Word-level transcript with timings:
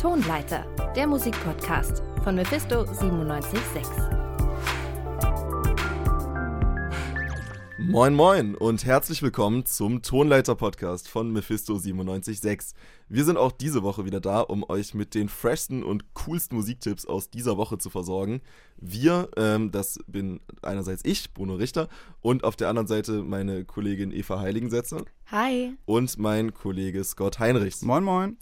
Tonleiter, 0.00 0.64
der 0.94 1.08
Musikpodcast 1.08 2.04
von 2.22 2.36
Mephisto 2.36 2.84
976. 2.84 3.82
Moin 7.80 8.14
moin 8.14 8.54
und 8.54 8.84
herzlich 8.84 9.24
willkommen 9.24 9.66
zum 9.66 10.02
Tonleiter 10.02 10.54
Podcast 10.54 11.08
von 11.08 11.32
Mephisto 11.32 11.72
976. 11.72 12.78
Wir 13.08 13.24
sind 13.24 13.38
auch 13.38 13.50
diese 13.50 13.82
Woche 13.82 14.04
wieder 14.04 14.20
da, 14.20 14.40
um 14.40 14.62
euch 14.70 14.94
mit 14.94 15.16
den 15.16 15.28
freshsten 15.28 15.82
und 15.82 16.14
coolsten 16.14 16.54
Musiktipps 16.54 17.04
aus 17.04 17.28
dieser 17.30 17.56
Woche 17.56 17.78
zu 17.78 17.90
versorgen. 17.90 18.40
Wir, 18.76 19.28
ähm, 19.36 19.72
das 19.72 19.98
bin 20.06 20.38
einerseits 20.62 21.04
ich, 21.04 21.34
Bruno 21.34 21.54
Richter, 21.54 21.88
und 22.20 22.44
auf 22.44 22.54
der 22.54 22.68
anderen 22.68 22.86
Seite 22.86 23.24
meine 23.24 23.64
Kollegin 23.64 24.12
Eva 24.12 24.38
Heiligensetzer. 24.38 25.04
Hi. 25.26 25.74
Und 25.86 26.18
mein 26.18 26.54
Kollege 26.54 27.02
Scott 27.02 27.40
Heinrichs. 27.40 27.82
Moin 27.82 28.04
moin. 28.04 28.36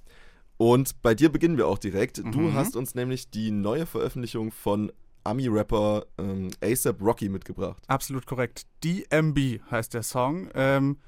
Und 0.58 1.02
bei 1.02 1.14
dir 1.14 1.30
beginnen 1.30 1.58
wir 1.58 1.66
auch 1.66 1.78
direkt. 1.78 2.24
Mhm. 2.24 2.32
Du 2.32 2.52
hast 2.54 2.76
uns 2.76 2.94
nämlich 2.94 3.30
die 3.30 3.50
neue 3.50 3.86
Veröffentlichung 3.86 4.52
von 4.52 4.92
Ami-Rapper 5.24 6.06
ähm, 6.18 6.50
ASAP 6.62 7.02
Rocky 7.02 7.28
mitgebracht. 7.28 7.82
Absolut 7.88 8.26
korrekt. 8.26 8.66
DMB 8.84 9.60
heißt 9.70 9.94
der 9.94 10.02
Song. 10.02 10.48
Ähm, 10.54 10.98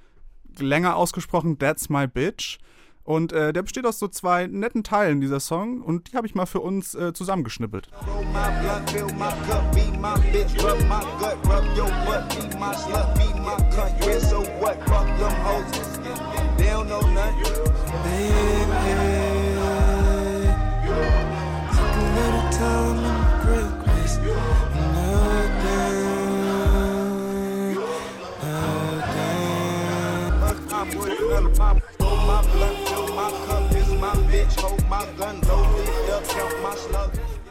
länger 0.58 0.96
ausgesprochen, 0.96 1.58
That's 1.58 1.88
My 1.88 2.06
Bitch. 2.06 2.58
Und 3.05 3.32
äh, 3.32 3.55
der 3.55 3.62
besteht 3.62 3.86
aus 3.86 3.98
so 3.98 4.08
zwei 4.08 4.46
netten 4.46 4.84
Teilen, 4.84 5.22
dieser 5.22 5.41
Song. 5.41 5.80
Und 5.80 6.12
die 6.12 6.16
habe 6.16 6.27
ich 6.27 6.34
mal 6.34 6.44
für 6.44 6.60
uns 6.60 6.94
äh, 6.94 7.14
zusammengeschnippelt. 7.14 7.88
They 16.58 16.70
don't 16.70 16.88
know 16.88 17.00
nothing. 17.00 19.27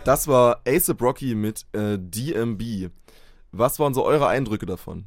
Das 0.03 0.27
war 0.27 0.61
ASAP 0.67 1.01
Rocky 1.01 1.35
mit 1.35 1.65
äh, 1.73 1.97
DMB. 1.97 2.91
Was 3.53 3.79
waren 3.79 3.93
so 3.93 4.03
eure 4.03 4.27
Eindrücke 4.27 4.65
davon? 4.65 5.05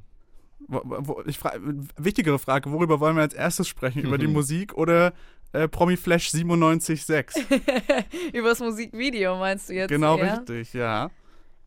Wo, 0.67 0.81
wo, 0.85 1.23
ich 1.27 1.39
fra 1.39 1.53
wichtigere 1.99 2.39
Frage, 2.39 2.71
worüber 2.73 3.01
wollen 3.01 3.17
wir 3.17 3.23
als 3.23 3.35
erstes 3.35 3.69
sprechen? 3.69 4.03
Über 4.03 4.19
die 4.19 4.29
Mhm. 4.29 4.33
Musik 4.41 4.75
oder 4.75 5.13
äh, 5.53 5.69
Promi 5.69 5.97
Flash 5.97 6.29
97.6? 6.29 7.45
Übers 8.33 8.61
Musikvideo 8.61 9.37
meinst 9.37 9.69
du 9.69 9.75
jetzt? 9.75 9.89
genau 9.89 10.17
eher? 10.19 10.39
richtig, 10.39 10.73
ja. 10.75 11.11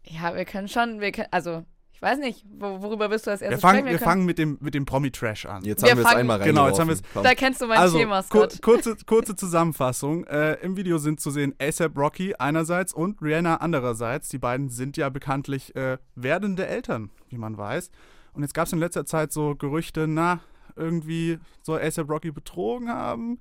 Ja, 0.05 0.35
wir 0.35 0.45
können 0.45 0.67
schon, 0.67 0.99
wir 0.99 1.11
können, 1.11 1.27
also, 1.31 1.63
ich 1.93 2.01
weiß 2.01 2.19
nicht, 2.19 2.43
wo, 2.59 2.81
worüber 2.81 3.09
willst 3.09 3.25
du 3.27 3.31
als 3.31 3.39
Wir 3.39 3.45
erstes 3.47 3.61
fangen, 3.61 3.79
sprechen? 3.79 3.91
wir 3.93 3.97
können, 3.99 4.09
fangen 4.11 4.25
mit 4.25 4.37
dem, 4.37 4.57
mit 4.59 4.73
dem 4.73 4.85
Promi-Trash 4.85 5.45
an. 5.45 5.63
Jetzt 5.63 5.81
Wir 5.83 5.91
haben 5.91 5.97
wir 5.99 6.03
es 6.03 6.07
fangen- 6.09 6.19
einmal 6.21 6.39
Genau, 6.39 6.67
jetzt 6.67 6.79
haben 6.79 6.87
wir 6.89 6.95
es-. 6.95 7.01
Da 7.13 7.33
kennst 7.35 7.61
du 7.61 7.67
mein 7.67 7.77
also, 7.77 7.97
Thema, 7.97 8.21
kur 8.23 8.49
Scott. 8.49 8.61
kurze, 8.61 8.97
kurze 9.05 9.35
Zusammenfassung. 9.37 10.25
Äh, 10.25 10.55
Im 10.55 10.75
Video 10.75 10.97
sind 10.97 11.21
zu 11.21 11.31
sehen 11.31 11.55
ASAP 11.61 11.97
Rocky 11.97 12.35
einerseits 12.37 12.93
und 12.93 13.21
Rihanna 13.21 13.55
andererseits. 13.57 14.27
Die 14.27 14.39
beiden 14.39 14.67
sind 14.69 14.97
ja 14.97 15.07
bekanntlich 15.07 15.73
äh, 15.77 15.97
werdende 16.15 16.67
Eltern, 16.67 17.09
wie 17.29 17.37
man 17.37 17.57
weiß. 17.57 17.89
Und 18.33 18.41
jetzt 18.41 18.53
gab 18.53 18.65
es 18.67 18.73
in 18.73 18.79
letzter 18.79 19.05
Zeit 19.05 19.31
so 19.31 19.55
Gerüchte, 19.55 20.05
na, 20.07 20.41
irgendwie 20.75 21.39
soll 21.61 21.79
ASAP 21.79 22.09
Rocky 22.09 22.31
betrogen 22.31 22.89
haben. 22.89 23.39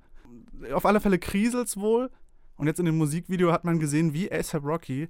Auf 0.73 0.85
alle 0.85 0.99
Fälle 0.99 1.19
kriselt's 1.19 1.77
wohl. 1.77 2.09
Und 2.55 2.67
jetzt 2.67 2.79
in 2.79 2.85
dem 2.85 2.97
Musikvideo 2.97 3.51
hat 3.51 3.63
man 3.63 3.79
gesehen, 3.79 4.13
wie 4.13 4.31
ASAP 4.31 4.63
Rocky 4.63 5.09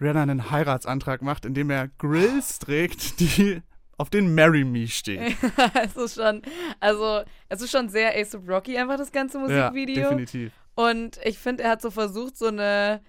Rihanna 0.00 0.22
einen 0.22 0.50
Heiratsantrag 0.50 1.22
macht, 1.22 1.44
indem 1.44 1.70
er 1.70 1.88
Grills 1.88 2.58
trägt, 2.58 3.20
die 3.20 3.62
auf 3.96 4.10
denen 4.10 4.34
Marry 4.34 4.64
Me 4.64 4.86
stehen. 4.86 5.34
es 5.82 5.96
ist 5.96 6.16
schon, 6.16 6.42
also, 6.80 7.22
es 7.48 7.62
ist 7.62 7.70
schon 7.70 7.88
sehr 7.88 8.16
Ace 8.16 8.34
of 8.34 8.46
Rocky 8.46 8.76
einfach 8.76 8.98
das 8.98 9.10
ganze 9.10 9.38
ja, 9.38 9.70
Musikvideo. 9.70 10.10
definitiv. 10.10 10.52
und 10.74 11.18
ich 11.24 11.38
finde, 11.38 11.62
er 11.62 11.70
hat 11.70 11.82
so 11.82 11.90
versucht, 11.90 12.36
so 12.36 12.46
eine 12.46 13.00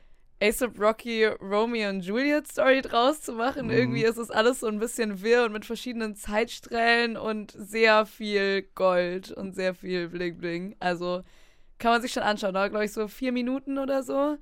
Ace 0.41 0.61
of 0.61 0.79
Rocky 0.79 1.25
Romeo 1.25 1.89
und 1.89 2.01
Juliet 2.01 2.47
Story 2.47 2.81
draus 2.81 3.21
zu 3.21 3.33
machen. 3.33 3.65
Mhm. 3.65 3.71
Irgendwie 3.71 4.03
ist 4.03 4.17
es 4.17 4.29
alles 4.29 4.59
so 4.59 4.67
ein 4.67 4.79
bisschen 4.79 5.21
wirr 5.21 5.45
und 5.45 5.51
mit 5.51 5.65
verschiedenen 5.65 6.15
Zeitstrählen 6.15 7.17
und 7.17 7.51
sehr 7.57 8.05
viel 8.05 8.61
Gold 8.75 9.31
und 9.31 9.55
sehr 9.55 9.73
viel 9.73 10.09
Bling 10.09 10.37
Bling. 10.37 10.75
Also 10.79 11.23
kann 11.79 11.91
man 11.91 12.01
sich 12.01 12.11
schon 12.11 12.23
anschauen. 12.23 12.53
Dauert, 12.53 12.71
glaube 12.71 12.85
ich, 12.85 12.91
so 12.91 13.07
vier 13.07 13.31
Minuten 13.31 13.77
oder 13.77 14.03
so. 14.03 14.37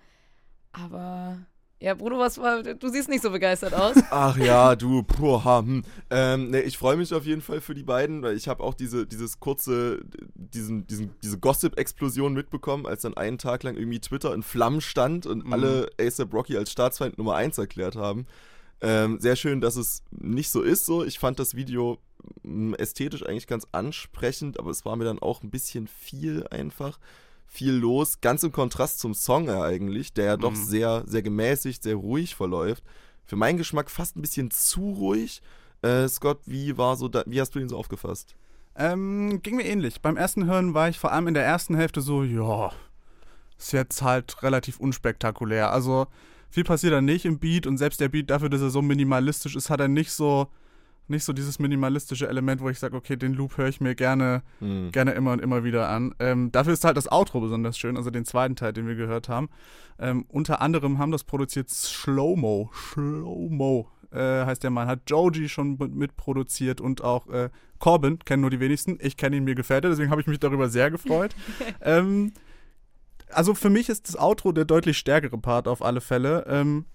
Aber 0.71 1.37
ja, 1.81 1.93
Bruno, 1.93 2.17
was 2.17 2.37
war, 2.37 2.63
du 2.63 2.87
siehst 2.89 3.09
nicht 3.09 3.21
so 3.21 3.31
begeistert 3.31 3.73
aus. 3.73 3.95
Ach 4.09 4.37
ja, 4.37 4.75
du, 4.75 5.03
puh, 5.03 5.43
hm. 5.43 5.83
ähm, 6.09 6.49
nee, 6.49 6.61
ich 6.61 6.77
freue 6.77 6.95
mich 6.95 7.13
auf 7.13 7.25
jeden 7.25 7.41
Fall 7.41 7.59
für 7.59 7.75
die 7.75 7.83
beiden, 7.83 8.21
weil 8.21 8.35
ich 8.37 8.47
habe 8.47 8.63
auch 8.63 8.73
diese, 8.73 9.05
dieses 9.05 9.39
kurze, 9.39 9.99
diesen, 10.33 10.87
diesen, 10.87 11.13
diese 11.21 11.37
Gossip-Explosion 11.37 12.33
mitbekommen, 12.33 12.85
als 12.85 13.01
dann 13.01 13.15
einen 13.15 13.37
Tag 13.37 13.63
lang 13.63 13.75
irgendwie 13.75 13.99
Twitter 13.99 14.33
in 14.33 14.41
Flammen 14.41 14.81
stand 14.81 15.25
und 15.25 15.45
Mhm. 15.45 15.53
alle 15.53 15.89
ASAP 15.99 16.33
Rocky 16.33 16.57
als 16.57 16.71
Staatsfeind 16.71 17.17
Nummer 17.17 17.35
1 17.35 17.57
erklärt 17.57 17.95
haben. 17.97 18.25
Ähm, 18.81 19.19
sehr 19.19 19.35
schön, 19.35 19.61
dass 19.61 19.75
es 19.75 20.03
nicht 20.11 20.49
so 20.49 20.61
ist 20.61 20.85
so. 20.85 21.03
Ich 21.03 21.19
fand 21.19 21.39
das 21.39 21.55
Video 21.55 21.99
mh, 22.43 22.77
ästhetisch 22.77 23.25
eigentlich 23.25 23.47
ganz 23.47 23.67
ansprechend, 23.73 24.59
aber 24.59 24.71
es 24.71 24.85
war 24.85 24.95
mir 24.95 25.05
dann 25.05 25.19
auch 25.19 25.43
ein 25.43 25.51
bisschen 25.51 25.87
viel 25.87 26.47
einfach. 26.49 26.99
Viel 27.55 27.71
los, 27.73 28.19
ganz 28.19 28.43
im 28.43 28.51
Kontrast 28.51 28.99
zum 28.99 29.13
Song 29.13 29.47
ja 29.47 29.61
eigentlich, 29.63 30.11
der 30.13 30.25
ja 30.25 30.35
doch 30.37 30.51
Mhm. 30.51 30.55
sehr, 30.65 31.03
sehr 31.07 31.21
gemäßigt, 31.21 31.81
sehr 31.83 31.95
ruhig 31.95 32.35
verläuft. 32.35 32.83
Für 33.25 33.37
meinen 33.37 33.57
Geschmack 33.57 33.89
fast 33.89 34.17
ein 34.17 34.21
bisschen 34.21 34.51
zu 34.51 34.91
ruhig. 34.91 35.41
Äh, 35.81 36.09
Scott, 36.09 36.39
wie 36.45 36.77
war 36.77 36.97
so, 36.97 37.07
da, 37.07 37.23
wie 37.25 37.39
hast 37.39 37.55
du 37.55 37.59
ihn 37.59 37.69
so 37.69 37.77
aufgefasst? 37.77 38.35
Ähm, 38.75 39.39
ging 39.41 39.55
mir 39.55 39.63
ähnlich. 39.65 40.01
Beim 40.01 40.17
ersten 40.17 40.45
Hören 40.47 40.73
war 40.73 40.89
ich 40.89 40.99
vor 40.99 41.13
allem 41.13 41.27
in 41.29 41.33
der 41.33 41.45
ersten 41.45 41.75
Hälfte 41.75 42.01
so, 42.01 42.23
ja, 42.23 42.73
ist 43.57 43.71
jetzt 43.71 44.01
halt 44.01 44.43
relativ 44.43 44.77
unspektakulär. 44.81 45.71
Also 45.71 46.07
viel 46.49 46.65
passiert 46.65 46.91
da 46.91 46.99
nicht 46.99 47.23
im 47.23 47.39
Beat 47.39 47.67
und 47.67 47.77
selbst 47.77 48.01
der 48.01 48.09
Beat 48.09 48.29
dafür, 48.31 48.49
dass 48.49 48.61
er 48.61 48.69
so 48.69 48.81
minimalistisch 48.81 49.55
ist, 49.55 49.69
hat 49.69 49.79
er 49.79 49.87
nicht 49.87 50.11
so 50.11 50.47
nicht 51.07 51.23
so 51.23 51.33
dieses 51.33 51.59
minimalistische 51.59 52.27
Element, 52.27 52.61
wo 52.61 52.69
ich 52.69 52.79
sage, 52.79 52.95
okay, 52.95 53.15
den 53.15 53.33
Loop 53.33 53.57
höre 53.57 53.67
ich 53.67 53.81
mir 53.81 53.95
gerne 53.95 54.41
Hm. 54.59 54.91
gerne 54.91 55.11
immer 55.11 55.31
und 55.33 55.41
immer 55.41 55.63
wieder 55.63 55.89
an. 55.89 56.13
Ähm, 56.19 56.51
dafür 56.51 56.73
ist 56.73 56.83
halt 56.83 56.97
das 56.97 57.11
Outro 57.11 57.41
besonders 57.41 57.77
schön, 57.77 57.97
also 57.97 58.09
den 58.09 58.25
zweiten 58.25 58.55
Teil, 58.55 58.73
den 58.73 58.87
wir 58.87 58.95
gehört 58.95 59.29
haben. 59.29 59.49
Ähm, 59.99 60.25
unter 60.27 60.61
anderem 60.61 60.97
haben 60.97 61.11
das 61.11 61.23
produziert 61.23 61.69
Slowmo. 61.69 62.71
Slowmo 62.73 63.89
äh, 64.11 64.45
heißt 64.45 64.63
der 64.63 64.69
Mann, 64.71 64.87
hat 64.87 65.01
Joji 65.09 65.49
schon 65.49 65.77
mit- 65.77 65.93
mitproduziert 65.95 66.79
und 66.81 67.03
auch 67.03 67.27
äh, 67.27 67.49
Corbin, 67.79 68.19
kennen 68.19 68.41
nur 68.41 68.49
die 68.49 68.59
wenigsten. 68.59 68.97
Ich 69.01 69.17
kenne 69.17 69.35
ihn, 69.35 69.43
mir 69.43 69.55
gefällt 69.55 69.83
er, 69.83 69.89
deswegen 69.89 70.09
habe 70.11 70.21
ich 70.21 70.27
mich 70.27 70.39
darüber 70.39 70.69
sehr 70.69 70.89
gefreut. 70.91 71.35
ähm, 71.81 72.31
also 73.29 73.53
für 73.53 73.69
mich 73.69 73.89
ist 73.89 74.07
das 74.07 74.17
Outro 74.17 74.51
der 74.51 74.65
deutlich 74.65 74.97
stärkere 74.97 75.37
Part 75.37 75.67
auf 75.67 75.81
alle 75.81 75.99
Fälle. 76.01 76.45
Ähm, 76.47 76.85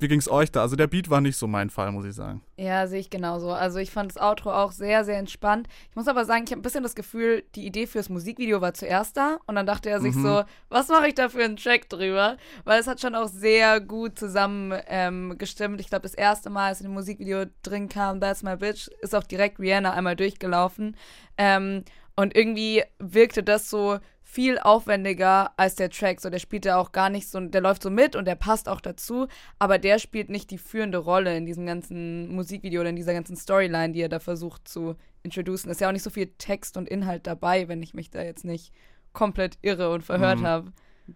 wie 0.00 0.08
ging 0.08 0.18
es 0.20 0.30
euch 0.30 0.50
da? 0.52 0.62
Also 0.62 0.76
der 0.76 0.86
Beat 0.86 1.10
war 1.10 1.20
nicht 1.20 1.36
so 1.36 1.46
mein 1.46 1.70
Fall, 1.70 1.90
muss 1.92 2.04
ich 2.04 2.14
sagen. 2.14 2.42
Ja, 2.56 2.86
sehe 2.86 3.00
ich 3.00 3.10
genauso. 3.10 3.50
Also 3.52 3.78
ich 3.78 3.90
fand 3.90 4.14
das 4.14 4.22
Outro 4.22 4.52
auch 4.52 4.72
sehr, 4.72 5.04
sehr 5.04 5.18
entspannt. 5.18 5.66
Ich 5.90 5.96
muss 5.96 6.08
aber 6.08 6.24
sagen, 6.24 6.44
ich 6.44 6.50
habe 6.50 6.60
ein 6.60 6.62
bisschen 6.62 6.82
das 6.82 6.94
Gefühl, 6.94 7.42
die 7.54 7.66
Idee 7.66 7.86
fürs 7.86 8.08
Musikvideo 8.08 8.60
war 8.60 8.74
zuerst 8.74 9.16
da 9.16 9.38
und 9.46 9.54
dann 9.56 9.66
dachte 9.66 9.90
er 9.90 10.00
sich 10.00 10.14
Mhm. 10.14 10.22
so, 10.22 10.42
was 10.68 10.88
mache 10.88 11.08
ich 11.08 11.14
da 11.14 11.28
für 11.28 11.42
einen 11.42 11.56
Track 11.56 11.88
drüber? 11.88 12.36
Weil 12.64 12.80
es 12.80 12.86
hat 12.86 13.00
schon 13.00 13.14
auch 13.14 13.28
sehr 13.28 13.80
gut 13.80 14.18
zusammen 14.18 14.72
ähm, 14.86 15.36
gestimmt. 15.38 15.80
Ich 15.80 15.88
glaube, 15.88 16.02
das 16.02 16.14
erste 16.14 16.50
Mal, 16.50 16.68
als 16.68 16.80
in 16.80 16.86
dem 16.86 16.94
Musikvideo 16.94 17.44
drin 17.62 17.88
kam, 17.88 18.20
That's 18.20 18.42
My 18.42 18.56
Bitch, 18.56 18.88
ist 19.02 19.14
auch 19.14 19.24
direkt 19.24 19.58
Rihanna 19.58 19.92
einmal 19.92 20.16
durchgelaufen. 20.16 20.96
Ähm, 21.36 21.84
und 22.16 22.34
irgendwie 22.36 22.82
wirkte 22.98 23.42
das 23.44 23.70
so 23.70 23.98
viel 24.30 24.58
aufwendiger 24.58 25.52
als 25.56 25.74
der 25.74 25.88
Track. 25.88 26.20
So, 26.20 26.28
der 26.28 26.38
spielt 26.38 26.66
ja 26.66 26.76
auch 26.76 26.92
gar 26.92 27.08
nicht 27.08 27.28
so, 27.30 27.40
der 27.40 27.62
läuft 27.62 27.82
so 27.82 27.88
mit 27.88 28.14
und 28.14 28.26
der 28.26 28.34
passt 28.34 28.68
auch 28.68 28.82
dazu, 28.82 29.26
aber 29.58 29.78
der 29.78 29.98
spielt 29.98 30.28
nicht 30.28 30.50
die 30.50 30.58
führende 30.58 30.98
Rolle 30.98 31.34
in 31.34 31.46
diesem 31.46 31.64
ganzen 31.64 32.28
Musikvideo 32.34 32.82
oder 32.82 32.90
in 32.90 32.96
dieser 32.96 33.14
ganzen 33.14 33.36
Storyline, 33.36 33.94
die 33.94 34.02
er 34.02 34.10
da 34.10 34.20
versucht 34.20 34.68
zu 34.68 34.96
introducen. 35.22 35.70
Ist 35.70 35.80
ja 35.80 35.88
auch 35.88 35.92
nicht 35.92 36.02
so 36.02 36.10
viel 36.10 36.26
Text 36.36 36.76
und 36.76 36.90
Inhalt 36.90 37.26
dabei, 37.26 37.68
wenn 37.68 37.82
ich 37.82 37.94
mich 37.94 38.10
da 38.10 38.20
jetzt 38.22 38.44
nicht 38.44 38.74
komplett 39.14 39.56
irre 39.62 39.90
und 39.90 40.04
verhört 40.04 40.40
Mhm. 40.40 40.46
habe. 40.46 40.72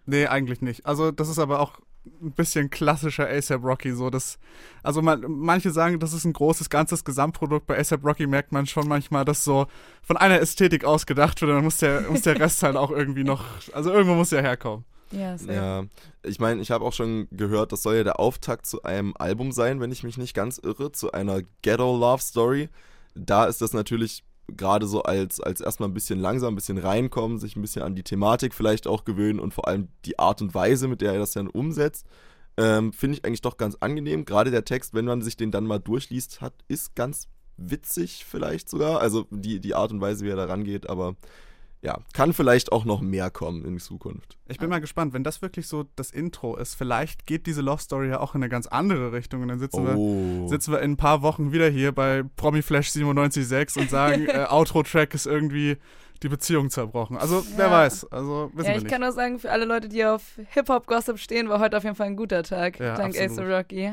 Nee, 0.06 0.26
eigentlich 0.26 0.62
nicht. 0.62 0.86
Also, 0.86 1.10
das 1.10 1.28
ist 1.28 1.38
aber 1.38 1.60
auch 1.60 1.78
ein 2.04 2.32
bisschen 2.32 2.70
klassischer 2.70 3.28
ASAP 3.28 3.62
Rocky. 3.62 3.92
So, 3.92 4.10
das, 4.10 4.38
also 4.82 5.02
man, 5.02 5.24
manche 5.28 5.70
sagen, 5.70 6.00
das 6.00 6.12
ist 6.12 6.24
ein 6.24 6.32
großes, 6.32 6.70
ganzes 6.70 7.04
Gesamtprodukt. 7.04 7.66
Bei 7.66 7.78
ASAP 7.78 8.04
Rocky 8.04 8.26
merkt 8.26 8.52
man 8.52 8.66
schon 8.66 8.88
manchmal, 8.88 9.24
dass 9.24 9.44
so 9.44 9.66
von 10.02 10.16
einer 10.16 10.40
Ästhetik 10.40 10.84
ausgedacht 10.84 11.40
wird. 11.40 11.50
und 11.50 11.56
Dann 11.56 11.64
muss 11.64 11.78
der, 11.78 12.02
muss 12.10 12.22
der 12.22 12.38
Rest 12.38 12.62
halt 12.62 12.76
auch 12.76 12.90
irgendwie 12.90 13.24
noch, 13.24 13.44
also 13.72 13.92
irgendwo 13.92 14.14
muss 14.14 14.30
der 14.30 14.42
herkommen. 14.42 14.84
Ja. 15.12 15.36
Ja, 15.46 15.84
ich 16.22 16.40
meine, 16.40 16.62
ich 16.62 16.70
habe 16.70 16.84
auch 16.84 16.92
schon 16.94 17.28
gehört, 17.30 17.72
das 17.72 17.82
soll 17.82 17.96
ja 17.96 18.04
der 18.04 18.18
Auftakt 18.18 18.66
zu 18.66 18.82
einem 18.82 19.14
Album 19.18 19.52
sein, 19.52 19.80
wenn 19.80 19.92
ich 19.92 20.02
mich 20.02 20.16
nicht 20.16 20.34
ganz 20.34 20.58
irre, 20.58 20.90
zu 20.92 21.12
einer 21.12 21.42
Ghetto 21.60 21.96
Love 21.96 22.22
Story. 22.22 22.68
Da 23.14 23.44
ist 23.44 23.60
das 23.60 23.74
natürlich 23.74 24.24
gerade 24.48 24.86
so 24.86 25.02
als, 25.02 25.40
als 25.40 25.60
erstmal 25.60 25.88
ein 25.88 25.94
bisschen 25.94 26.18
langsam, 26.18 26.52
ein 26.52 26.56
bisschen 26.56 26.78
reinkommen, 26.78 27.38
sich 27.38 27.56
ein 27.56 27.62
bisschen 27.62 27.82
an 27.82 27.94
die 27.94 28.02
Thematik 28.02 28.54
vielleicht 28.54 28.86
auch 28.86 29.04
gewöhnen 29.04 29.40
und 29.40 29.54
vor 29.54 29.68
allem 29.68 29.88
die 30.04 30.18
Art 30.18 30.42
und 30.42 30.54
Weise, 30.54 30.88
mit 30.88 31.00
der 31.00 31.12
er 31.12 31.18
das 31.18 31.32
dann 31.32 31.48
umsetzt, 31.48 32.06
ähm, 32.56 32.92
finde 32.92 33.16
ich 33.16 33.24
eigentlich 33.24 33.40
doch 33.40 33.56
ganz 33.56 33.76
angenehm. 33.80 34.24
Gerade 34.24 34.50
der 34.50 34.64
Text, 34.64 34.94
wenn 34.94 35.04
man 35.04 35.22
sich 35.22 35.36
den 35.36 35.50
dann 35.50 35.64
mal 35.64 35.78
durchliest 35.78 36.40
hat, 36.40 36.54
ist 36.68 36.94
ganz 36.94 37.28
witzig 37.56 38.24
vielleicht 38.28 38.68
sogar. 38.68 39.00
Also 39.00 39.26
die, 39.30 39.60
die 39.60 39.74
Art 39.74 39.92
und 39.92 40.00
Weise, 40.00 40.24
wie 40.24 40.30
er 40.30 40.36
da 40.36 40.44
rangeht, 40.44 40.88
aber 40.88 41.16
ja, 41.84 41.98
kann 42.12 42.32
vielleicht 42.32 42.70
auch 42.70 42.84
noch 42.84 43.00
mehr 43.00 43.28
kommen 43.30 43.64
in 43.64 43.78
Zukunft. 43.80 44.38
Ich 44.48 44.58
bin 44.58 44.70
mal 44.70 44.80
gespannt, 44.80 45.12
wenn 45.14 45.24
das 45.24 45.42
wirklich 45.42 45.66
so 45.66 45.84
das 45.96 46.10
Intro 46.12 46.56
ist, 46.56 46.74
vielleicht 46.76 47.26
geht 47.26 47.46
diese 47.46 47.60
Love 47.60 47.82
Story 47.82 48.08
ja 48.08 48.20
auch 48.20 48.34
in 48.36 48.42
eine 48.42 48.48
ganz 48.48 48.66
andere 48.68 49.12
Richtung 49.12 49.42
und 49.42 49.48
dann 49.48 49.58
sitzen, 49.58 49.86
Oh. 49.88 50.42
wir, 50.44 50.48
sitzen 50.48 50.72
wir 50.72 50.80
in 50.80 50.92
ein 50.92 50.96
paar 50.96 51.22
Wochen 51.22 51.50
wieder 51.52 51.68
hier 51.68 51.90
bei 51.92 52.22
Promi 52.36 52.62
Flash 52.62 52.90
97.6 52.90 53.78
und 53.80 53.90
sagen, 53.90 54.26
äh, 54.28 54.46
Outro-Track 54.48 55.12
ist 55.14 55.26
irgendwie 55.26 55.76
die 56.22 56.28
Beziehung 56.28 56.70
zerbrochen. 56.70 57.16
Also, 57.16 57.44
wer 57.56 57.66
Ja. 57.66 57.72
weiß. 57.72 58.12
Also, 58.12 58.50
wissen 58.54 58.58
Ja, 58.66 58.70
wir 58.70 58.76
ich 58.76 58.82
nicht. 58.84 58.92
kann 58.92 59.00
nur 59.00 59.10
sagen, 59.10 59.40
für 59.40 59.50
alle 59.50 59.64
Leute, 59.64 59.88
die 59.88 60.04
auf 60.04 60.22
Hip-Hop-Gossip 60.50 61.18
stehen, 61.18 61.48
war 61.48 61.58
heute 61.58 61.76
auf 61.76 61.82
jeden 61.82 61.96
Fall 61.96 62.06
ein 62.06 62.16
guter 62.16 62.44
Tag. 62.44 62.78
Ja, 62.78 62.94
dank 62.94 63.16
Ace 63.16 63.30
absolut. 63.32 63.50
Rocky. 63.50 63.92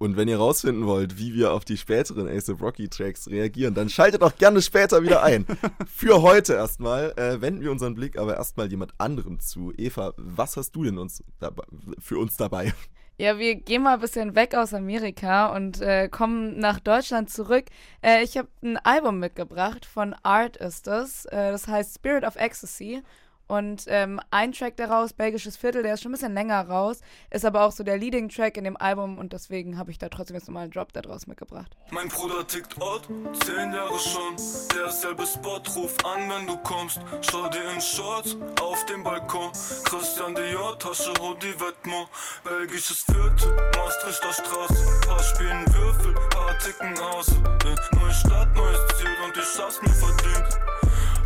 Und 0.00 0.16
wenn 0.16 0.28
ihr 0.28 0.38
rausfinden 0.38 0.86
wollt, 0.86 1.18
wie 1.18 1.34
wir 1.34 1.52
auf 1.52 1.66
die 1.66 1.76
späteren 1.76 2.26
Ace 2.26 2.48
of 2.48 2.62
Rocky 2.62 2.88
Tracks 2.88 3.28
reagieren, 3.28 3.74
dann 3.74 3.90
schaltet 3.90 4.22
auch 4.22 4.34
gerne 4.34 4.62
später 4.62 5.02
wieder 5.02 5.22
ein. 5.22 5.44
Für 5.86 6.22
heute 6.22 6.54
erstmal 6.54 7.12
äh, 7.18 7.42
wenden 7.42 7.60
wir 7.60 7.70
unseren 7.70 7.96
Blick 7.96 8.18
aber 8.18 8.34
erstmal 8.34 8.70
jemand 8.70 8.94
anderem 8.96 9.40
zu. 9.40 9.74
Eva, 9.76 10.14
was 10.16 10.56
hast 10.56 10.72
du 10.72 10.84
denn 10.84 10.96
uns 10.96 11.22
dabei, 11.38 11.64
für 11.98 12.16
uns 12.16 12.38
dabei? 12.38 12.72
Ja, 13.18 13.38
wir 13.38 13.56
gehen 13.56 13.82
mal 13.82 13.92
ein 13.92 14.00
bisschen 14.00 14.34
weg 14.34 14.54
aus 14.54 14.72
Amerika 14.72 15.54
und 15.54 15.82
äh, 15.82 16.08
kommen 16.08 16.58
nach 16.58 16.80
Deutschland 16.80 17.28
zurück. 17.28 17.66
Äh, 18.02 18.24
ich 18.24 18.38
habe 18.38 18.48
ein 18.62 18.78
Album 18.78 19.18
mitgebracht, 19.18 19.84
von 19.84 20.14
Art 20.22 20.56
ist 20.56 20.86
das. 20.86 21.26
Äh, 21.26 21.52
das 21.52 21.68
heißt 21.68 21.96
Spirit 21.96 22.24
of 22.24 22.36
Ecstasy. 22.36 23.02
Und 23.50 23.86
ähm, 23.88 24.20
ein 24.30 24.52
Track 24.52 24.76
daraus, 24.76 25.12
Belgisches 25.12 25.56
Viertel, 25.56 25.82
der 25.82 25.94
ist 25.94 26.02
schon 26.02 26.12
ein 26.12 26.14
bisschen 26.14 26.34
länger 26.34 26.68
raus, 26.68 27.00
ist 27.30 27.44
aber 27.44 27.64
auch 27.64 27.72
so 27.72 27.82
der 27.82 27.98
Leading-Track 27.98 28.56
in 28.56 28.62
dem 28.62 28.76
Album 28.76 29.18
und 29.18 29.32
deswegen 29.32 29.76
habe 29.76 29.90
ich 29.90 29.98
da 29.98 30.08
trotzdem 30.08 30.36
jetzt 30.36 30.46
nochmal 30.46 30.62
einen 30.62 30.70
Drop 30.70 30.92
da 30.92 31.02
draus 31.02 31.26
mitgebracht. 31.26 31.76
Mein 31.90 32.06
Bruder 32.06 32.46
tickt 32.46 32.80
Ort, 32.80 33.08
zehn 33.44 33.72
Jahre 33.72 33.98
schon. 33.98 34.36
Derselbe 34.72 35.26
Spot, 35.26 35.60
ruf 35.74 35.96
an, 36.04 36.30
wenn 36.30 36.46
du 36.46 36.58
kommst. 36.58 37.00
Schau 37.22 37.48
dir 37.48 37.72
in 37.74 37.80
Shorts 37.80 38.36
auf 38.62 38.86
dem 38.86 39.02
Balkon. 39.02 39.50
Christian 39.82 40.32
Dior, 40.36 40.78
Tasche, 40.78 41.12
Hoodie, 41.20 41.52
Vetements. 41.58 42.08
Belgisches 42.44 43.02
Viertel, 43.02 43.50
Maastrichter 43.76 44.32
Straße. 44.32 45.00
Paar 45.08 45.22
spielen 45.24 45.66
Würfel, 45.74 46.14
paar 46.30 46.56
ticken 46.60 46.96
aus. 47.00 47.26
Neue 47.26 48.12
Stadt, 48.12 48.54
neues 48.54 48.78
Ziel 48.96 49.16
und 49.26 49.36
ich 49.36 49.60
hab's 49.60 49.82
mir 49.82 49.88
verdient. 49.88 50.60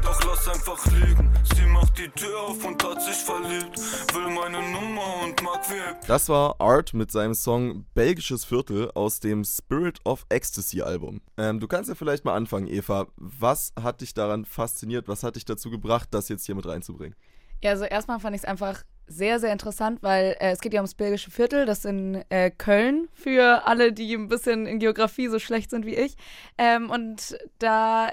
Doch 0.02 0.24
lass 0.24 0.48
einfach 0.48 0.86
liegen. 0.86 1.33
Sie 1.44 1.66
macht 1.66 1.98
die 1.98 2.08
Tür 2.08 2.40
auf 2.40 2.64
und 2.64 2.82
hat 2.82 3.02
sich 3.02 3.16
verliebt. 3.16 3.76
Will 4.14 4.28
meine 4.34 4.62
Nummer 4.70 5.22
und 5.22 5.42
mag 5.42 5.68
wie 5.68 6.06
Das 6.06 6.28
war 6.30 6.58
Art 6.58 6.94
mit 6.94 7.10
seinem 7.12 7.34
Song 7.34 7.84
Belgisches 7.94 8.46
Viertel 8.46 8.90
aus 8.94 9.20
dem 9.20 9.44
Spirit 9.44 9.98
of 10.04 10.24
Ecstasy 10.30 10.80
Album. 10.80 11.20
Ähm, 11.36 11.60
du 11.60 11.68
kannst 11.68 11.90
ja 11.90 11.94
vielleicht 11.94 12.24
mal 12.24 12.34
anfangen, 12.34 12.66
Eva. 12.66 13.08
Was 13.16 13.74
hat 13.80 14.00
dich 14.00 14.14
daran 14.14 14.46
fasziniert? 14.46 15.06
Was 15.06 15.22
hat 15.22 15.36
dich 15.36 15.44
dazu 15.44 15.70
gebracht, 15.70 16.08
das 16.12 16.30
jetzt 16.30 16.46
hier 16.46 16.54
mit 16.54 16.66
reinzubringen? 16.66 17.14
Ja, 17.62 17.70
also 17.70 17.84
erstmal 17.84 18.20
fand 18.20 18.34
ich 18.34 18.42
es 18.42 18.48
einfach 18.48 18.82
sehr, 19.06 19.38
sehr 19.38 19.52
interessant, 19.52 20.02
weil 20.02 20.36
äh, 20.40 20.52
es 20.52 20.60
geht 20.60 20.72
ja 20.72 20.80
ums 20.80 20.94
Belgische 20.94 21.30
Viertel, 21.30 21.66
das 21.66 21.84
in 21.84 22.24
äh, 22.30 22.50
Köln, 22.50 23.08
für 23.12 23.66
alle, 23.66 23.92
die 23.92 24.14
ein 24.14 24.28
bisschen 24.28 24.66
in 24.66 24.78
Geografie 24.78 25.28
so 25.28 25.38
schlecht 25.38 25.70
sind 25.70 25.84
wie 25.84 25.94
ich. 25.94 26.16
Ähm, 26.56 26.88
und 26.88 27.36
da, 27.58 28.10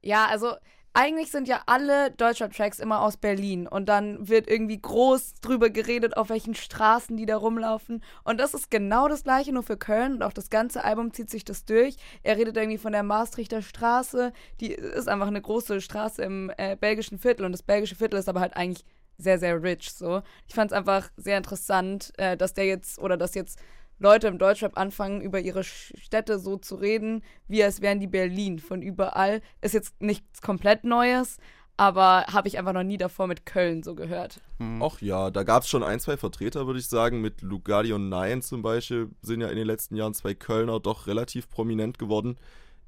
ja, 0.00 0.26
also 0.26 0.54
eigentlich 0.94 1.30
sind 1.30 1.48
ja 1.48 1.62
alle 1.66 2.10
Deutschrap-Tracks 2.10 2.78
immer 2.78 3.00
aus 3.00 3.16
Berlin 3.16 3.66
und 3.66 3.88
dann 3.88 4.28
wird 4.28 4.48
irgendwie 4.48 4.80
groß 4.80 5.34
drüber 5.40 5.70
geredet, 5.70 6.16
auf 6.16 6.28
welchen 6.28 6.54
Straßen 6.54 7.16
die 7.16 7.26
da 7.26 7.36
rumlaufen. 7.36 8.02
Und 8.24 8.38
das 8.38 8.54
ist 8.54 8.70
genau 8.70 9.08
das 9.08 9.24
gleiche, 9.24 9.52
nur 9.52 9.62
für 9.62 9.76
Köln 9.76 10.14
und 10.14 10.22
auch 10.22 10.32
das 10.32 10.50
ganze 10.50 10.84
Album 10.84 11.12
zieht 11.12 11.30
sich 11.30 11.44
das 11.44 11.64
durch. 11.64 11.96
Er 12.22 12.36
redet 12.36 12.56
irgendwie 12.56 12.78
von 12.78 12.92
der 12.92 13.02
Maastrichter 13.02 13.62
Straße, 13.62 14.32
die 14.60 14.72
ist 14.72 15.08
einfach 15.08 15.28
eine 15.28 15.40
große 15.40 15.80
Straße 15.80 16.22
im 16.22 16.52
äh, 16.58 16.76
belgischen 16.76 17.18
Viertel 17.18 17.46
und 17.46 17.52
das 17.52 17.62
belgische 17.62 17.96
Viertel 17.96 18.18
ist 18.18 18.28
aber 18.28 18.40
halt 18.40 18.56
eigentlich 18.56 18.84
sehr, 19.18 19.38
sehr 19.38 19.62
rich 19.62 19.92
so. 19.92 20.22
Ich 20.46 20.54
fand 20.54 20.72
es 20.72 20.76
einfach 20.76 21.10
sehr 21.16 21.38
interessant, 21.38 22.12
äh, 22.18 22.36
dass 22.36 22.54
der 22.54 22.66
jetzt 22.66 22.98
oder 22.98 23.16
dass 23.16 23.34
jetzt 23.34 23.58
Leute 24.02 24.26
im 24.26 24.38
Deutschrap 24.38 24.76
anfangen, 24.76 25.20
über 25.20 25.40
ihre 25.40 25.64
Städte 25.64 26.38
so 26.38 26.56
zu 26.56 26.74
reden, 26.74 27.22
wie 27.48 27.62
als 27.62 27.80
wären 27.80 28.00
die 28.00 28.08
Berlin 28.08 28.58
von 28.58 28.82
überall. 28.82 29.40
Ist 29.60 29.74
jetzt 29.74 30.02
nichts 30.02 30.42
komplett 30.42 30.84
Neues, 30.84 31.38
aber 31.76 32.26
habe 32.26 32.48
ich 32.48 32.58
einfach 32.58 32.72
noch 32.72 32.82
nie 32.82 32.98
davor 32.98 33.28
mit 33.28 33.46
Köln 33.46 33.82
so 33.82 33.94
gehört. 33.94 34.40
Ach 34.80 35.00
ja, 35.00 35.30
da 35.30 35.44
gab 35.44 35.62
es 35.62 35.68
schon 35.68 35.82
ein, 35.82 36.00
zwei 36.00 36.16
Vertreter, 36.16 36.66
würde 36.66 36.80
ich 36.80 36.88
sagen. 36.88 37.20
Mit 37.20 37.42
Lugardi 37.42 37.92
und 37.92 38.08
Nein 38.08 38.42
zum 38.42 38.60
Beispiel 38.62 39.08
sind 39.22 39.40
ja 39.40 39.48
in 39.48 39.56
den 39.56 39.66
letzten 39.66 39.96
Jahren 39.96 40.14
zwei 40.14 40.34
Kölner 40.34 40.80
doch 40.80 41.06
relativ 41.06 41.48
prominent 41.48 41.98
geworden. 41.98 42.36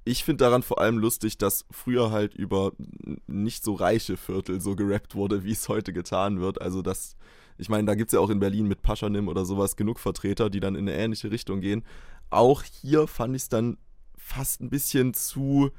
Ich 0.05 0.23
finde 0.23 0.45
daran 0.45 0.63
vor 0.63 0.81
allem 0.81 0.99
lustig, 0.99 1.39
dass 1.39 1.65
früher 1.71 2.11
halt 2.11 2.35
über 2.35 2.73
nicht 3.27 3.65
so 3.65 3.73
reiche 3.73 4.17
Viertel 4.19 4.61
so 4.61 4.77
gerappt 4.77 5.15
wurde, 5.15 5.45
wie 5.45 5.53
es 5.53 5.69
heute 5.69 5.93
getan 5.93 6.41
wird. 6.41 6.61
Also 6.61 6.83
das, 6.83 7.17
ich 7.57 7.69
meine, 7.69 7.87
da 7.87 7.95
gibt 7.95 8.09
es 8.09 8.15
ja 8.15 8.21
auch 8.21 8.31
in 8.31 8.41
Berlin 8.41 8.67
mit 8.67 8.83
Paschanim 8.83 9.29
oder 9.29 9.45
sowas 9.45 9.77
genug 9.77 9.99
Vertreter, 10.01 10.51
die 10.51 10.61
dann 10.61 10.75
in 10.75 10.89
eine 10.89 10.97
ähnliche 10.97 11.31
Richtung 11.31 11.61
gehen. 11.61 11.85
Auch 12.31 12.63
hier 12.63 13.07
fand 13.07 13.37
ich 13.37 13.43
es 13.43 13.49
dann 13.49 13.79
fast 14.17 14.61
ein 14.61 14.71
bisschen 14.71 15.15
zu, 15.15 15.71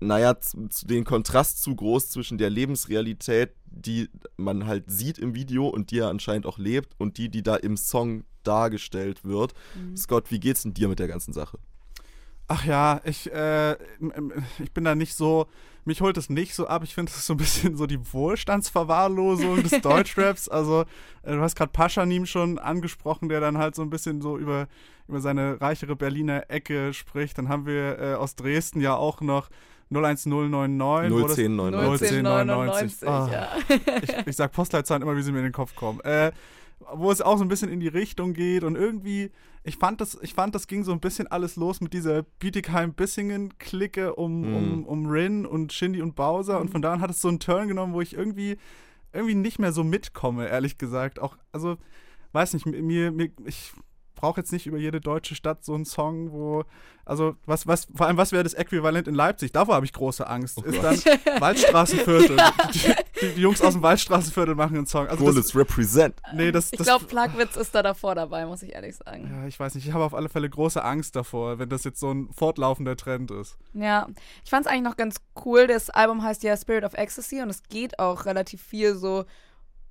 naja, 0.00 0.38
zu, 0.40 0.68
zu 0.68 0.86
den 0.86 1.04
Kontrast 1.04 1.62
zu 1.62 1.74
groß 1.74 2.10
zwischen 2.10 2.38
der 2.38 2.48
Lebensrealität, 2.50 3.52
die 3.66 4.08
man 4.36 4.66
halt 4.66 4.90
sieht 4.90 5.18
im 5.18 5.34
Video 5.34 5.68
und 5.68 5.90
die 5.90 5.98
er 5.98 6.08
anscheinend 6.08 6.46
auch 6.46 6.58
lebt, 6.58 6.94
und 6.98 7.18
die, 7.18 7.28
die 7.28 7.42
da 7.42 7.56
im 7.56 7.76
Song 7.76 8.24
dargestellt 8.42 9.24
wird. 9.24 9.52
Scott, 9.96 10.30
wie 10.30 10.40
geht's 10.40 10.62
denn 10.62 10.74
dir 10.74 10.88
mit 10.88 10.98
der 10.98 11.08
ganzen 11.08 11.32
Sache? 11.32 11.58
Ach 12.52 12.64
ja, 12.64 13.00
ich, 13.04 13.30
äh, 13.32 13.74
ich 14.58 14.72
bin 14.74 14.82
da 14.84 14.96
nicht 14.96 15.14
so, 15.14 15.46
mich 15.84 16.00
holt 16.00 16.16
es 16.16 16.28
nicht 16.30 16.54
so 16.54 16.66
ab. 16.66 16.82
Ich 16.82 16.94
finde, 16.94 17.10
es 17.12 17.18
ist 17.18 17.26
so 17.26 17.34
ein 17.34 17.36
bisschen 17.36 17.76
so 17.76 17.86
die 17.86 18.00
Wohlstandsverwahrlosung 18.12 19.62
des 19.62 19.80
Deutschraps. 19.82 20.48
Also, 20.48 20.82
äh, 21.22 21.32
du 21.36 21.40
hast 21.40 21.54
gerade 21.54 21.70
Paschanim 21.70 22.26
schon 22.26 22.58
angesprochen, 22.58 23.28
der 23.28 23.40
dann 23.40 23.56
halt 23.58 23.74
so 23.76 23.82
ein 23.82 23.90
bisschen 23.90 24.20
so 24.20 24.36
über, 24.36 24.66
über 25.06 25.20
seine 25.20 25.60
reichere 25.60 25.94
Berliner 25.94 26.44
Ecke 26.50 26.92
spricht. 26.92 27.38
Dann 27.38 27.48
haben 27.48 27.66
wir 27.66 27.98
äh, 28.00 28.14
aus 28.14 28.34
Dresden 28.34 28.80
ja 28.80 28.96
auch 28.96 29.20
noch 29.20 29.48
01099. 29.92 31.12
wo 31.12 31.20
das- 31.26 31.36
01099. 31.38 32.24
1999, 32.24 33.08
Ah. 33.08 33.28
ja. 33.30 33.48
ich, 34.02 34.26
ich 34.26 34.36
sag 34.36 34.52
Postleitzahlen 34.52 35.02
immer, 35.02 35.16
wie 35.16 35.22
sie 35.22 35.32
mir 35.32 35.38
in 35.38 35.44
den 35.44 35.52
Kopf 35.52 35.74
kommen. 35.76 36.00
Äh, 36.00 36.32
wo 36.94 37.10
es 37.12 37.20
auch 37.22 37.36
so 37.38 37.44
ein 37.44 37.48
bisschen 37.48 37.68
in 37.70 37.78
die 37.80 37.88
Richtung 37.88 38.32
geht 38.32 38.64
und 38.64 38.74
irgendwie, 38.76 39.30
ich 39.62 39.76
fand 39.76 40.00
das, 40.00 40.18
ich 40.22 40.34
fand, 40.34 40.54
das 40.54 40.66
ging 40.66 40.84
so 40.84 40.92
ein 40.92 41.00
bisschen 41.00 41.26
alles 41.26 41.56
los 41.56 41.80
mit 41.80 41.92
dieser 41.92 42.22
Bietigheim-Bissingen-Clique 42.40 44.14
um, 44.14 44.40
Mhm. 44.40 44.56
um, 44.56 44.84
um 44.86 45.06
Rin 45.06 45.46
und 45.46 45.72
Shindy 45.72 46.02
und 46.02 46.14
Bowser 46.16 46.60
und 46.60 46.70
von 46.70 46.82
da 46.82 46.92
an 46.92 47.00
hat 47.00 47.10
es 47.10 47.20
so 47.20 47.28
einen 47.28 47.40
Turn 47.40 47.68
genommen, 47.68 47.92
wo 47.92 48.00
ich 48.00 48.14
irgendwie, 48.14 48.56
irgendwie 49.12 49.34
nicht 49.34 49.58
mehr 49.58 49.72
so 49.72 49.84
mitkomme, 49.84 50.48
ehrlich 50.48 50.78
gesagt. 50.78 51.18
Auch, 51.18 51.36
also, 51.52 51.76
weiß 52.32 52.54
nicht, 52.54 52.66
mir, 52.66 53.10
mir 53.10 53.30
ich 53.44 53.72
brauche 54.20 54.40
jetzt 54.40 54.52
nicht 54.52 54.66
über 54.66 54.76
jede 54.76 55.00
deutsche 55.00 55.34
Stadt 55.34 55.64
so 55.64 55.74
einen 55.74 55.86
Song, 55.86 56.30
wo, 56.30 56.64
also 57.06 57.36
was, 57.46 57.66
was, 57.66 57.88
vor 57.94 58.06
allem, 58.06 58.18
was 58.18 58.32
wäre 58.32 58.42
das 58.42 58.52
Äquivalent 58.52 59.08
in 59.08 59.14
Leipzig? 59.14 59.50
Davor 59.50 59.76
habe 59.76 59.86
ich 59.86 59.94
große 59.94 60.26
Angst. 60.28 60.58
Oh 60.58 60.62
ist 60.62 60.82
dann 60.82 60.96
Waldstraßenviertel. 61.40 62.36
die, 62.74 62.94
die, 63.20 63.34
die 63.34 63.40
Jungs 63.40 63.62
aus 63.62 63.72
dem 63.72 63.82
Waldstraßenviertel 63.82 64.54
machen 64.54 64.76
einen 64.76 64.86
Song. 64.86 65.06
Also 65.08 65.24
das, 65.24 65.34
Goles 65.34 65.56
represent. 65.56 66.16
nee, 66.34 66.52
das, 66.52 66.70
Ich 66.70 66.78
glaube, 66.78 67.06
Plagwitz 67.06 67.56
ist 67.56 67.74
da 67.74 67.82
davor 67.82 68.14
dabei, 68.14 68.44
muss 68.44 68.62
ich 68.62 68.74
ehrlich 68.74 68.96
sagen. 68.96 69.30
ja, 69.34 69.46
ich 69.46 69.58
weiß 69.58 69.74
nicht, 69.74 69.86
ich 69.86 69.94
habe 69.94 70.04
auf 70.04 70.14
alle 70.14 70.28
Fälle 70.28 70.50
große 70.50 70.84
Angst 70.84 71.16
davor, 71.16 71.58
wenn 71.58 71.70
das 71.70 71.84
jetzt 71.84 71.98
so 71.98 72.12
ein 72.12 72.28
fortlaufender 72.30 72.96
Trend 72.96 73.30
ist. 73.30 73.56
Ja, 73.72 74.06
ich 74.44 74.50
fand 74.50 74.66
es 74.66 74.70
eigentlich 74.70 74.84
noch 74.84 74.96
ganz 74.96 75.16
cool. 75.46 75.66
Das 75.66 75.88
Album 75.88 76.22
heißt 76.22 76.42
ja 76.42 76.54
Spirit 76.58 76.84
of 76.84 76.92
Ecstasy 76.92 77.40
und 77.40 77.48
es 77.48 77.62
geht 77.62 77.98
auch 77.98 78.26
relativ 78.26 78.60
viel 78.62 78.94
so 78.94 79.24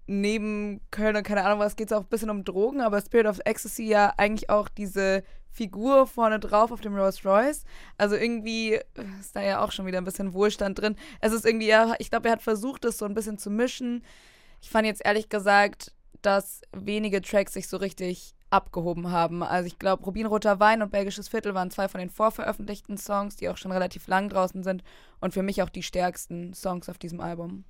neben 0.10 0.82
Köln 0.90 1.16
und 1.16 1.24
keine 1.24 1.46
Ahnung 1.46 1.60
was, 1.60 1.76
geht 1.76 1.92
es 1.92 1.94
auch 1.94 2.02
ein 2.02 2.10
bisschen 2.10 2.32
um 2.32 2.44
Drogen, 2.44 2.82
aber 2.82 3.00
Spirit 3.00 3.28
of 3.28 3.40
Ecstasy 3.46 3.84
ja 3.84 4.14
eigentlich 4.18 4.50
auch 4.50 4.68
diese 4.68 5.24
Figur 5.52 6.08
vorne 6.08 6.40
drauf 6.40 6.72
auf 6.72 6.82
dem 6.82 6.96
Rolls 6.96 7.24
Royce. 7.24 7.64
Also 7.98 8.16
irgendwie 8.16 8.80
ist 9.20 9.36
da 9.36 9.42
ja 9.42 9.64
auch 9.64 9.72
schon 9.72 9.86
wieder 9.86 10.00
ein 10.00 10.06
bisschen 10.06 10.34
Wohlstand 10.34 10.80
drin. 10.80 10.96
Es 11.22 11.32
ist 11.32 11.46
irgendwie, 11.46 11.68
ja, 11.68 11.94
ich 12.00 12.10
glaube, 12.10 12.28
er 12.28 12.34
hat 12.34 12.42
versucht, 12.42 12.86
das 12.86 12.98
so 12.98 13.06
ein 13.06 13.14
bisschen 13.14 13.38
zu 13.38 13.52
mischen. 13.52 14.04
Ich 14.62 14.70
fand 14.70 14.88
jetzt 14.88 15.06
ehrlich 15.06 15.30
gesagt, 15.30 15.94
dass 16.22 16.62
wenige 16.72 17.22
Tracks 17.22 17.54
sich 17.54 17.68
so 17.68 17.78
richtig 17.78 18.34
abgehoben 18.50 19.12
haben. 19.12 19.44
Also 19.44 19.68
ich 19.68 19.78
glaube, 19.78 20.04
Rubinroter 20.06 20.60
Wein 20.60 20.82
und 20.82 20.92
Belgisches 20.92 21.28
Viertel 21.28 21.54
waren 21.54 21.70
zwei 21.70 21.88
von 21.88 22.00
den 22.00 22.10
vorveröffentlichten 22.10 22.98
Songs, 22.98 23.36
die 23.36 23.48
auch 23.50 23.58
schon 23.58 23.72
relativ 23.72 24.08
lang 24.08 24.30
draußen 24.30 24.64
sind 24.64 24.84
und 25.20 25.36
für 25.36 25.44
mich 25.44 25.62
auch 25.62 25.70
die 25.70 25.84
stärksten 25.84 26.54
Songs 26.56 26.90
auf 26.90 26.98
diesem 26.98 27.22
Album. 27.22 27.64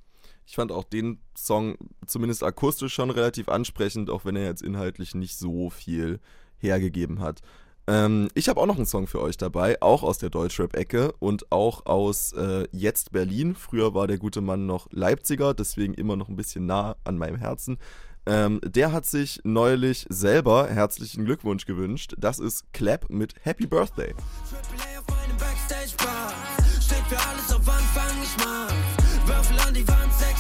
Ich 0.50 0.56
fand 0.56 0.72
auch 0.72 0.84
den 0.84 1.20
Song 1.38 1.78
zumindest 2.08 2.44
akustisch 2.44 2.92
schon 2.96 3.12
relativ 3.12 3.50
ansprechend, 3.50 4.10
auch 4.10 4.26
wenn 4.26 4.36
er 4.36 4.46
jetzt 4.46 4.64
inhaltlich 4.64 5.14
nicht 5.14 5.38
so 5.38 5.70
viel 5.70 6.20
hergegeben 6.58 7.20
hat. 7.20 7.42
Ähm, 7.86 8.30
ich 8.34 8.50
habe 8.50 8.60
auch 8.60 8.66
noch 8.66 8.78
einen 8.78 8.88
Song 8.88 9.06
für 9.06 9.22
euch 9.22 9.38
dabei, 9.38 9.80
auch 9.80 10.02
aus 10.02 10.18
der 10.18 10.32
Deutschrap-Ecke 10.32 11.14
und 11.20 11.52
auch 11.52 11.86
aus 11.86 12.34
äh, 12.34 12.68
Jetzt 12.72 13.12
Berlin. 13.12 13.54
Früher 13.54 13.94
war 13.94 14.08
der 14.08 14.18
gute 14.18 14.42
Mann 14.42 14.66
noch 14.66 14.88
Leipziger, 14.90 15.54
deswegen 15.54 15.94
immer 15.94 16.16
noch 16.16 16.30
ein 16.30 16.36
bisschen 16.36 16.66
nah 16.66 16.96
an 17.04 17.20
meinem 17.20 17.38
Herzen. 17.38 17.78
Ähm, 18.26 18.60
der 18.64 18.92
hat 18.92 19.06
sich 19.06 19.42
neulich 19.44 20.08
selber 20.10 20.68
herzlichen 20.68 21.26
Glückwunsch 21.26 21.68
gewünscht. 21.68 22.16
Das 22.18 22.40
ist 22.40 22.74
Clap 22.74 23.08
mit 23.12 23.36
Happy 23.44 23.68
Birthday. 23.68 24.16
Triple 24.50 24.84
A 24.84 25.00
auf 25.00 25.08
meinem 25.10 25.38
Backstage-Bar. 25.38 26.34
Steht 26.82 27.06
für 27.06 27.30
alles 27.30 27.54
auf 27.54 27.70
Anfang, 27.70 28.24
ich 28.24 28.36
mach's. 28.44 28.59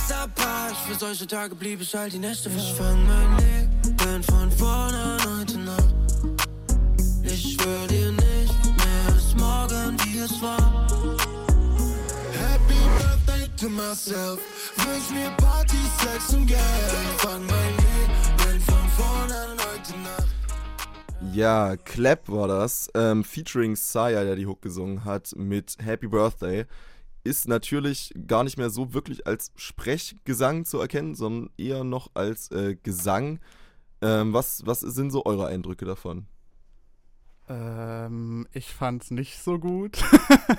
Paar. 0.09 0.73
Für 0.87 0.95
solche 0.95 1.27
Tage 1.27 1.53
blieb 1.53 1.81
ich 1.81 1.95
all 1.95 2.09
die 2.09 2.17
Nächte. 2.17 2.49
Ich 2.49 2.73
fang 2.73 3.05
mein 3.05 3.37
Leben 3.37 4.23
von 4.23 4.51
vorne 4.51 4.97
an 4.97 5.39
heute 5.39 5.59
Nacht. 5.59 5.95
Ich 7.23 7.53
schwör 7.53 7.87
dir 7.87 8.11
nicht 8.11 8.65
mehr 8.65 9.15
ist 9.15 9.37
morgen, 9.37 9.97
wie 10.03 10.19
es 10.19 10.41
war. 10.41 10.87
Happy 12.33 12.79
Birthday 12.97 13.47
to 13.57 13.69
myself. 13.69 14.39
Wünsch 14.77 15.11
mir 15.11 15.29
Party, 15.37 15.77
Sex 15.99 16.33
und 16.33 16.47
Geld. 16.47 16.59
Fang 17.17 17.45
mein 17.45 17.75
Leben 17.77 18.61
von 18.61 18.89
vorne 18.97 19.35
an 19.35 19.57
heute 19.71 19.99
Nacht. 19.99 20.27
Ja, 21.33 21.77
Clap 21.77 22.27
war 22.27 22.47
das, 22.47 22.89
ähm, 22.95 23.23
featuring 23.23 23.75
Saya, 23.75 24.23
der 24.23 24.35
die 24.35 24.47
Hook 24.47 24.63
gesungen 24.63 25.05
hat, 25.05 25.35
mit 25.35 25.77
Happy 25.79 26.07
Birthday. 26.07 26.65
Ist 27.23 27.47
natürlich 27.47 28.13
gar 28.27 28.43
nicht 28.43 28.57
mehr 28.57 28.69
so 28.69 28.93
wirklich 28.93 29.27
als 29.27 29.51
Sprechgesang 29.55 30.65
zu 30.65 30.79
erkennen, 30.79 31.15
sondern 31.15 31.49
eher 31.57 31.83
noch 31.83 32.11
als 32.13 32.49
äh, 32.51 32.75
Gesang. 32.81 33.39
Ähm, 34.01 34.33
was, 34.33 34.65
was 34.65 34.79
sind 34.79 35.11
so 35.11 35.25
eure 35.25 35.47
Eindrücke 35.47 35.85
davon? 35.85 36.25
Ähm, 37.49 38.47
ich 38.53 38.73
fand's 38.73 39.11
nicht 39.11 39.39
so 39.41 39.59
gut. 39.59 39.97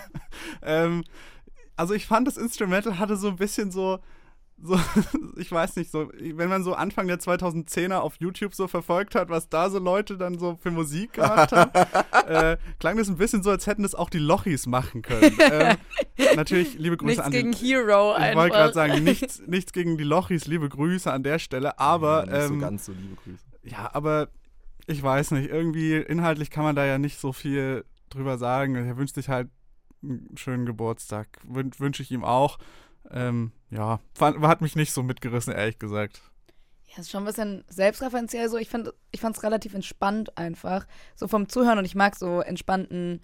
ähm, 0.62 1.04
also 1.76 1.94
ich 1.94 2.06
fand 2.06 2.26
das 2.26 2.36
Instrumental 2.36 2.98
hatte 2.98 3.16
so 3.16 3.28
ein 3.28 3.36
bisschen 3.36 3.70
so, 3.70 4.00
so, 4.62 4.78
ich 5.36 5.50
weiß 5.50 5.76
nicht, 5.76 5.90
so, 5.90 6.10
wenn 6.12 6.48
man 6.48 6.62
so 6.62 6.74
Anfang 6.74 7.06
der 7.06 7.18
2010er 7.18 7.98
auf 7.98 8.16
YouTube 8.18 8.54
so 8.54 8.68
verfolgt 8.68 9.14
hat, 9.14 9.28
was 9.28 9.48
da 9.48 9.70
so 9.70 9.78
Leute 9.78 10.16
dann 10.16 10.38
so 10.38 10.56
für 10.56 10.70
Musik 10.70 11.14
gemacht 11.14 11.52
haben, 11.52 11.70
äh, 12.28 12.56
klang 12.78 12.96
das 12.96 13.08
ein 13.08 13.16
bisschen 13.16 13.42
so, 13.42 13.50
als 13.50 13.66
hätten 13.66 13.82
das 13.82 13.94
auch 13.94 14.10
die 14.10 14.18
Lochis 14.18 14.66
machen 14.66 15.02
können. 15.02 15.36
ähm, 15.50 15.76
natürlich, 16.36 16.78
liebe 16.78 16.96
Grüße 16.96 17.08
Nichts 17.08 17.24
an 17.24 17.32
gegen 17.32 17.52
die, 17.52 17.58
Hero 17.58 18.16
Ich 18.16 18.36
wollte 18.36 18.56
gerade 18.56 18.74
sagen, 18.74 19.04
nichts, 19.04 19.42
nichts 19.46 19.72
gegen 19.72 19.96
die 19.96 20.04
Lochis, 20.04 20.46
liebe 20.46 20.68
Grüße 20.68 21.10
an 21.10 21.22
der 21.22 21.38
Stelle, 21.38 21.78
aber 21.78 22.26
Ja, 22.26 22.32
nicht 22.32 22.48
so 22.48 22.54
ähm, 22.54 22.60
ganz 22.60 22.84
so 22.84 22.92
liebe 22.92 23.16
Grüße. 23.16 23.44
ja, 23.62 23.90
aber 23.92 24.28
ich 24.86 25.02
weiß 25.02 25.32
nicht, 25.32 25.48
irgendwie 25.50 25.96
inhaltlich 25.96 26.50
kann 26.50 26.64
man 26.64 26.76
da 26.76 26.84
ja 26.84 26.98
nicht 26.98 27.18
so 27.18 27.32
viel 27.32 27.84
drüber 28.10 28.38
sagen. 28.38 28.74
Er 28.74 28.96
wünscht 28.96 29.14
sich 29.14 29.28
halt 29.28 29.48
einen 30.02 30.36
schönen 30.36 30.66
Geburtstag. 30.66 31.28
Wün 31.44 31.70
Wünsche 31.78 32.02
ich 32.02 32.10
ihm 32.10 32.24
auch. 32.24 32.58
Ähm, 33.10 33.52
ja, 33.70 34.00
fand, 34.14 34.40
hat 34.40 34.60
mich 34.60 34.76
nicht 34.76 34.92
so 34.92 35.02
mitgerissen, 35.02 35.52
ehrlich 35.52 35.78
gesagt. 35.78 36.22
Ja, 36.86 37.00
ist 37.00 37.10
schon 37.10 37.22
ein 37.22 37.26
bisschen 37.26 37.64
selbstreferenziell 37.68 38.48
so. 38.48 38.56
Ich 38.56 38.68
fand 38.68 38.92
fand's 39.16 39.42
relativ 39.42 39.74
entspannt 39.74 40.36
einfach. 40.36 40.86
So 41.14 41.28
vom 41.28 41.48
Zuhören 41.48 41.78
und 41.78 41.84
ich 41.84 41.94
mag 41.94 42.16
so 42.16 42.40
entspannten, 42.40 43.20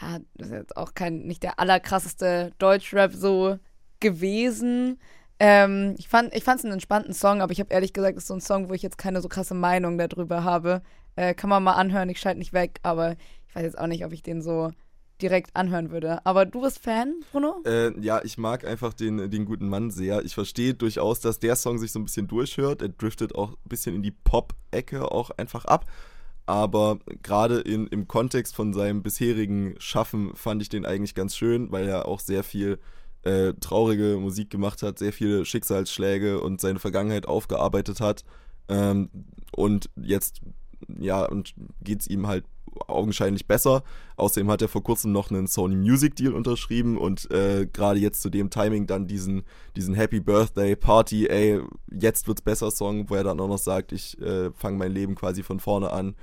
ja, 0.00 0.18
das 0.34 0.48
ist 0.48 0.54
jetzt 0.54 0.76
auch 0.76 0.94
kein, 0.94 1.26
nicht 1.26 1.42
der 1.42 1.60
allerkrasseste 1.60 2.52
Deutschrap 2.58 3.12
so 3.12 3.58
gewesen. 4.00 4.98
Ähm, 5.38 5.94
ich 5.98 6.08
fand 6.08 6.34
fand's 6.42 6.64
einen 6.64 6.72
entspannten 6.72 7.12
Song, 7.12 7.42
aber 7.42 7.52
ich 7.52 7.60
habe 7.60 7.72
ehrlich 7.72 7.92
gesagt, 7.92 8.16
das 8.16 8.24
ist 8.24 8.28
so 8.28 8.34
ein 8.34 8.40
Song, 8.40 8.70
wo 8.70 8.74
ich 8.74 8.82
jetzt 8.82 8.98
keine 8.98 9.20
so 9.20 9.28
krasse 9.28 9.54
Meinung 9.54 9.98
darüber 9.98 10.44
habe. 10.44 10.82
Äh, 11.16 11.34
kann 11.34 11.50
man 11.50 11.62
mal 11.62 11.74
anhören, 11.74 12.08
ich 12.08 12.20
schalte 12.20 12.38
nicht 12.38 12.54
weg, 12.54 12.78
aber 12.82 13.16
ich 13.46 13.54
weiß 13.54 13.62
jetzt 13.62 13.78
auch 13.78 13.86
nicht, 13.86 14.04
ob 14.04 14.12
ich 14.12 14.22
den 14.22 14.40
so 14.40 14.70
direkt 15.22 15.54
anhören 15.54 15.90
würde. 15.90 16.24
Aber 16.24 16.46
du 16.46 16.62
bist 16.62 16.82
Fan, 16.82 17.14
Bruno? 17.30 17.62
Äh, 17.64 17.98
ja, 18.00 18.22
ich 18.24 18.38
mag 18.38 18.64
einfach 18.64 18.92
den, 18.92 19.30
den 19.30 19.44
guten 19.44 19.68
Mann 19.68 19.90
sehr. 19.90 20.24
Ich 20.24 20.34
verstehe 20.34 20.74
durchaus, 20.74 21.20
dass 21.20 21.38
der 21.38 21.56
Song 21.56 21.78
sich 21.78 21.92
so 21.92 21.98
ein 21.98 22.04
bisschen 22.04 22.28
durchhört. 22.28 22.82
Er 22.82 22.88
driftet 22.88 23.34
auch 23.34 23.50
ein 23.50 23.68
bisschen 23.68 23.94
in 23.94 24.02
die 24.02 24.10
Pop-Ecke 24.10 25.10
auch 25.10 25.30
einfach 25.30 25.64
ab. 25.64 25.86
Aber 26.46 27.00
gerade 27.22 27.58
im 27.58 28.06
Kontext 28.06 28.54
von 28.54 28.72
seinem 28.72 29.02
bisherigen 29.02 29.74
Schaffen 29.78 30.34
fand 30.36 30.62
ich 30.62 30.68
den 30.68 30.86
eigentlich 30.86 31.16
ganz 31.16 31.34
schön, 31.34 31.72
weil 31.72 31.88
er 31.88 32.06
auch 32.06 32.20
sehr 32.20 32.44
viel 32.44 32.78
äh, 33.22 33.54
traurige 33.54 34.18
Musik 34.20 34.50
gemacht 34.50 34.84
hat, 34.84 35.00
sehr 35.00 35.12
viele 35.12 35.44
Schicksalsschläge 35.44 36.40
und 36.40 36.60
seine 36.60 36.78
Vergangenheit 36.78 37.26
aufgearbeitet 37.26 38.00
hat. 38.00 38.24
Ähm, 38.68 39.10
und 39.50 39.90
jetzt, 39.96 40.40
ja, 41.00 41.24
und 41.24 41.54
geht's 41.80 42.06
ihm 42.06 42.28
halt 42.28 42.44
augenscheinlich 42.86 43.46
besser. 43.46 43.82
Außerdem 44.16 44.50
hat 44.50 44.62
er 44.62 44.68
vor 44.68 44.82
kurzem 44.82 45.12
noch 45.12 45.30
einen 45.30 45.46
Sony 45.46 45.76
Music 45.76 46.16
Deal 46.16 46.32
unterschrieben 46.32 46.96
und 46.96 47.30
äh, 47.30 47.66
gerade 47.72 47.98
jetzt 47.98 48.22
zu 48.22 48.30
dem 48.30 48.50
Timing 48.50 48.86
dann 48.86 49.06
diesen, 49.06 49.42
diesen 49.76 49.94
Happy 49.94 50.20
Birthday 50.20 50.76
Party, 50.76 51.26
ey, 51.28 51.60
jetzt 51.90 52.26
wird's 52.26 52.42
besser 52.42 52.70
Song, 52.70 53.10
wo 53.10 53.14
er 53.14 53.24
dann 53.24 53.40
auch 53.40 53.48
noch 53.48 53.58
sagt, 53.58 53.92
ich 53.92 54.20
äh, 54.20 54.50
fange 54.52 54.78
mein 54.78 54.92
Leben 54.92 55.14
quasi 55.14 55.42
von 55.42 55.60
vorne 55.60 55.90
an 55.90 56.14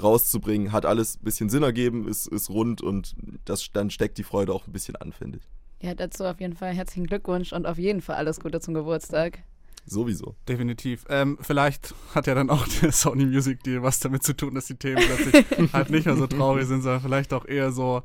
rauszubringen, 0.00 0.72
hat 0.72 0.86
alles 0.86 1.16
ein 1.16 1.24
bisschen 1.24 1.48
Sinn 1.48 1.62
ergeben, 1.62 2.06
ist, 2.06 2.26
ist 2.28 2.50
rund 2.50 2.82
und 2.82 3.14
das, 3.44 3.70
dann 3.72 3.90
steckt 3.90 4.18
die 4.18 4.22
Freude 4.22 4.52
auch 4.52 4.66
ein 4.66 4.72
bisschen 4.72 4.96
an, 4.96 5.12
finde 5.12 5.38
ich. 5.38 5.48
Ja, 5.82 5.94
dazu 5.94 6.24
auf 6.24 6.40
jeden 6.40 6.54
Fall 6.54 6.74
herzlichen 6.74 7.06
Glückwunsch 7.06 7.52
und 7.52 7.66
auf 7.66 7.78
jeden 7.78 8.02
Fall 8.02 8.16
alles 8.16 8.40
Gute 8.40 8.60
zum 8.60 8.74
Geburtstag. 8.74 9.40
Sowieso. 9.86 10.36
Definitiv. 10.48 11.04
Ähm, 11.08 11.38
vielleicht 11.40 11.94
hat 12.14 12.26
ja 12.26 12.34
dann 12.34 12.50
auch 12.50 12.66
der 12.82 12.92
Sony 12.92 13.26
Music 13.26 13.62
Deal 13.64 13.82
was 13.82 13.98
damit 14.00 14.22
zu 14.22 14.36
tun, 14.36 14.54
dass 14.54 14.66
die 14.66 14.76
Themen 14.76 15.02
plötzlich 15.04 15.46
halt 15.72 15.90
nicht 15.90 16.06
mehr 16.06 16.16
so 16.16 16.26
traurig 16.26 16.66
sind, 16.66 16.82
sondern 16.82 17.00
vielleicht 17.00 17.32
auch 17.32 17.44
eher 17.44 17.72
so. 17.72 18.02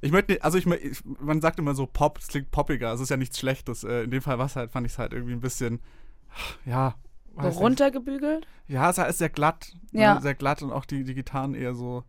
Ich 0.00 0.10
möchte 0.10 0.32
nicht, 0.32 0.44
also 0.44 0.58
ich, 0.58 0.66
ich, 0.66 0.98
man 1.20 1.40
sagt 1.40 1.58
immer 1.60 1.74
so 1.74 1.86
Pop, 1.86 2.18
es 2.18 2.26
klingt 2.26 2.50
poppiger, 2.50 2.92
es 2.92 3.00
ist 3.00 3.10
ja 3.10 3.16
nichts 3.16 3.38
Schlechtes. 3.38 3.84
Äh, 3.84 4.02
in 4.02 4.10
dem 4.10 4.22
Fall 4.22 4.38
was 4.38 4.56
halt, 4.56 4.72
fand 4.72 4.86
ich 4.86 4.94
es 4.94 4.98
halt 4.98 5.12
irgendwie 5.12 5.34
ein 5.34 5.40
bisschen, 5.40 5.80
ja. 6.64 6.96
Nicht. 7.40 7.56
runtergebügelt? 7.56 8.46
Ja, 8.68 8.90
es 8.90 8.98
ist 8.98 9.18
sehr 9.18 9.30
glatt. 9.30 9.72
Ja. 9.92 10.16
Ne, 10.16 10.20
sehr 10.20 10.34
glatt 10.34 10.62
und 10.62 10.70
auch 10.72 10.84
die, 10.84 11.04
die 11.04 11.14
Gitarren 11.14 11.54
eher 11.54 11.74
so. 11.74 12.04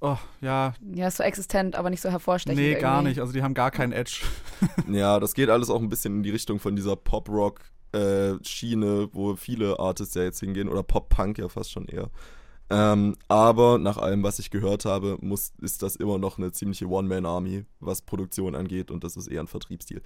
Oh, 0.00 0.18
ja, 0.40 0.74
Ja, 0.94 1.08
ist 1.08 1.16
so 1.16 1.22
existent, 1.22 1.74
aber 1.74 1.88
nicht 1.90 2.02
so 2.02 2.10
hervorstechend. 2.10 2.60
nee, 2.60 2.74
gar 2.74 2.96
irgendwie. 2.98 3.08
nicht. 3.08 3.20
Also 3.20 3.32
die 3.32 3.42
haben 3.42 3.54
gar 3.54 3.70
keinen 3.70 3.92
Edge. 3.92 4.22
Ja, 4.88 5.18
das 5.20 5.34
geht 5.34 5.50
alles 5.50 5.68
auch 5.68 5.80
ein 5.80 5.88
bisschen 5.88 6.16
in 6.16 6.22
die 6.22 6.30
Richtung 6.30 6.58
von 6.60 6.76
dieser 6.76 6.96
Pop-Rock-Schiene, 7.96 9.08
wo 9.12 9.36
viele 9.36 9.78
Artists 9.78 10.14
ja 10.14 10.22
jetzt 10.22 10.40
hingehen, 10.40 10.68
oder 10.68 10.82
Pop-Punk 10.82 11.38
ja 11.38 11.48
fast 11.48 11.72
schon 11.72 11.86
eher. 11.86 12.10
Ähm, 12.68 13.14
aber 13.28 13.78
nach 13.78 13.96
allem, 13.96 14.24
was 14.24 14.40
ich 14.40 14.50
gehört 14.50 14.84
habe, 14.84 15.16
muss, 15.20 15.52
ist 15.60 15.82
das 15.82 15.96
immer 15.96 16.18
noch 16.18 16.38
eine 16.38 16.52
ziemliche 16.52 16.88
One-Man-Army, 16.88 17.64
was 17.80 18.02
Produktion 18.02 18.54
angeht, 18.54 18.90
und 18.90 19.04
das 19.04 19.16
ist 19.16 19.28
eher 19.28 19.40
ein 19.40 19.46
Vertriebsstil. 19.46 20.02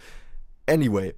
Anyway, 0.66 1.14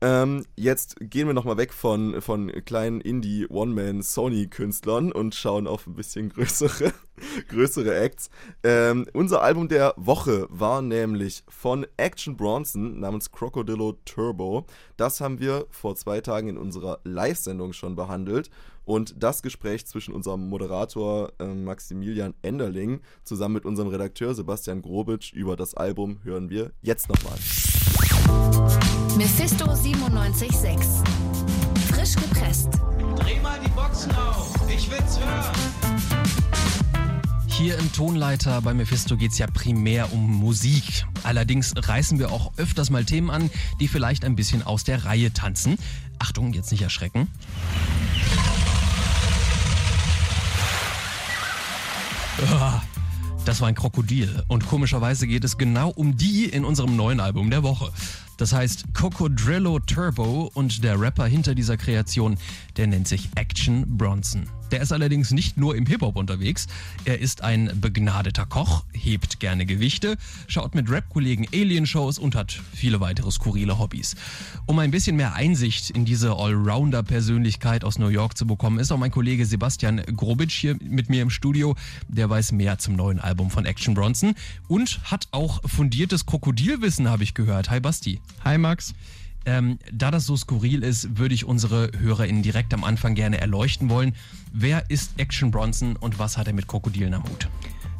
ähm, 0.00 0.46
jetzt 0.56 0.96
gehen 1.00 1.26
wir 1.26 1.34
nochmal 1.34 1.56
weg 1.56 1.72
von, 1.72 2.22
von 2.22 2.52
kleinen 2.64 3.00
Indie-One-Man-Sony-Künstlern 3.00 5.10
und 5.10 5.34
schauen 5.34 5.66
auf 5.66 5.86
ein 5.86 5.94
bisschen 5.94 6.28
größere, 6.30 6.92
größere 7.48 7.94
Acts. 7.94 8.30
Ähm, 8.62 9.06
unser 9.12 9.42
Album 9.42 9.68
der 9.68 9.94
Woche 9.96 10.46
war 10.50 10.82
nämlich 10.82 11.44
von 11.48 11.86
Action 11.96 12.36
Bronson 12.36 13.00
namens 13.00 13.30
Crocodillo 13.30 13.98
Turbo. 14.04 14.66
Das 14.96 15.20
haben 15.20 15.38
wir 15.38 15.66
vor 15.70 15.96
zwei 15.96 16.20
Tagen 16.20 16.48
in 16.48 16.58
unserer 16.58 17.00
Live-Sendung 17.04 17.72
schon 17.72 17.96
behandelt. 17.96 18.50
Und 18.84 19.20
das 19.20 19.42
Gespräch 19.42 19.84
zwischen 19.84 20.14
unserem 20.14 20.48
Moderator 20.48 21.32
äh, 21.40 21.46
Maximilian 21.46 22.34
Enderling 22.42 23.00
zusammen 23.24 23.54
mit 23.54 23.64
unserem 23.64 23.88
Redakteur 23.88 24.32
Sebastian 24.32 24.80
Grobitsch 24.80 25.32
über 25.32 25.56
das 25.56 25.74
Album 25.74 26.20
hören 26.22 26.50
wir 26.50 26.70
jetzt 26.82 27.08
nochmal. 27.08 27.36
Mephisto 29.16 29.66
976. 29.66 30.76
Frisch 31.90 32.14
gepresst. 32.14 32.68
Dreh 33.16 33.40
mal 33.40 33.58
die 33.64 33.70
Boxen 33.70 34.12
auf, 34.12 34.54
ich 34.68 34.90
will's 34.90 35.18
hören. 35.18 36.15
Hier 37.58 37.78
im 37.78 37.90
Tonleiter 37.90 38.60
bei 38.60 38.74
Mephisto 38.74 39.16
geht's 39.16 39.38
ja 39.38 39.46
primär 39.46 40.12
um 40.12 40.30
Musik. 40.30 41.06
Allerdings 41.22 41.72
reißen 41.74 42.18
wir 42.18 42.30
auch 42.30 42.52
öfters 42.58 42.90
mal 42.90 43.06
Themen 43.06 43.30
an, 43.30 43.50
die 43.80 43.88
vielleicht 43.88 44.26
ein 44.26 44.36
bisschen 44.36 44.62
aus 44.62 44.84
der 44.84 45.06
Reihe 45.06 45.32
tanzen. 45.32 45.78
Achtung, 46.18 46.52
jetzt 46.52 46.70
nicht 46.70 46.82
erschrecken. 46.82 47.28
Ah, 52.52 52.82
Das 53.46 53.62
war 53.62 53.68
ein 53.68 53.74
Krokodil 53.74 54.42
und 54.48 54.66
komischerweise 54.66 55.26
geht 55.26 55.44
es 55.44 55.56
genau 55.56 55.88
um 55.88 56.18
die 56.18 56.44
in 56.44 56.64
unserem 56.64 56.94
neuen 56.94 57.20
Album 57.20 57.48
der 57.48 57.62
Woche. 57.62 57.90
Das 58.36 58.52
heißt 58.52 58.92
Cocodrillo 58.92 59.78
Turbo 59.78 60.50
und 60.52 60.84
der 60.84 61.00
Rapper 61.00 61.26
hinter 61.26 61.54
dieser 61.54 61.78
Kreation, 61.78 62.36
der 62.76 62.86
nennt 62.86 63.08
sich 63.08 63.30
Action 63.34 63.96
Bronson. 63.96 64.46
Der 64.70 64.80
ist 64.80 64.92
allerdings 64.92 65.30
nicht 65.30 65.56
nur 65.56 65.76
im 65.76 65.86
Hip-Hop 65.86 66.16
unterwegs. 66.16 66.66
Er 67.04 67.20
ist 67.20 67.42
ein 67.42 67.70
begnadeter 67.80 68.46
Koch, 68.46 68.84
hebt 68.92 69.38
gerne 69.38 69.64
Gewichte, 69.66 70.16
schaut 70.48 70.74
mit 70.74 70.90
Rap-Kollegen 70.90 71.46
Alien-Shows 71.52 72.18
und 72.18 72.34
hat 72.34 72.60
viele 72.74 73.00
weitere 73.00 73.30
skurrile 73.30 73.78
Hobbys. 73.78 74.16
Um 74.66 74.78
ein 74.78 74.90
bisschen 74.90 75.16
mehr 75.16 75.34
Einsicht 75.34 75.90
in 75.90 76.04
diese 76.04 76.32
Allrounder-Persönlichkeit 76.32 77.84
aus 77.84 77.98
New 77.98 78.08
York 78.08 78.36
zu 78.36 78.46
bekommen, 78.46 78.78
ist 78.78 78.90
auch 78.90 78.98
mein 78.98 79.10
Kollege 79.10 79.46
Sebastian 79.46 80.02
Grobitsch 80.16 80.60
hier 80.60 80.76
mit 80.82 81.10
mir 81.10 81.22
im 81.22 81.30
Studio. 81.30 81.76
Der 82.08 82.28
weiß 82.28 82.52
mehr 82.52 82.78
zum 82.78 82.96
neuen 82.96 83.20
Album 83.20 83.50
von 83.50 83.66
Action 83.66 83.94
Bronson 83.94 84.34
und 84.68 85.00
hat 85.04 85.28
auch 85.30 85.60
fundiertes 85.68 86.26
Krokodilwissen, 86.26 87.08
habe 87.08 87.22
ich 87.22 87.34
gehört. 87.34 87.70
Hi 87.70 87.80
Basti. 87.80 88.20
Hi 88.44 88.58
Max. 88.58 88.94
Ähm, 89.46 89.78
da 89.92 90.10
das 90.10 90.26
so 90.26 90.36
skurril 90.36 90.82
ist, 90.82 91.18
würde 91.18 91.34
ich 91.34 91.44
unsere 91.44 91.90
HörerInnen 91.96 92.42
direkt 92.42 92.74
am 92.74 92.82
Anfang 92.82 93.14
gerne 93.14 93.40
erleuchten 93.40 93.88
wollen. 93.88 94.14
Wer 94.52 94.90
ist 94.90 95.12
Action 95.18 95.52
Bronson 95.52 95.96
und 95.96 96.18
was 96.18 96.36
hat 96.36 96.48
er 96.48 96.52
mit 96.52 96.66
Krokodilen 96.66 97.14
am 97.14 97.22
Hut? 97.22 97.48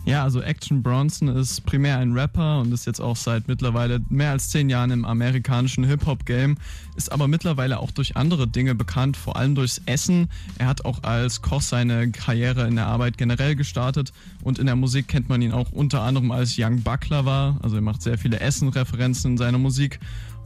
Ja, 0.07 0.23
also 0.23 0.41
Action 0.41 0.85
Bronson 0.85 1.27
ist 1.27 1.67
primär 1.67 1.99
ein 1.99 2.13
Rapper 2.13 2.61
und 2.61 2.73
ist 2.73 2.87
jetzt 2.87 3.01
auch 3.01 3.17
seit 3.17 3.49
mittlerweile 3.49 4.01
mehr 4.09 4.31
als 4.31 4.51
zehn 4.51 4.71
Jahren 4.71 4.93
im 4.93 5.05
amerikanischen 5.05 5.83
Hip-Hop-Game, 5.83 6.59
ist 6.95 7.11
aber 7.11 7.27
mittlerweile 7.27 7.81
auch 7.81 7.91
durch 7.91 8.17
andere 8.17 8.47
Dinge 8.47 8.77
bekannt, 8.77 9.17
vor 9.17 9.35
allem 9.35 9.57
durchs 9.57 9.83
Essen. 9.87 10.29
Er 10.59 10.69
hat 10.69 10.85
auch 10.85 11.03
als 11.03 11.43
Koch 11.43 11.61
seine 11.61 12.13
Karriere 12.13 12.69
in 12.69 12.77
der 12.77 12.87
Arbeit 12.87 13.19
generell 13.19 13.57
gestartet 13.57 14.13
und 14.45 14.61
in 14.61 14.67
der 14.67 14.77
Musik 14.77 15.09
kennt 15.09 15.29
man 15.29 15.43
ihn 15.43 15.51
auch 15.51 15.73
unter 15.73 16.03
anderem 16.03 16.31
als 16.31 16.55
Young 16.57 16.83
Baklava, 16.83 17.59
also 17.61 17.75
er 17.75 17.83
macht 17.83 18.01
sehr 18.01 18.17
viele 18.17 18.39
Essen-Referenzen 18.39 19.33
in 19.33 19.39
seiner 19.39 19.59
Musik 19.59 19.99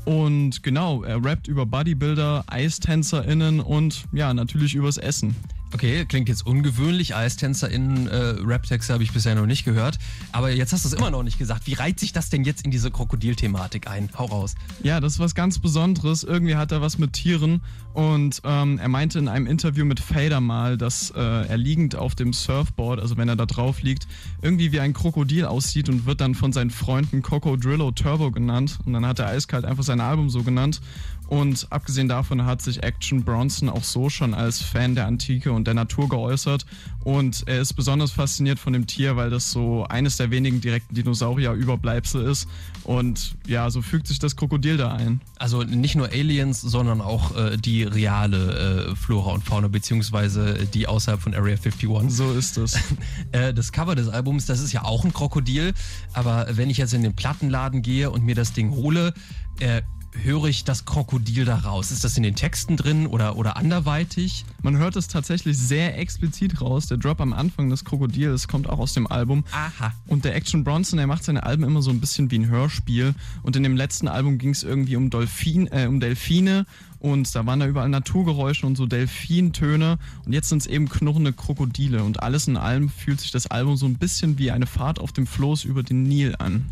und 0.04 0.62
genau, 0.62 1.02
er 1.02 1.24
rappt 1.24 1.48
über 1.48 1.66
Bodybuilder, 1.66 2.44
EistänzerInnen 2.46 3.60
und 3.60 4.04
ja, 4.12 4.32
natürlich 4.34 4.74
übers 4.74 4.96
Essen. 4.96 5.34
Okay, 5.72 6.04
klingt 6.04 6.28
jetzt 6.28 6.44
ungewöhnlich. 6.44 7.14
EistänzerInnen 7.14 8.08
äh, 8.08 8.16
Rap-Texte 8.44 8.92
habe 8.92 9.04
ich 9.04 9.12
bisher 9.12 9.36
noch 9.36 9.46
nicht 9.46 9.64
gehört. 9.64 9.98
Aber 10.32 10.50
jetzt 10.50 10.72
hast 10.72 10.84
du 10.84 10.88
es 10.88 10.94
immer 10.94 11.10
noch 11.10 11.22
nicht 11.22 11.38
gesagt. 11.38 11.66
Wie 11.66 11.74
reiht 11.74 12.00
sich 12.00 12.12
das 12.12 12.28
denn 12.28 12.44
jetzt 12.44 12.64
in 12.64 12.72
diese 12.72 12.90
Krokodil-Thematik 12.90 13.88
ein? 13.88 14.10
Hau 14.18 14.24
raus. 14.26 14.56
Ja, 14.82 14.98
das 14.98 15.14
ist 15.14 15.18
was 15.20 15.34
ganz 15.34 15.60
Besonderes. 15.60 16.24
Irgendwie 16.24 16.56
hat 16.56 16.72
er 16.72 16.80
was 16.80 16.98
mit 16.98 17.12
Tieren. 17.12 17.62
Und 17.94 18.40
ähm, 18.44 18.78
er 18.78 18.88
meinte 18.88 19.18
in 19.20 19.28
einem 19.28 19.46
Interview 19.46 19.84
mit 19.84 20.00
Fader 20.00 20.40
mal, 20.40 20.76
dass 20.76 21.10
äh, 21.10 21.20
er 21.20 21.56
liegend 21.56 21.94
auf 21.94 22.14
dem 22.14 22.32
Surfboard, 22.32 23.00
also 23.00 23.16
wenn 23.16 23.28
er 23.28 23.36
da 23.36 23.46
drauf 23.46 23.82
liegt, 23.82 24.08
irgendwie 24.42 24.72
wie 24.72 24.80
ein 24.80 24.92
Krokodil 24.92 25.44
aussieht 25.44 25.88
und 25.88 26.04
wird 26.04 26.20
dann 26.20 26.34
von 26.34 26.52
seinen 26.52 26.70
Freunden 26.70 27.22
Coco 27.22 27.56
Drillo 27.56 27.92
Turbo 27.92 28.32
genannt. 28.32 28.78
Und 28.84 28.92
dann 28.92 29.06
hat 29.06 29.20
er 29.20 29.28
eiskalt 29.28 29.64
einfach 29.64 29.84
sein 29.84 30.00
Album 30.00 30.30
so 30.30 30.42
genannt. 30.42 30.80
Und 31.30 31.68
abgesehen 31.70 32.08
davon 32.08 32.44
hat 32.44 32.60
sich 32.60 32.82
Action 32.82 33.22
Bronson 33.22 33.68
auch 33.68 33.84
so 33.84 34.10
schon 34.10 34.34
als 34.34 34.60
Fan 34.60 34.96
der 34.96 35.06
Antike 35.06 35.52
und 35.52 35.64
der 35.64 35.74
Natur 35.74 36.08
geäußert. 36.08 36.66
Und 37.04 37.44
er 37.46 37.60
ist 37.60 37.74
besonders 37.74 38.10
fasziniert 38.10 38.58
von 38.58 38.72
dem 38.72 38.88
Tier, 38.88 39.14
weil 39.14 39.30
das 39.30 39.52
so 39.52 39.84
eines 39.84 40.16
der 40.16 40.32
wenigen 40.32 40.60
direkten 40.60 40.92
Dinosaurier-Überbleibsel 40.96 42.24
ist. 42.24 42.48
Und 42.82 43.36
ja, 43.46 43.70
so 43.70 43.80
fügt 43.80 44.08
sich 44.08 44.18
das 44.18 44.34
Krokodil 44.34 44.76
da 44.76 44.92
ein. 44.92 45.20
Also 45.38 45.62
nicht 45.62 45.94
nur 45.94 46.08
Aliens, 46.08 46.60
sondern 46.60 47.00
auch 47.00 47.36
äh, 47.36 47.56
die 47.56 47.84
reale 47.84 48.88
äh, 48.90 48.96
Flora 48.96 49.30
und 49.30 49.44
Fauna, 49.44 49.68
beziehungsweise 49.68 50.66
die 50.74 50.88
außerhalb 50.88 51.22
von 51.22 51.32
Area 51.32 51.54
51. 51.54 51.88
So 52.08 52.32
ist 52.32 52.58
es. 52.58 52.76
äh, 53.30 53.54
das 53.54 53.70
Cover 53.70 53.94
des 53.94 54.08
Albums, 54.08 54.46
das 54.46 54.58
ist 54.58 54.72
ja 54.72 54.82
auch 54.82 55.04
ein 55.04 55.12
Krokodil. 55.12 55.74
Aber 56.12 56.48
wenn 56.50 56.70
ich 56.70 56.78
jetzt 56.78 56.92
in 56.92 57.04
den 57.04 57.14
Plattenladen 57.14 57.82
gehe 57.82 58.10
und 58.10 58.24
mir 58.24 58.34
das 58.34 58.52
Ding 58.52 58.72
hole, 58.72 59.14
äh, 59.60 59.82
höre 60.12 60.46
ich 60.46 60.64
das 60.64 60.84
Krokodil 60.84 61.44
da 61.44 61.56
raus? 61.56 61.90
Ist 61.90 62.04
das 62.04 62.16
in 62.16 62.22
den 62.22 62.34
Texten 62.34 62.76
drin 62.76 63.06
oder, 63.06 63.36
oder 63.36 63.56
anderweitig? 63.56 64.44
Man 64.62 64.76
hört 64.76 64.96
es 64.96 65.08
tatsächlich 65.08 65.56
sehr 65.56 65.98
explizit 65.98 66.60
raus. 66.60 66.86
Der 66.86 66.96
Drop 66.96 67.20
am 67.20 67.32
Anfang 67.32 67.70
des 67.70 67.84
Krokodils 67.84 68.48
kommt 68.48 68.68
auch 68.68 68.78
aus 68.78 68.92
dem 68.92 69.06
Album. 69.06 69.44
Aha. 69.52 69.92
Und 70.06 70.24
der 70.24 70.34
Action 70.34 70.64
Bronson, 70.64 70.96
der 70.96 71.06
macht 71.06 71.24
seine 71.24 71.42
Alben 71.42 71.64
immer 71.64 71.82
so 71.82 71.90
ein 71.90 72.00
bisschen 72.00 72.30
wie 72.30 72.38
ein 72.38 72.48
Hörspiel. 72.48 73.14
Und 73.42 73.56
in 73.56 73.62
dem 73.62 73.76
letzten 73.76 74.08
Album 74.08 74.38
ging 74.38 74.50
es 74.50 74.62
irgendwie 74.62 74.96
um, 74.96 75.10
Dolphin, 75.10 75.68
äh, 75.68 75.86
um 75.86 76.00
Delfine 76.00 76.66
und 77.00 77.34
da 77.34 77.46
waren 77.46 77.60
da 77.60 77.66
überall 77.66 77.88
Naturgeräusche 77.88 78.66
und 78.66 78.76
so 78.76 78.86
Delfintöne 78.86 79.98
und 80.26 80.32
jetzt 80.32 80.50
sind 80.50 80.58
es 80.58 80.66
eben 80.66 80.88
knurrende 80.88 81.32
Krokodile 81.32 82.04
und 82.04 82.22
alles 82.22 82.46
in 82.46 82.58
allem 82.58 82.90
fühlt 82.90 83.20
sich 83.20 83.30
das 83.30 83.46
Album 83.46 83.76
so 83.76 83.86
ein 83.86 83.96
bisschen 83.96 84.38
wie 84.38 84.50
eine 84.50 84.66
Fahrt 84.66 84.98
auf 84.98 85.12
dem 85.12 85.26
Floß 85.26 85.64
über 85.64 85.82
den 85.82 86.02
Nil 86.02 86.36
an. 86.38 86.66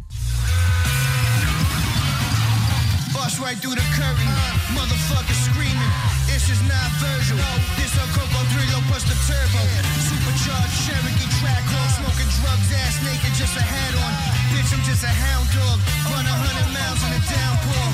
Bust 3.28 3.44
right 3.44 3.60
through 3.60 3.76
the 3.76 3.84
curtain, 3.92 4.32
motherfuckers 4.72 5.36
screaming. 5.44 5.92
It's 6.32 6.48
just 6.48 6.64
not 6.64 6.88
Virgil. 6.96 7.36
This 7.76 7.92
a 8.00 8.04
Coco 8.16 8.40
Drillo 8.56 8.80
plus 8.88 9.04
the 9.04 9.12
turbo. 9.28 9.60
Supercharged 10.08 10.72
Cherokee 10.88 11.28
track 11.36 11.60
hawk, 11.68 11.92
smoking 12.00 12.24
drugs, 12.40 12.72
ass 12.72 12.96
naked, 13.04 13.28
just 13.36 13.52
a 13.52 13.60
hat 13.60 13.92
on. 14.00 14.12
Bitch, 14.48 14.72
I'm 14.72 14.80
just 14.88 15.04
a 15.04 15.12
hound 15.12 15.44
dog. 15.52 15.76
Run 16.08 16.24
a 16.24 16.36
hundred 16.40 16.72
miles 16.72 17.04
in 17.04 17.12
a 17.12 17.22
downpour. 17.28 17.88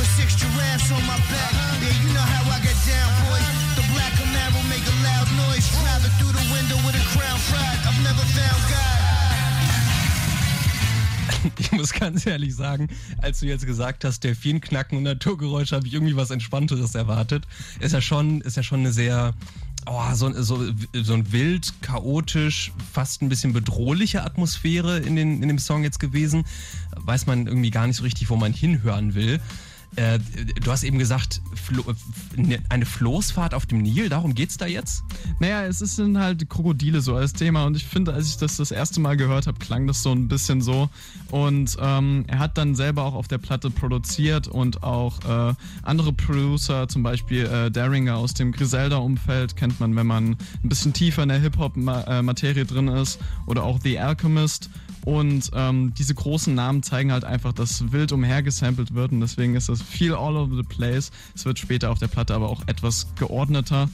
With 0.00 0.08
six 0.16 0.32
giraffes 0.40 0.88
on 0.88 1.04
my 1.04 1.20
back. 1.28 1.52
Yeah, 1.84 2.00
you 2.00 2.16
know 2.16 2.24
how 2.24 2.48
I 2.48 2.56
get 2.64 2.78
down, 2.88 3.08
boy. 3.28 3.36
The 3.76 3.84
black 3.92 4.16
Camaro 4.16 4.64
make 4.72 4.88
a 4.88 4.96
loud 5.04 5.28
noise. 5.44 5.68
Driving 5.76 6.14
through 6.16 6.32
the 6.32 6.46
window 6.56 6.80
with 6.88 6.96
a 6.96 7.04
crown 7.12 7.36
pride. 7.52 7.84
I've 7.84 8.00
never 8.00 8.24
found 8.32 8.60
God. 8.72 9.19
Ich 11.58 11.72
muss 11.72 11.92
ganz 11.92 12.26
ehrlich 12.26 12.54
sagen, 12.54 12.88
als 13.18 13.40
du 13.40 13.46
jetzt 13.46 13.66
gesagt 13.66 14.04
hast, 14.04 14.24
Delfinknacken 14.24 14.98
und 14.98 15.04
Naturgeräusche, 15.04 15.76
habe 15.76 15.86
ich 15.86 15.94
irgendwie 15.94 16.16
was 16.16 16.30
Entspannteres 16.30 16.94
erwartet. 16.94 17.44
Ist 17.80 17.92
ja 17.92 18.00
schon, 18.00 18.40
ist 18.40 18.56
ja 18.56 18.62
schon 18.62 18.80
eine 18.80 18.92
sehr, 18.92 19.34
oh, 19.86 20.14
so, 20.14 20.32
so, 20.42 20.60
so 20.92 21.14
ein 21.14 21.32
wild, 21.32 21.72
chaotisch, 21.82 22.72
fast 22.92 23.22
ein 23.22 23.28
bisschen 23.28 23.52
bedrohliche 23.52 24.22
Atmosphäre 24.24 24.98
in, 24.98 25.16
den, 25.16 25.42
in 25.42 25.48
dem 25.48 25.58
Song 25.58 25.84
jetzt 25.84 26.00
gewesen. 26.00 26.44
Weiß 26.96 27.26
man 27.26 27.46
irgendwie 27.46 27.70
gar 27.70 27.86
nicht 27.86 27.96
so 27.96 28.02
richtig, 28.02 28.30
wo 28.30 28.36
man 28.36 28.52
hinhören 28.52 29.14
will. 29.14 29.40
Äh, 29.96 30.18
du 30.62 30.70
hast 30.70 30.84
eben 30.84 30.98
gesagt, 30.98 31.40
Flo 31.54 31.82
ne, 32.36 32.60
eine 32.68 32.86
Floßfahrt 32.86 33.54
auf 33.54 33.66
dem 33.66 33.78
Nil, 33.82 34.08
darum 34.08 34.34
geht's 34.34 34.56
da 34.56 34.66
jetzt? 34.66 35.02
Naja, 35.40 35.64
es 35.66 35.78
sind 35.78 36.18
halt 36.18 36.48
Krokodile 36.48 37.00
so 37.00 37.16
als 37.16 37.32
Thema 37.32 37.64
und 37.64 37.76
ich 37.76 37.84
finde, 37.84 38.14
als 38.14 38.28
ich 38.28 38.36
das 38.36 38.56
das 38.56 38.70
erste 38.70 39.00
Mal 39.00 39.16
gehört 39.16 39.46
habe, 39.46 39.58
klang 39.58 39.86
das 39.86 40.02
so 40.02 40.12
ein 40.12 40.28
bisschen 40.28 40.62
so. 40.62 40.88
Und 41.30 41.76
ähm, 41.80 42.24
er 42.28 42.38
hat 42.38 42.56
dann 42.56 42.74
selber 42.74 43.04
auch 43.04 43.14
auf 43.14 43.28
der 43.28 43.38
Platte 43.38 43.70
produziert 43.70 44.46
und 44.48 44.82
auch 44.82 45.18
äh, 45.24 45.54
andere 45.82 46.12
Producer, 46.12 46.88
zum 46.88 47.02
Beispiel 47.02 47.46
äh, 47.46 47.70
Daringer 47.70 48.16
aus 48.16 48.34
dem 48.34 48.52
Griselda-Umfeld, 48.52 49.56
kennt 49.56 49.80
man, 49.80 49.96
wenn 49.96 50.06
man 50.06 50.30
ein 50.30 50.68
bisschen 50.68 50.92
tiefer 50.92 51.22
in 51.22 51.30
der 51.30 51.40
Hip-Hop-Materie 51.40 52.64
drin 52.64 52.88
ist, 52.88 53.18
oder 53.46 53.64
auch 53.64 53.80
The 53.82 53.98
Alchemist. 53.98 54.70
Und 55.04 55.50
ähm, 55.54 55.94
diese 55.96 56.14
großen 56.14 56.54
Namen 56.54 56.82
zeigen 56.82 57.12
halt 57.12 57.24
einfach, 57.24 57.52
dass 57.52 57.92
wild 57.92 58.12
umhergesampelt 58.12 58.94
wird 58.94 59.12
und 59.12 59.20
deswegen 59.20 59.54
ist 59.54 59.68
das 59.68 59.80
viel 59.80 60.14
all 60.14 60.36
over 60.36 60.56
the 60.56 60.62
place. 60.62 61.10
Es 61.34 61.44
wird 61.44 61.58
später 61.58 61.90
auf 61.90 61.98
der 61.98 62.08
Platte 62.08 62.34
aber 62.34 62.50
auch 62.50 62.62
etwas 62.66 63.14
geordneter. 63.16 63.88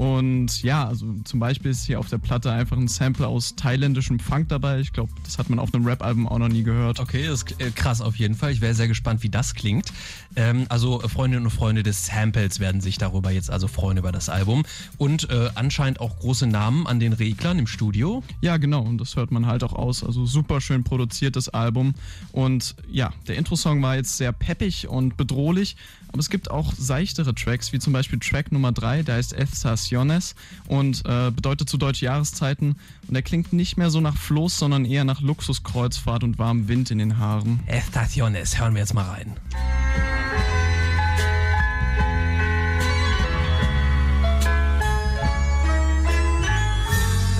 Und 0.00 0.62
ja, 0.62 0.88
also 0.88 1.14
zum 1.24 1.40
Beispiel 1.40 1.70
ist 1.70 1.84
hier 1.84 2.00
auf 2.00 2.08
der 2.08 2.16
Platte 2.16 2.50
einfach 2.50 2.78
ein 2.78 2.88
Sample 2.88 3.28
aus 3.28 3.54
thailändischem 3.54 4.18
Funk 4.18 4.48
dabei. 4.48 4.80
Ich 4.80 4.94
glaube, 4.94 5.12
das 5.24 5.36
hat 5.36 5.50
man 5.50 5.58
auf 5.58 5.74
einem 5.74 5.84
Rap-Album 5.84 6.26
auch 6.26 6.38
noch 6.38 6.48
nie 6.48 6.62
gehört. 6.62 7.00
Okay, 7.00 7.26
das 7.26 7.42
ist 7.42 7.60
äh, 7.60 7.70
krass 7.70 8.00
auf 8.00 8.16
jeden 8.16 8.34
Fall. 8.34 8.50
Ich 8.50 8.62
wäre 8.62 8.72
sehr 8.72 8.88
gespannt, 8.88 9.22
wie 9.22 9.28
das 9.28 9.54
klingt. 9.54 9.92
Ähm, 10.36 10.64
also 10.70 11.00
Freundinnen 11.00 11.44
und 11.44 11.50
Freunde 11.50 11.82
des 11.82 12.06
Samples 12.06 12.60
werden 12.60 12.80
sich 12.80 12.96
darüber 12.96 13.30
jetzt 13.30 13.50
also 13.50 13.68
freuen 13.68 13.98
über 13.98 14.10
das 14.10 14.30
Album. 14.30 14.64
Und 14.96 15.28
äh, 15.28 15.50
anscheinend 15.54 16.00
auch 16.00 16.18
große 16.18 16.46
Namen 16.46 16.86
an 16.86 16.98
den 16.98 17.12
Reglern 17.12 17.58
im 17.58 17.66
Studio. 17.66 18.22
Ja, 18.40 18.56
genau. 18.56 18.80
Und 18.80 18.96
das 19.02 19.16
hört 19.16 19.30
man 19.30 19.44
halt 19.44 19.62
auch 19.64 19.74
aus. 19.74 20.02
Also 20.02 20.24
super 20.24 20.62
schön 20.62 20.82
produziertes 20.82 21.50
Album. 21.50 21.92
Und 22.32 22.74
ja, 22.90 23.12
der 23.28 23.36
Intro-Song 23.36 23.82
war 23.82 23.96
jetzt 23.96 24.16
sehr 24.16 24.32
peppig 24.32 24.88
und 24.88 25.18
bedrohlich. 25.18 25.76
Aber 26.12 26.18
es 26.18 26.28
gibt 26.28 26.50
auch 26.50 26.72
seichtere 26.76 27.34
Tracks, 27.34 27.72
wie 27.72 27.78
zum 27.78 27.92
Beispiel 27.92 28.18
Track 28.18 28.50
Nummer 28.50 28.72
3, 28.72 29.04
der 29.04 29.14
heißt 29.14 29.32
Estaciones 29.32 30.34
und 30.66 31.04
äh, 31.06 31.30
bedeutet 31.30 31.68
zu 31.68 31.78
deutsche 31.78 32.06
Jahreszeiten. 32.06 32.76
Und 33.06 33.14
der 33.14 33.22
klingt 33.22 33.52
nicht 33.52 33.76
mehr 33.76 33.90
so 33.90 34.00
nach 34.00 34.16
Floß, 34.16 34.58
sondern 34.58 34.84
eher 34.84 35.04
nach 35.04 35.20
Luxuskreuzfahrt 35.20 36.24
und 36.24 36.38
warmem 36.38 36.66
Wind 36.66 36.90
in 36.90 36.98
den 36.98 37.18
Haaren. 37.18 37.60
Estaciones, 37.66 38.58
hören 38.58 38.74
wir 38.74 38.80
jetzt 38.80 38.94
mal 38.94 39.08
rein. 39.08 39.36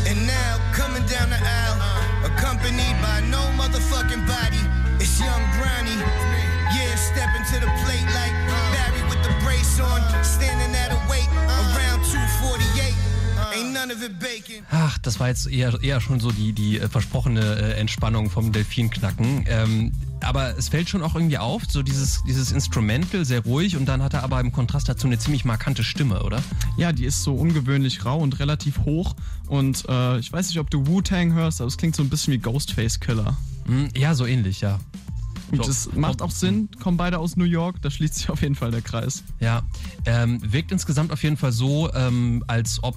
And 0.06 0.26
now, 0.26 0.58
coming 0.72 1.06
down 1.06 1.28
the 1.30 1.40
aisle, 1.42 1.80
accompanied 2.24 2.96
by 3.02 3.20
no 3.28 3.50
motherfucking 3.56 4.26
body, 4.26 4.49
Ach, 14.70 14.98
das 14.98 15.20
war 15.20 15.28
jetzt 15.28 15.46
eher, 15.46 15.78
eher 15.82 16.00
schon 16.00 16.20
so 16.20 16.30
die, 16.30 16.52
die 16.52 16.78
äh, 16.78 16.88
versprochene 16.88 17.40
äh, 17.40 17.80
Entspannung 17.80 18.30
vom 18.30 18.52
Delfinknacken. 18.52 19.44
Ähm, 19.48 19.92
aber 20.22 20.56
es 20.58 20.68
fällt 20.68 20.88
schon 20.88 21.02
auch 21.02 21.14
irgendwie 21.14 21.38
auf, 21.38 21.62
so 21.68 21.82
dieses, 21.82 22.22
dieses 22.24 22.52
Instrumental, 22.52 23.24
sehr 23.24 23.40
ruhig 23.40 23.76
und 23.76 23.86
dann 23.86 24.02
hat 24.02 24.14
er 24.14 24.22
aber 24.22 24.40
im 24.40 24.52
Kontrast 24.52 24.88
dazu 24.88 25.06
eine 25.06 25.18
ziemlich 25.18 25.44
markante 25.44 25.82
Stimme, 25.82 26.22
oder? 26.22 26.42
Ja, 26.76 26.92
die 26.92 27.04
ist 27.04 27.22
so 27.22 27.34
ungewöhnlich 27.34 28.04
rau 28.04 28.18
und 28.18 28.38
relativ 28.38 28.80
hoch. 28.84 29.14
Und 29.46 29.84
äh, 29.88 30.18
ich 30.18 30.32
weiß 30.32 30.48
nicht, 30.48 30.58
ob 30.58 30.70
du 30.70 30.86
Wu-Tang 30.86 31.32
hörst, 31.32 31.60
aber 31.60 31.68
es 31.68 31.76
klingt 31.76 31.96
so 31.96 32.02
ein 32.02 32.10
bisschen 32.10 32.32
wie 32.32 32.38
Ghostface 32.38 33.00
Killer. 33.00 33.36
Hm, 33.66 33.88
ja, 33.96 34.14
so 34.14 34.26
ähnlich, 34.26 34.60
ja. 34.60 34.78
So, 35.52 35.62
das 35.62 35.92
macht 35.94 36.22
auch 36.22 36.30
Sinn, 36.30 36.68
kommen 36.80 36.96
beide 36.96 37.18
aus 37.18 37.36
New 37.36 37.44
York, 37.44 37.82
da 37.82 37.90
schließt 37.90 38.14
sich 38.14 38.30
auf 38.30 38.42
jeden 38.42 38.54
Fall 38.54 38.70
der 38.70 38.82
Kreis. 38.82 39.24
Ja, 39.40 39.62
ähm, 40.06 40.40
wirkt 40.42 40.72
insgesamt 40.72 41.12
auf 41.12 41.22
jeden 41.22 41.36
Fall 41.36 41.52
so, 41.52 41.92
ähm, 41.92 42.44
als 42.46 42.82
ob 42.82 42.96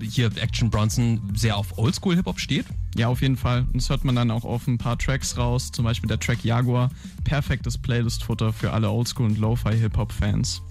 hier 0.00 0.30
Action 0.36 0.70
Bronson 0.70 1.20
sehr 1.34 1.56
auf 1.56 1.78
Oldschool-Hip-Hop 1.78 2.38
steht. 2.38 2.66
Ja, 2.96 3.08
auf 3.08 3.22
jeden 3.22 3.36
Fall. 3.36 3.62
Und 3.72 3.76
das 3.76 3.88
hört 3.88 4.04
man 4.04 4.14
dann 4.14 4.30
auch 4.30 4.44
auf 4.44 4.66
ein 4.66 4.78
paar 4.78 4.98
Tracks 4.98 5.36
raus, 5.36 5.72
zum 5.72 5.84
Beispiel 5.84 6.08
der 6.08 6.20
Track 6.20 6.44
Jaguar. 6.44 6.90
Perfektes 7.24 7.78
Playlist-Futter 7.78 8.52
für 8.52 8.72
alle 8.72 8.88
Oldschool- 8.88 9.26
und 9.26 9.38
Lo-Fi-Hip-Hop-Fans. 9.38 10.62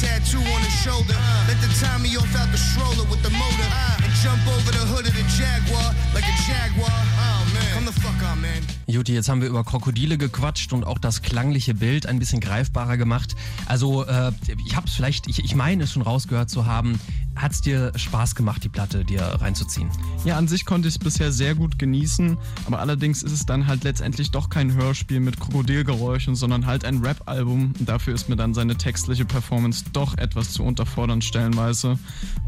tattoo 0.00 0.38
on 0.38 0.62
her 0.62 0.74
shoulder. 0.84 1.16
Let 1.48 1.58
the 1.60 1.70
Tommy 1.80 2.16
off 2.16 2.34
out 2.36 2.50
the 2.52 2.58
stroller 2.58 3.04
with 3.10 3.22
the 3.22 3.30
motor. 3.30 3.68
And 4.04 4.12
jump 4.22 4.42
over 4.46 4.70
the 4.70 4.84
hood 4.90 5.06
of 5.06 5.14
the 5.14 5.26
Jaguar 5.36 5.94
like 6.14 6.24
a 6.24 6.36
Jaguar. 6.46 6.90
Oh 6.90 7.42
man. 7.54 7.74
Come 7.74 7.86
the 7.86 8.00
fuck 8.00 8.20
on, 8.30 8.40
man. 8.40 8.62
Juti, 8.86 9.12
jetzt 9.12 9.28
haben 9.28 9.42
wir 9.42 9.48
über 9.48 9.64
Krokodile 9.64 10.16
gequatscht 10.16 10.72
und 10.72 10.84
auch 10.84 10.98
das 10.98 11.22
klangliche 11.22 11.74
Bild 11.74 12.06
ein 12.06 12.18
bisschen 12.18 12.40
greifbarer 12.40 12.96
gemacht. 12.96 13.34
Also, 13.66 14.06
äh, 14.06 14.32
ich 14.66 14.76
hab's 14.76 14.94
vielleicht, 14.94 15.26
ich, 15.26 15.44
ich 15.44 15.54
meine 15.54 15.84
es 15.84 15.92
schon 15.92 16.02
rausgehört 16.02 16.48
zu 16.48 16.66
haben. 16.66 16.98
Hat's 17.38 17.60
dir 17.60 17.92
Spaß 17.94 18.34
gemacht, 18.34 18.64
die 18.64 18.68
Platte 18.68 19.04
dir 19.04 19.22
reinzuziehen? 19.22 19.88
Ja, 20.24 20.36
an 20.36 20.48
sich 20.48 20.64
konnte 20.66 20.88
ich 20.88 20.94
es 20.94 20.98
bisher 20.98 21.30
sehr 21.30 21.54
gut 21.54 21.78
genießen, 21.78 22.36
aber 22.66 22.80
allerdings 22.80 23.22
ist 23.22 23.30
es 23.30 23.46
dann 23.46 23.68
halt 23.68 23.84
letztendlich 23.84 24.32
doch 24.32 24.50
kein 24.50 24.74
Hörspiel 24.74 25.20
mit 25.20 25.38
Krokodilgeräuschen, 25.38 26.34
sondern 26.34 26.66
halt 26.66 26.84
ein 26.84 26.98
Rap-Album. 26.98 27.74
Und 27.78 27.88
Dafür 27.88 28.14
ist 28.14 28.28
mir 28.28 28.34
dann 28.34 28.54
seine 28.54 28.76
textliche 28.76 29.24
Performance 29.24 29.84
doch 29.92 30.18
etwas 30.18 30.52
zu 30.52 30.64
unterfordernd 30.64 31.22
stellenweise. 31.22 31.98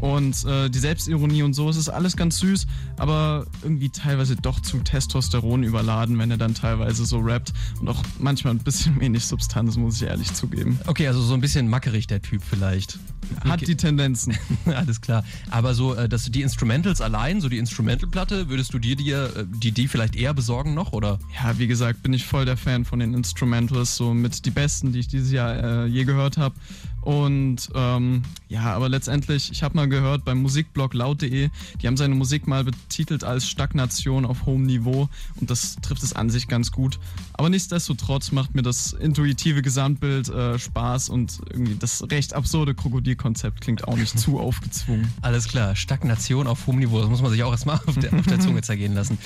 Und 0.01 0.43
äh, 0.45 0.69
die 0.69 0.79
Selbstironie 0.79 1.43
und 1.43 1.53
so, 1.53 1.69
es 1.69 1.77
ist 1.77 1.89
alles 1.89 2.17
ganz 2.17 2.39
süß, 2.39 2.67
aber 2.97 3.45
irgendwie 3.63 3.89
teilweise 3.89 4.35
doch 4.35 4.59
zu 4.59 4.79
Testosteron 4.79 5.63
überladen, 5.63 6.19
wenn 6.19 6.31
er 6.31 6.37
dann 6.37 6.53
teilweise 6.53 7.05
so 7.05 7.19
rappt 7.19 7.53
und 7.79 7.87
auch 7.87 8.03
manchmal 8.19 8.53
ein 8.53 8.59
bisschen 8.59 8.99
wenig 8.99 9.25
Substanz, 9.25 9.77
muss 9.77 10.01
ich 10.01 10.07
ehrlich 10.07 10.33
zugeben. 10.33 10.79
Okay, 10.85 11.07
also 11.07 11.21
so 11.21 11.33
ein 11.33 11.41
bisschen 11.41 11.69
mackerig 11.69 12.07
der 12.07 12.21
Typ 12.21 12.41
vielleicht. 12.43 12.99
Hat 13.47 13.65
die 13.65 13.77
Tendenzen. 13.77 14.37
Alles 14.81 14.99
klar. 14.99 15.23
Aber 15.51 15.75
so, 15.75 15.93
äh, 15.93 16.09
dass 16.09 16.23
du 16.23 16.31
die 16.31 16.41
Instrumentals 16.41 17.01
allein, 17.01 17.39
so 17.39 17.49
die 17.49 17.59
Instrumental-Platte, 17.59 18.49
würdest 18.49 18.73
du 18.73 18.79
dir 18.79 18.95
die, 18.95 19.11
äh, 19.11 19.45
die, 19.47 19.71
die 19.71 19.87
vielleicht 19.87 20.15
eher 20.15 20.33
besorgen 20.33 20.73
noch, 20.73 20.91
oder? 20.91 21.19
Ja, 21.35 21.59
wie 21.59 21.67
gesagt, 21.67 22.01
bin 22.01 22.13
ich 22.13 22.25
voll 22.25 22.45
der 22.45 22.57
Fan 22.57 22.83
von 22.83 22.97
den 22.97 23.13
Instrumentals, 23.13 23.95
so 23.95 24.13
mit 24.15 24.43
die 24.43 24.49
besten, 24.49 24.91
die 24.91 24.99
ich 24.99 25.07
dieses 25.07 25.31
Jahr 25.31 25.85
äh, 25.85 25.85
je 25.85 26.03
gehört 26.03 26.37
habe. 26.37 26.55
Und 27.01 27.69
ähm, 27.73 28.21
ja, 28.47 28.73
aber 28.75 28.87
letztendlich, 28.87 29.51
ich 29.51 29.63
habe 29.63 29.75
mal 29.75 29.89
gehört 29.89 30.23
beim 30.23 30.41
Musikblog 30.41 30.93
laut.de, 30.93 31.49
die 31.81 31.87
haben 31.87 31.97
seine 31.97 32.13
Musik 32.13 32.45
mal 32.45 32.63
betitelt 32.63 33.23
als 33.23 33.47
Stagnation 33.47 34.23
auf 34.23 34.45
hohem 34.45 34.63
Niveau 34.63 35.09
und 35.39 35.49
das 35.49 35.77
trifft 35.81 36.03
es 36.03 36.13
an 36.13 36.29
sich 36.29 36.47
ganz 36.47 36.71
gut. 36.71 36.99
Aber 37.33 37.49
nichtsdestotrotz 37.49 38.31
macht 38.31 38.53
mir 38.53 38.61
das 38.61 38.93
intuitive 38.93 39.63
Gesamtbild 39.63 40.29
äh, 40.29 40.59
Spaß 40.59 41.09
und 41.09 41.39
irgendwie 41.49 41.75
das 41.75 42.03
recht 42.11 42.35
absurde 42.35 42.75
Krokodilkonzept 42.75 43.61
klingt 43.61 43.87
auch 43.87 43.97
nicht 43.97 44.19
zu 44.19 44.39
aufgezwungen. 44.71 45.13
Alles 45.21 45.47
klar, 45.47 45.75
Stagnation 45.75 46.47
auf 46.47 46.65
hohem 46.67 46.79
Niveau, 46.79 46.99
das 46.99 47.09
muss 47.09 47.21
man 47.21 47.31
sich 47.31 47.43
auch 47.43 47.51
erstmal 47.51 47.79
auf 47.85 47.97
der, 47.97 48.13
auf 48.13 48.25
der 48.25 48.39
Zunge 48.39 48.61
zergehen 48.61 48.93
lassen. 48.93 49.17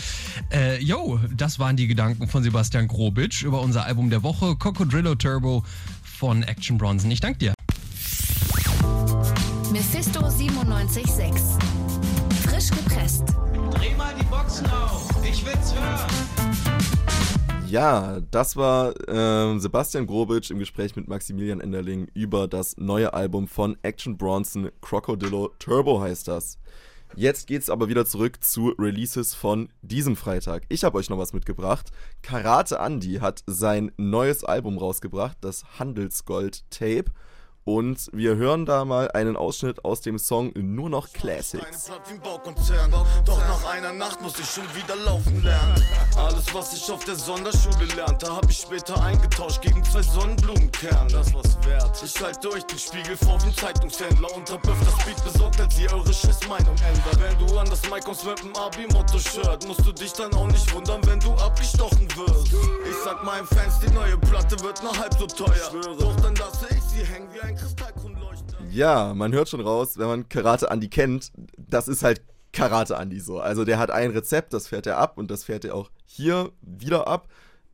Äh, 0.52 0.82
yo, 0.82 1.20
das 1.36 1.60
waren 1.60 1.76
die 1.78 1.88
Gedanken 1.88 2.28
von 2.28 2.44
Sebastian 2.44 2.88
Grobitsch 2.88 3.44
über 3.44 3.62
unser 3.62 3.86
Album 3.86 4.10
der 4.10 4.24
Woche, 4.24 4.56
Cocodrillo 4.56 5.16
Turbo 5.16 5.64
von 6.04 6.44
Action 6.44 6.78
Bronson. 6.78 7.12
Ich 7.12 7.20
danke 7.20 7.40
dir. 7.40 7.54
Mephisto 9.72 10.22
976. 10.22 11.45
Ja, 17.76 18.22
das 18.32 18.56
war 18.56 18.94
ähm, 19.10 19.60
Sebastian 19.60 20.08
Grobitsch 20.08 20.50
im 20.50 20.60
Gespräch 20.60 20.96
mit 20.96 21.10
Maximilian 21.10 21.60
Enderling 21.60 22.08
über 22.14 22.48
das 22.48 22.78
neue 22.78 23.14
Album 23.14 23.50
von 23.50 23.78
Action 23.82 24.18
Bronson, 24.18 24.72
Crocodillo 24.80 25.50
Turbo 25.60 26.00
heißt 26.00 26.30
das. 26.30 26.58
Jetzt 27.18 27.48
geht's 27.48 27.70
aber 27.70 27.90
wieder 27.90 28.06
zurück 28.06 28.42
zu 28.42 28.70
Releases 28.80 29.36
von 29.36 29.68
diesem 29.82 30.16
Freitag. 30.16 30.64
Ich 30.70 30.86
habe 30.86 30.98
euch 30.98 31.10
noch 31.10 31.18
was 31.18 31.34
mitgebracht. 31.34 31.92
Karate 32.22 32.78
Andy 32.78 33.16
hat 33.16 33.44
sein 33.46 33.92
neues 33.98 34.46
Album 34.46 34.78
rausgebracht, 34.78 35.36
das 35.42 35.78
Handelsgold 35.78 36.64
Tape. 36.70 37.12
Und 37.68 38.10
wir 38.14 38.36
hören 38.36 38.68
da 38.68 38.86
mal 38.86 39.10
einen 39.10 39.36
Ausschnitt 39.36 39.84
aus 39.84 40.00
dem 40.00 40.20
Song 40.20 40.52
Nur 40.54 40.88
noch 40.88 41.12
Classics. 41.12 41.90
Doch 43.26 43.40
nach 43.40 43.66
einer 43.72 43.92
Nacht 43.92 44.22
muss 44.22 44.38
ich 44.40 44.48
schon 44.48 44.64
wieder 44.76 44.96
laufen 44.98 45.42
lernen. 45.42 45.84
Alles, 46.16 46.54
was 46.54 46.74
ich 46.74 46.92
auf 46.92 47.04
der 47.06 47.16
Sonderschule 47.16 47.86
lernte, 47.96 48.32
hab 48.32 48.48
ich 48.52 48.58
später 48.58 49.02
eingetauscht 49.04 49.64
gegen 49.64 49.84
zwei 49.84 50.04
Sonnenblumenkerne. 50.04 51.12
Das 51.12 51.34
war's 51.34 51.58
wert. 51.66 52.04
Ich 52.04 52.22
halte 52.22 52.52
euch 52.52 52.64
den 52.66 52.78
Spiegel 52.78 53.18
vor 53.18 53.40
ein 53.42 53.52
Zeitungshändler 53.56 54.36
und 54.36 54.48
hab 54.52 54.68
öfters 54.68 55.04
Beat 55.04 55.24
besorgt, 55.24 55.60
als 55.60 55.80
ihr 55.80 55.92
eure 55.92 56.14
Scheißmeinung 56.14 56.76
ändert. 56.76 57.20
Wenn 57.20 57.48
du 57.48 57.58
an 57.58 57.68
das 57.68 57.82
Mic 57.90 58.02
kommst 58.06 58.28
mit 58.28 58.44
dem 58.44 58.56
Abi-Motto-Shirt, 58.56 59.66
musst 59.66 59.84
du 59.84 59.92
dich 59.92 60.14
dann 60.14 60.32
auch 60.36 60.48
nicht 60.48 60.72
wundern, 60.72 61.02
wenn 61.08 61.20
du 61.20 61.34
abgestochen 61.34 62.08
wirst. 62.16 62.54
Ich 62.88 62.96
sag 63.04 63.24
meinen 63.24 63.48
Fans, 63.48 63.80
die 63.80 63.92
neue 63.92 64.20
Platte 64.20 64.60
wird 64.60 64.84
nur 64.84 64.96
halb 64.96 65.16
so 65.18 65.26
teuer. 65.26 65.72
Doch 65.98 66.16
dann 66.18 66.36
lasse 66.36 66.55
Ja, 68.72 69.14
man 69.14 69.34
hört 69.34 69.50
schon 69.50 69.62
raus, 69.62 69.98
wenn 69.98 70.08
man 70.08 70.30
Karate 70.30 70.70
Andy 70.70 70.90
kennt, 70.90 71.32
das 71.58 71.88
ist 71.88 72.04
halt 72.04 72.22
Karate 72.52 72.96
Andy 72.96 73.20
so. 73.20 73.40
Also 73.40 73.66
der 73.66 73.80
hat 73.80 73.92
ein 73.92 74.12
Rezept, 74.12 74.54
das 74.54 74.68
fährt 74.68 74.88
er 74.88 74.98
ab 74.98 75.18
und 75.18 75.30
das 75.30 75.44
fährt 75.44 75.66
er 75.66 75.76
auch 75.76 75.90
hier 76.06 76.52
wieder 76.62 77.08
ab. 77.08 77.28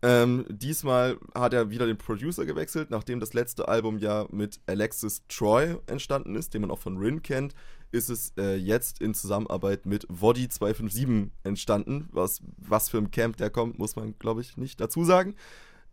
Ähm, 0.03 0.45
diesmal 0.49 1.19
hat 1.35 1.53
er 1.53 1.69
wieder 1.69 1.85
den 1.85 1.97
Producer 1.97 2.45
gewechselt, 2.45 2.89
nachdem 2.89 3.19
das 3.19 3.33
letzte 3.33 3.67
Album 3.67 3.99
ja 3.99 4.25
mit 4.31 4.59
Alexis 4.65 5.21
Troy 5.27 5.77
entstanden 5.85 6.35
ist, 6.35 6.53
den 6.53 6.61
man 6.61 6.71
auch 6.71 6.79
von 6.79 6.97
Rin 6.97 7.21
kennt, 7.21 7.53
ist 7.91 8.09
es 8.09 8.33
äh, 8.37 8.55
jetzt 8.55 8.99
in 8.99 9.13
Zusammenarbeit 9.13 9.85
mit 9.85 10.07
Woddy 10.09 10.49
257 10.49 11.31
entstanden. 11.43 12.07
Was, 12.11 12.41
was 12.57 12.89
für 12.89 12.97
ein 12.97 13.11
Camp 13.11 13.37
der 13.37 13.51
kommt, 13.51 13.77
muss 13.77 13.95
man, 13.95 14.17
glaube 14.17 14.41
ich, 14.41 14.57
nicht 14.57 14.79
dazu 14.81 15.03
sagen. 15.03 15.35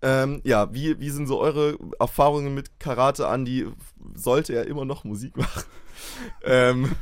Ähm, 0.00 0.40
ja, 0.44 0.72
wie, 0.72 1.00
wie 1.00 1.10
sind 1.10 1.26
so 1.26 1.40
eure 1.40 1.76
Erfahrungen 1.98 2.54
mit 2.54 2.78
Karate 2.78 3.26
Andy? 3.26 3.66
Sollte 4.14 4.54
er 4.54 4.66
immer 4.66 4.84
noch 4.84 5.04
Musik 5.04 5.36
machen? 5.36 5.64
ähm, 6.44 6.92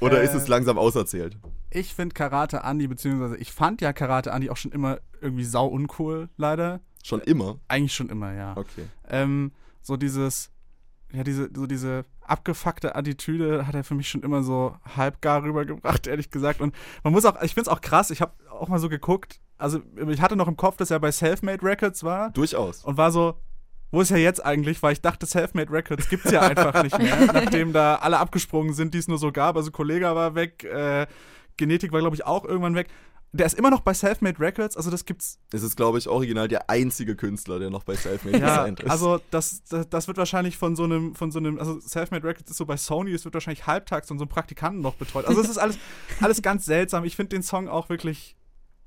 oder 0.00 0.20
Äh, 0.20 0.24
ist 0.24 0.34
es 0.34 0.48
langsam 0.48 0.78
auserzählt? 0.78 1.38
Ich 1.70 1.94
finde 1.94 2.14
Karate 2.14 2.62
Andy, 2.64 2.88
beziehungsweise 2.88 3.36
ich 3.36 3.52
fand 3.52 3.80
ja 3.80 3.92
Karate 3.92 4.30
Andy 4.30 4.50
auch 4.50 4.56
schon 4.56 4.72
immer 4.72 4.98
irgendwie 5.20 5.44
sau 5.44 5.66
uncool, 5.66 6.28
leider. 6.36 6.80
Schon 7.04 7.20
immer? 7.20 7.60
Eigentlich 7.68 7.94
schon 7.94 8.08
immer, 8.08 8.32
ja. 8.32 8.56
Okay. 8.56 8.86
Ähm, 9.08 9.52
so 9.80 9.96
dieses, 9.96 10.50
ja, 11.12 11.22
diese, 11.22 11.48
so 11.54 11.66
diese 11.66 12.04
abgefuckte 12.22 12.94
Attitüde 12.94 13.66
hat 13.66 13.74
er 13.74 13.84
für 13.84 13.94
mich 13.94 14.08
schon 14.08 14.22
immer 14.22 14.42
so 14.42 14.76
halbgar 14.96 15.42
rübergebracht, 15.44 16.06
ehrlich 16.08 16.30
gesagt. 16.30 16.60
Und 16.60 16.74
man 17.04 17.12
muss 17.12 17.24
auch, 17.24 17.40
ich 17.42 17.54
finde 17.54 17.70
es 17.70 17.76
auch 17.76 17.80
krass, 17.80 18.10
ich 18.10 18.20
habe 18.20 18.32
auch 18.50 18.68
mal 18.68 18.78
so 18.80 18.88
geguckt, 18.88 19.40
also 19.60 19.80
ich 20.08 20.20
hatte 20.20 20.36
noch 20.36 20.48
im 20.48 20.56
Kopf, 20.56 20.76
dass 20.76 20.90
er 20.90 21.00
bei 21.00 21.12
Selfmade 21.12 21.62
Records 21.62 22.02
war. 22.02 22.30
Durchaus. 22.30 22.84
Und 22.84 22.96
war 22.96 23.12
so, 23.12 23.34
wo 23.90 24.00
ist 24.00 24.10
er 24.10 24.18
jetzt 24.18 24.44
eigentlich? 24.44 24.82
Weil 24.82 24.92
ich 24.92 25.00
dachte, 25.00 25.26
Selfmade 25.26 25.70
Records 25.72 26.08
gibt's 26.08 26.30
ja 26.30 26.40
einfach 26.42 26.82
nicht 26.82 26.98
mehr, 26.98 27.16
nachdem 27.32 27.72
da 27.72 27.96
alle 27.96 28.18
abgesprungen 28.18 28.72
sind, 28.72 28.94
die 28.94 28.98
es 28.98 29.08
nur 29.08 29.18
so 29.18 29.32
gab. 29.32 29.56
Also 29.56 29.70
Kollega 29.70 30.14
war 30.14 30.34
weg, 30.34 30.64
äh, 30.64 31.06
Genetik 31.56 31.92
war, 31.92 32.00
glaube 32.00 32.16
ich, 32.16 32.24
auch 32.24 32.44
irgendwann 32.44 32.74
weg. 32.74 32.88
Der 33.32 33.46
ist 33.46 33.56
immer 33.56 33.70
noch 33.70 33.82
bei 33.82 33.94
Selfmade 33.94 34.40
Records, 34.40 34.76
also 34.76 34.90
das 34.90 35.04
gibt's 35.04 35.38
Es 35.52 35.62
ist, 35.62 35.76
glaube 35.76 35.98
ich, 35.98 36.08
original 36.08 36.48
der 36.48 36.68
einzige 36.68 37.14
Künstler, 37.14 37.60
der 37.60 37.70
noch 37.70 37.84
bei 37.84 37.94
Selfmade 37.94 38.38
ja, 38.38 38.64
ist. 38.64 38.90
also 38.90 39.20
das, 39.30 39.62
das, 39.68 39.88
das 39.88 40.08
wird 40.08 40.18
wahrscheinlich 40.18 40.58
von 40.58 40.74
so 40.74 40.82
einem, 40.82 41.14
von 41.14 41.30
so 41.30 41.38
einem, 41.38 41.56
also 41.60 41.78
Selfmade 41.78 42.26
Records 42.26 42.50
ist 42.50 42.56
so 42.56 42.66
bei 42.66 42.76
Sony, 42.76 43.12
es 43.12 43.24
wird 43.24 43.34
wahrscheinlich 43.34 43.68
halbtags 43.68 44.08
von 44.08 44.18
so 44.18 44.24
einem 44.24 44.30
Praktikanten 44.30 44.82
noch 44.82 44.94
betreut. 44.94 45.26
Also 45.26 45.40
es 45.40 45.48
ist 45.48 45.58
alles, 45.58 45.78
alles 46.20 46.42
ganz 46.42 46.64
seltsam. 46.64 47.04
Ich 47.04 47.14
finde 47.14 47.36
den 47.36 47.44
Song 47.44 47.68
auch 47.68 47.88
wirklich, 47.88 48.36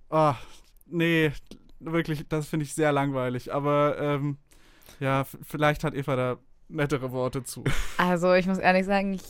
ah, 0.09 0.35
nee, 0.85 1.31
wirklich, 1.79 2.25
das 2.29 2.47
finde 2.47 2.65
ich 2.65 2.73
sehr 2.73 2.91
langweilig. 2.91 3.53
Aber 3.53 3.97
ähm, 3.99 4.37
ja, 4.99 5.25
vielleicht 5.43 5.83
hat 5.83 5.93
Eva 5.93 6.15
da 6.15 6.37
nettere 6.69 7.11
Worte 7.11 7.43
zu. 7.43 7.63
Also 7.97 8.33
ich 8.33 8.47
muss 8.47 8.57
ehrlich 8.57 8.85
sagen, 8.85 9.13
ich 9.13 9.23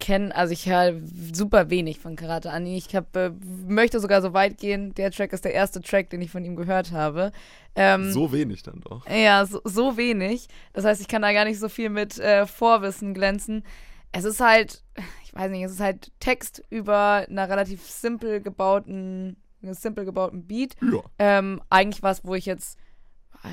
kenne, 0.00 0.34
also 0.34 0.52
ich 0.52 0.68
höre 0.68 0.94
super 1.32 1.70
wenig 1.70 1.98
von 1.98 2.14
Karate 2.14 2.50
Anni. 2.52 2.76
Ich 2.76 2.94
hab, 2.94 3.14
äh, 3.16 3.32
möchte 3.66 3.98
sogar 4.00 4.22
so 4.22 4.32
weit 4.32 4.58
gehen, 4.58 4.94
der 4.94 5.10
Track 5.10 5.32
ist 5.32 5.44
der 5.44 5.54
erste 5.54 5.80
Track, 5.80 6.10
den 6.10 6.22
ich 6.22 6.30
von 6.30 6.44
ihm 6.44 6.54
gehört 6.54 6.92
habe. 6.92 7.32
Ähm, 7.74 8.12
So 8.12 8.30
wenig 8.32 8.62
dann 8.62 8.80
doch. 8.80 9.04
ja, 9.08 9.44
so, 9.46 9.60
so 9.64 9.96
wenig. 9.96 10.46
Das 10.72 10.84
heißt, 10.84 11.00
ich 11.00 11.08
kann 11.08 11.22
da 11.22 11.32
gar 11.32 11.44
nicht 11.44 11.58
so 11.58 11.68
viel 11.68 11.90
mit 11.90 12.18
äh, 12.18 12.46
Vorwissen 12.46 13.12
glänzen. 13.14 13.64
Es 14.12 14.24
ist 14.24 14.40
halt, 14.40 14.82
ich 15.24 15.34
weiß 15.34 15.50
nicht, 15.50 15.64
es 15.64 15.72
ist 15.72 15.80
halt 15.80 16.12
Text 16.20 16.62
über 16.70 17.26
einer 17.28 17.48
relativ 17.48 17.82
simpel 17.82 18.40
gebauten, 18.40 19.36
simpel 19.62 20.04
gebauten 20.04 20.46
Beat. 20.46 20.76
Ja. 20.80 21.02
Ähm, 21.18 21.60
eigentlich 21.70 22.02
was, 22.02 22.24
wo 22.24 22.34
ich 22.34 22.46
jetzt 22.46 22.78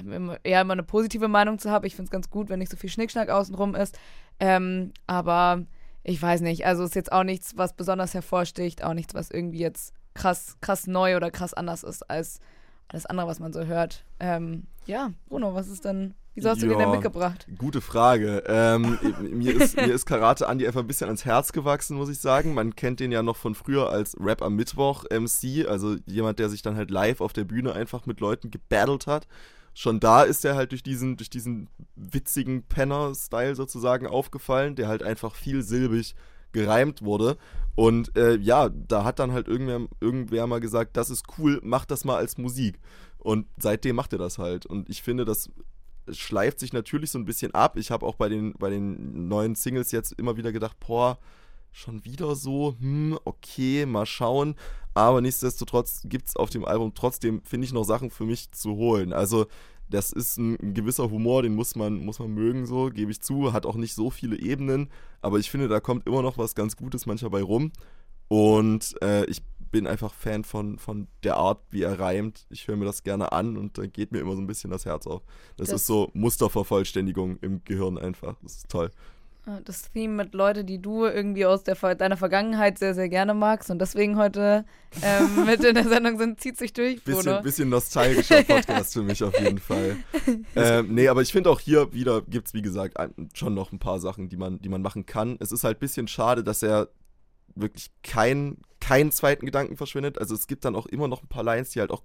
immer- 0.03 0.39
eher 0.43 0.61
immer 0.61 0.73
eine 0.73 0.83
positive 0.83 1.27
Meinung 1.27 1.59
zu 1.59 1.69
habe. 1.71 1.87
Ich 1.87 1.95
finde 1.95 2.07
es 2.07 2.11
ganz 2.11 2.29
gut, 2.29 2.49
wenn 2.49 2.59
nicht 2.59 2.71
so 2.71 2.77
viel 2.77 2.89
Schnickschnack 2.89 3.29
außenrum 3.29 3.75
ist. 3.75 3.97
Ähm, 4.39 4.91
aber 5.07 5.65
ich 6.03 6.21
weiß 6.21 6.41
nicht, 6.41 6.65
also 6.65 6.83
ist 6.83 6.95
jetzt 6.95 7.11
auch 7.11 7.23
nichts, 7.23 7.57
was 7.57 7.73
besonders 7.75 8.13
hervorsticht, 8.13 8.83
auch 8.83 8.93
nichts, 8.93 9.13
was 9.13 9.31
irgendwie 9.31 9.59
jetzt 9.59 9.93
krass, 10.13 10.57
krass 10.61 10.87
neu 10.87 11.15
oder 11.15 11.31
krass 11.31 11.53
anders 11.53 11.83
ist 11.83 12.09
als 12.09 12.39
alles 12.87 13.05
andere, 13.05 13.27
was 13.27 13.39
man 13.39 13.53
so 13.53 13.65
hört. 13.65 14.03
Ähm, 14.19 14.63
ja, 14.85 15.11
Bruno, 15.27 15.53
was 15.55 15.67
ist 15.67 15.85
denn, 15.85 16.13
wieso 16.35 16.49
hast 16.49 16.61
du 16.61 16.67
den 16.67 16.77
denn 16.77 16.91
mitgebracht? 16.91 17.47
Gute 17.57 17.81
Frage. 17.81 18.43
Ähm, 18.47 18.97
mir, 19.31 19.55
ist, 19.55 19.75
mir 19.75 19.93
ist 19.93 20.05
Karate 20.05 20.45
Andy 20.45 20.67
einfach 20.67 20.81
ein 20.81 20.87
bisschen 20.87 21.07
ans 21.07 21.25
Herz 21.25 21.51
gewachsen, 21.51 21.97
muss 21.97 22.09
ich 22.09 22.19
sagen. 22.19 22.53
Man 22.53 22.75
kennt 22.75 22.99
den 22.99 23.11
ja 23.11 23.23
noch 23.23 23.35
von 23.35 23.55
früher 23.55 23.89
als 23.89 24.15
Rap 24.19 24.41
am 24.41 24.55
Mittwoch 24.55 25.05
MC, 25.09 25.67
also 25.67 25.95
jemand, 26.05 26.39
der 26.39 26.49
sich 26.49 26.61
dann 26.61 26.75
halt 26.75 26.91
live 26.91 27.21
auf 27.21 27.33
der 27.33 27.43
Bühne 27.43 27.73
einfach 27.73 28.05
mit 28.05 28.19
Leuten 28.19 28.51
gebattelt 28.51 29.07
hat. 29.07 29.27
Schon 29.73 29.99
da 29.99 30.23
ist 30.23 30.45
er 30.45 30.55
halt 30.55 30.71
durch 30.71 30.83
diesen, 30.83 31.17
durch 31.17 31.29
diesen 31.29 31.69
witzigen 31.95 32.63
Penner-Style 32.63 33.55
sozusagen 33.55 34.07
aufgefallen, 34.07 34.75
der 34.75 34.87
halt 34.87 35.03
einfach 35.03 35.35
vielsilbig 35.35 36.15
gereimt 36.55 37.03
wurde. 37.03 37.37
Und 37.75 38.15
äh, 38.17 38.37
ja, 38.37 38.69
da 38.69 39.03
hat 39.03 39.19
dann 39.19 39.33
halt 39.33 39.47
irgendwer, 39.47 39.81
irgendwer 39.99 40.47
mal 40.47 40.61
gesagt, 40.61 40.95
das 40.97 41.09
ist 41.09 41.25
cool, 41.37 41.59
mach 41.61 41.85
das 41.85 42.05
mal 42.05 42.15
als 42.15 42.37
Musik. 42.37 42.79
Und 43.19 43.47
seitdem 43.57 43.97
macht 43.97 44.13
er 44.13 44.19
das 44.19 44.37
halt. 44.37 44.65
Und 44.65 44.89
ich 44.89 45.03
finde, 45.03 45.25
das 45.25 45.49
schleift 46.09 46.59
sich 46.59 46.71
natürlich 46.71 47.11
so 47.11 47.19
ein 47.19 47.25
bisschen 47.25 47.53
ab. 47.53 47.77
Ich 47.77 47.91
habe 47.91 48.05
auch 48.05 48.15
bei 48.15 48.29
den, 48.29 48.53
bei 48.53 48.69
den 48.69 49.27
neuen 49.27 49.55
Singles 49.55 49.91
jetzt 49.91 50.13
immer 50.13 50.37
wieder 50.37 50.51
gedacht, 50.51 50.77
boah, 50.79 51.19
schon 51.71 52.05
wieder 52.05 52.35
so, 52.35 52.75
hm, 52.79 53.19
okay, 53.25 53.85
mal 53.85 54.05
schauen. 54.05 54.55
Aber 54.93 55.19
nichtsdestotrotz 55.19 56.03
gibt 56.05 56.29
es 56.29 56.37
auf 56.37 56.49
dem 56.49 56.63
Album 56.63 56.93
trotzdem, 56.93 57.41
finde 57.43 57.65
ich, 57.65 57.73
noch 57.73 57.83
Sachen 57.83 58.11
für 58.11 58.23
mich 58.23 58.51
zu 58.51 58.75
holen. 58.75 59.11
Also, 59.11 59.47
das 59.89 60.11
ist 60.11 60.37
ein, 60.37 60.57
ein 60.61 60.73
gewisser 60.73 61.09
Humor, 61.11 61.43
den 61.43 61.55
muss 61.55 61.75
man, 61.75 62.03
muss 62.03 62.19
man 62.19 62.31
mögen, 62.33 62.65
so, 62.65 62.89
gebe 62.89 63.11
ich 63.11 63.21
zu. 63.21 63.53
Hat 63.53 63.65
auch 63.65 63.75
nicht 63.75 63.93
so 63.93 64.09
viele 64.09 64.37
Ebenen, 64.39 64.89
aber 65.21 65.37
ich 65.39 65.49
finde, 65.51 65.67
da 65.67 65.79
kommt 65.79 66.07
immer 66.07 66.21
noch 66.21 66.37
was 66.37 66.55
ganz 66.55 66.75
Gutes 66.75 67.05
manchmal 67.05 67.31
bei 67.31 67.41
rum. 67.43 67.71
Und 68.27 68.95
äh, 69.03 69.25
ich 69.25 69.43
bin 69.71 69.85
einfach 69.87 70.13
Fan 70.13 70.43
von, 70.43 70.79
von 70.79 71.07
der 71.23 71.37
Art, 71.37 71.61
wie 71.69 71.83
er 71.83 71.99
reimt. 71.99 72.45
Ich 72.49 72.67
höre 72.67 72.75
mir 72.77 72.85
das 72.85 73.03
gerne 73.03 73.31
an 73.33 73.57
und 73.57 73.77
da 73.77 73.85
geht 73.85 74.11
mir 74.11 74.19
immer 74.19 74.35
so 74.35 74.41
ein 74.41 74.47
bisschen 74.47 74.71
das 74.71 74.85
Herz 74.85 75.05
auf. 75.05 75.21
Das, 75.57 75.67
Das- 75.69 75.81
ist 75.81 75.87
so 75.87 76.09
Mustervervollständigung 76.13 77.37
im 77.41 77.63
Gehirn 77.65 77.97
einfach. 77.97 78.35
Das 78.41 78.55
ist 78.57 78.69
toll. 78.69 78.89
Äh, 79.45 79.61
Das 79.63 79.91
Theme 79.91 80.13
mit 80.13 80.33
Leute, 80.33 80.63
die 80.63 80.81
du 80.81 81.05
irgendwie 81.05 81.45
aus 81.45 81.63
der, 81.63 81.75
deiner 81.95 82.17
Vergangenheit 82.17 82.79
sehr, 82.79 82.93
sehr 82.93 83.09
gerne 83.09 83.33
magst 83.33 83.69
und 83.69 83.79
deswegen 83.79 84.17
heute 84.17 84.65
ähm, 85.01 85.45
mit 85.45 85.63
in 85.63 85.75
der 85.75 85.87
Sendung 85.87 86.17
sind, 86.17 86.39
zieht 86.39 86.57
sich 86.57 86.73
durch. 86.73 87.03
Bisschen, 87.03 87.41
bisschen 87.43 87.69
nostalgischer 87.69 88.43
Podcast 88.47 88.93
für 88.93 89.03
mich 89.03 89.23
auf 89.23 89.39
jeden 89.39 89.59
Fall. 89.59 89.97
ähm, 90.55 90.93
nee, 90.93 91.07
aber 91.07 91.21
ich 91.21 91.31
finde 91.31 91.49
auch 91.49 91.59
hier 91.59 91.93
wieder 91.93 92.21
gibt 92.21 92.47
es, 92.47 92.53
wie 92.53 92.61
gesagt, 92.61 92.97
schon 93.33 93.53
noch 93.53 93.71
ein 93.71 93.79
paar 93.79 93.99
Sachen, 93.99 94.29
die 94.29 94.37
man, 94.37 94.59
die 94.59 94.69
man 94.69 94.81
machen 94.81 95.05
kann. 95.05 95.37
Es 95.39 95.51
ist 95.51 95.63
halt 95.63 95.77
ein 95.77 95.79
bisschen 95.79 96.07
schade, 96.07 96.43
dass 96.43 96.63
er 96.63 96.89
wirklich 97.55 97.91
keinen 98.03 98.61
keinen 98.85 99.11
zweiten 99.11 99.47
Gedanken 99.47 99.77
verschwindet. 99.77 100.19
Also 100.19 100.35
es 100.35 100.45
gibt 100.45 100.63
dann 100.63 100.75
auch 100.75 100.85
immer 100.85 101.07
noch 101.07 101.23
ein 101.23 101.27
paar 101.27 101.43
Lines, 101.43 101.71
die 101.71 101.79
halt 101.79 101.89
auch 101.89 102.03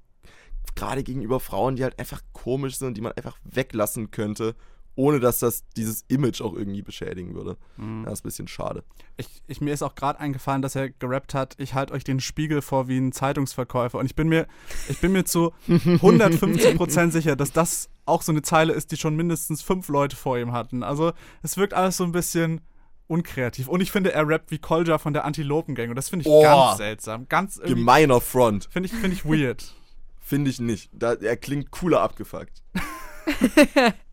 gerade 0.74 1.02
gegenüber 1.02 1.40
Frauen, 1.40 1.76
die 1.76 1.82
halt 1.82 1.98
einfach 1.98 2.22
komisch 2.32 2.78
sind, 2.78 2.96
die 2.96 3.02
man 3.02 3.12
einfach 3.12 3.38
weglassen 3.44 4.10
könnte, 4.10 4.54
ohne 5.00 5.18
dass 5.20 5.38
das 5.38 5.64
dieses 5.76 6.04
Image 6.08 6.40
auch 6.42 6.52
irgendwie 6.54 6.82
beschädigen 6.82 7.34
würde. 7.34 7.56
Mhm. 7.76 8.04
Das 8.04 8.14
ist 8.14 8.20
ein 8.20 8.28
bisschen 8.28 8.48
schade. 8.48 8.84
Ich, 9.16 9.28
ich, 9.46 9.60
mir 9.60 9.72
ist 9.72 9.82
auch 9.82 9.94
gerade 9.94 10.20
eingefallen, 10.20 10.62
dass 10.62 10.76
er 10.76 10.90
gerappt 10.90 11.32
hat, 11.34 11.54
ich 11.58 11.74
halte 11.74 11.92
euch 11.94 12.04
den 12.04 12.20
Spiegel 12.20 12.60
vor 12.62 12.86
wie 12.88 12.98
ein 12.98 13.12
Zeitungsverkäufer. 13.12 13.98
Und 13.98 14.06
ich 14.06 14.14
bin 14.14 14.28
mir, 14.28 14.46
ich 14.88 14.98
bin 15.00 15.12
mir 15.12 15.24
zu 15.24 15.52
150% 15.68 17.10
sicher, 17.10 17.36
dass 17.36 17.52
das 17.52 17.88
auch 18.06 18.22
so 18.22 18.32
eine 18.32 18.42
Zeile 18.42 18.72
ist, 18.72 18.92
die 18.92 18.96
schon 18.96 19.16
mindestens 19.16 19.62
fünf 19.62 19.88
Leute 19.88 20.16
vor 20.16 20.38
ihm 20.38 20.52
hatten. 20.52 20.82
Also 20.82 21.12
es 21.42 21.56
wirkt 21.56 21.74
alles 21.74 21.96
so 21.96 22.04
ein 22.04 22.12
bisschen 22.12 22.60
unkreativ. 23.06 23.68
Und 23.68 23.80
ich 23.80 23.90
finde, 23.90 24.12
er 24.12 24.26
rappt 24.28 24.50
wie 24.50 24.58
Kolja 24.58 24.98
von 24.98 25.12
der 25.12 25.24
Antilopen-Gang. 25.24 25.90
Und 25.90 25.96
das 25.96 26.08
finde 26.10 26.24
ich 26.24 26.28
Oh. 26.30 26.42
ganz 26.42 26.76
seltsam. 26.78 27.26
Ganz 27.28 27.56
irgendwie- 27.56 27.74
Gemeiner 27.74 28.20
Front. 28.20 28.68
Finde 28.70 28.88
ich, 28.88 28.92
find 28.94 29.12
ich 29.14 29.24
weird. 29.24 29.74
Finde 30.22 30.48
ich 30.50 30.60
nicht. 30.60 30.90
Da, 30.92 31.14
er 31.14 31.36
klingt 31.36 31.72
cooler 31.72 32.02
abgefuckt. 32.02 32.62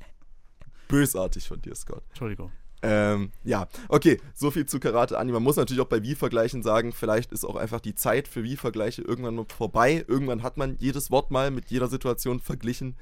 Bösartig 0.87 1.47
von 1.47 1.61
dir, 1.61 1.75
Scott. 1.75 2.03
Entschuldigung. 2.09 2.51
Ähm, 2.83 3.31
ja, 3.43 3.67
okay, 3.89 4.19
so 4.35 4.51
viel 4.51 4.65
zu 4.67 4.79
Karate 4.79 5.17
Anime. 5.17 5.37
Man 5.37 5.43
muss 5.43 5.55
natürlich 5.55 5.81
auch 5.81 5.87
bei 5.87 6.03
Wie-Vergleichen 6.03 6.61
sagen, 6.61 6.93
vielleicht 6.93 7.31
ist 7.31 7.43
auch 7.43 7.55
einfach 7.55 7.79
die 7.79 7.95
Zeit 7.95 8.27
für 8.27 8.43
Wie-Vergleiche 8.43 9.01
irgendwann 9.01 9.35
mal 9.35 9.45
vorbei. 9.47 10.05
Irgendwann 10.07 10.43
hat 10.43 10.57
man 10.57 10.77
jedes 10.77 11.09
Wort 11.09 11.31
mal 11.31 11.49
mit 11.49 11.71
jeder 11.71 11.87
Situation 11.87 12.39
verglichen. 12.39 12.95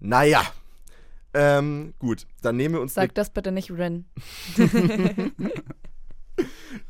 Naja. 0.00 0.42
Ähm, 1.34 1.94
gut, 1.98 2.26
dann 2.42 2.56
nehmen 2.56 2.74
wir 2.74 2.80
uns 2.80 2.94
Sag 2.94 3.14
das 3.14 3.30
bitte 3.30 3.52
nicht, 3.52 3.70
Ren. 3.70 4.04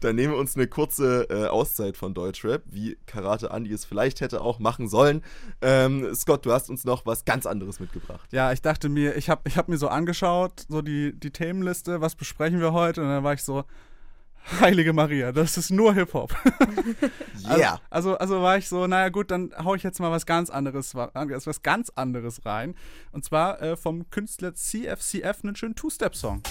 Dann 0.01 0.17
nehmen 0.17 0.33
wir 0.35 0.39
uns 0.39 0.55
eine 0.57 0.67
kurze 0.69 1.27
äh, 1.31 1.47
Auszeit 1.47 1.97
von 1.97 2.15
Deutschrap, 2.15 2.63
wie 2.67 2.97
Karate 3.07 3.49
Andy 3.51 3.73
es 3.73 3.85
vielleicht 3.85 4.21
hätte 4.21 4.41
auch 4.41 4.59
machen 4.61 4.89
sollen. 4.89 5.23
Ähm, 5.61 6.15
Scott, 6.15 6.47
du 6.47 6.53
hast 6.53 6.71
uns 6.71 6.85
noch 6.85 7.07
was 7.07 7.25
ganz 7.25 7.47
anderes 7.47 7.81
mitgebracht. 7.81 8.29
Ja, 8.33 8.53
ich 8.53 8.63
dachte 8.63 8.89
mir, 8.89 9.17
ich 9.17 9.29
habe 9.29 9.43
ich 9.49 9.57
hab 9.57 9.69
mir 9.69 9.79
so 9.79 9.89
angeschaut, 9.89 10.65
so 10.69 10.83
die, 10.83 11.13
die 11.19 11.31
Themenliste, 11.31 12.01
was 12.01 12.15
besprechen 12.15 12.61
wir 12.61 12.73
heute? 12.73 13.03
Und 13.03 13.09
dann 13.09 13.25
war 13.25 13.35
ich 13.35 13.43
so, 13.43 13.65
Heilige 14.61 14.93
Maria, 14.93 15.31
das 15.31 15.57
ist 15.57 15.71
nur 15.71 15.95
Hip-Hop. 15.95 16.35
Yeah. 17.45 17.81
Also, 17.91 18.11
also, 18.11 18.17
also 18.19 18.43
war 18.43 18.57
ich 18.57 18.69
so, 18.69 18.87
naja 18.87 19.09
gut, 19.09 19.31
dann 19.33 19.53
hau 19.65 19.75
ich 19.75 19.83
jetzt 19.83 19.99
mal 19.99 20.11
was 20.13 20.27
ganz 20.27 20.49
anderes, 20.49 20.95
wa- 20.95 21.11
was 21.13 21.63
ganz 21.63 21.91
anderes 21.91 22.45
rein. 22.47 22.75
Und 23.11 23.25
zwar 23.25 23.61
äh, 23.61 23.77
vom 23.77 24.09
Künstler 24.11 24.55
CFCF 24.55 25.41
einen 25.43 25.57
schönen 25.57 25.75
Two-Step-Song. 25.75 26.43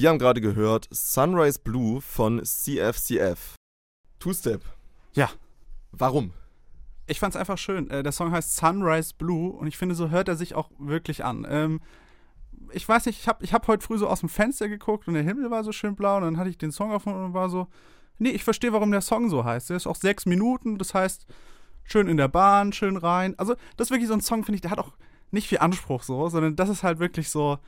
Wir 0.00 0.08
haben 0.08 0.18
gerade 0.18 0.40
gehört 0.40 0.88
Sunrise 0.90 1.60
Blue 1.62 2.00
von 2.00 2.42
CFCF. 2.42 3.54
Two-Step. 4.18 4.62
Ja. 5.12 5.28
Warum? 5.92 6.32
Ich 7.06 7.20
fand's 7.20 7.36
einfach 7.36 7.58
schön. 7.58 7.90
Äh, 7.90 8.02
der 8.02 8.12
Song 8.12 8.32
heißt 8.32 8.56
Sunrise 8.56 9.12
Blue 9.18 9.50
und 9.50 9.66
ich 9.66 9.76
finde, 9.76 9.94
so 9.94 10.08
hört 10.08 10.28
er 10.28 10.36
sich 10.36 10.54
auch 10.54 10.70
wirklich 10.78 11.22
an. 11.22 11.46
Ähm, 11.46 11.82
ich 12.72 12.88
weiß 12.88 13.04
nicht, 13.04 13.20
ich 13.20 13.28
habe 13.28 13.44
ich 13.44 13.52
hab 13.52 13.68
heute 13.68 13.84
früh 13.84 13.98
so 13.98 14.08
aus 14.08 14.20
dem 14.20 14.30
Fenster 14.30 14.70
geguckt 14.70 15.06
und 15.06 15.12
der 15.12 15.22
Himmel 15.22 15.50
war 15.50 15.64
so 15.64 15.70
schön 15.70 15.96
blau 15.96 16.16
und 16.16 16.22
dann 16.22 16.38
hatte 16.38 16.48
ich 16.48 16.56
den 16.56 16.72
Song 16.72 16.92
auf 16.92 17.06
und 17.06 17.34
war 17.34 17.50
so, 17.50 17.66
nee, 18.16 18.30
ich 18.30 18.42
verstehe, 18.42 18.72
warum 18.72 18.92
der 18.92 19.02
Song 19.02 19.28
so 19.28 19.44
heißt. 19.44 19.68
Der 19.68 19.76
ist 19.76 19.86
auch 19.86 19.96
sechs 19.96 20.24
Minuten, 20.24 20.78
das 20.78 20.94
heißt, 20.94 21.26
schön 21.84 22.08
in 22.08 22.16
der 22.16 22.28
Bahn, 22.28 22.72
schön 22.72 22.96
rein. 22.96 23.38
Also, 23.38 23.54
das 23.76 23.88
ist 23.88 23.90
wirklich 23.90 24.08
so 24.08 24.14
ein 24.14 24.22
Song, 24.22 24.44
finde 24.44 24.54
ich, 24.54 24.62
der 24.62 24.70
hat 24.70 24.78
auch 24.78 24.94
nicht 25.30 25.46
viel 25.46 25.58
Anspruch 25.58 26.04
so, 26.04 26.30
sondern 26.30 26.56
das 26.56 26.70
ist 26.70 26.84
halt 26.84 27.00
wirklich 27.00 27.28
so, 27.28 27.58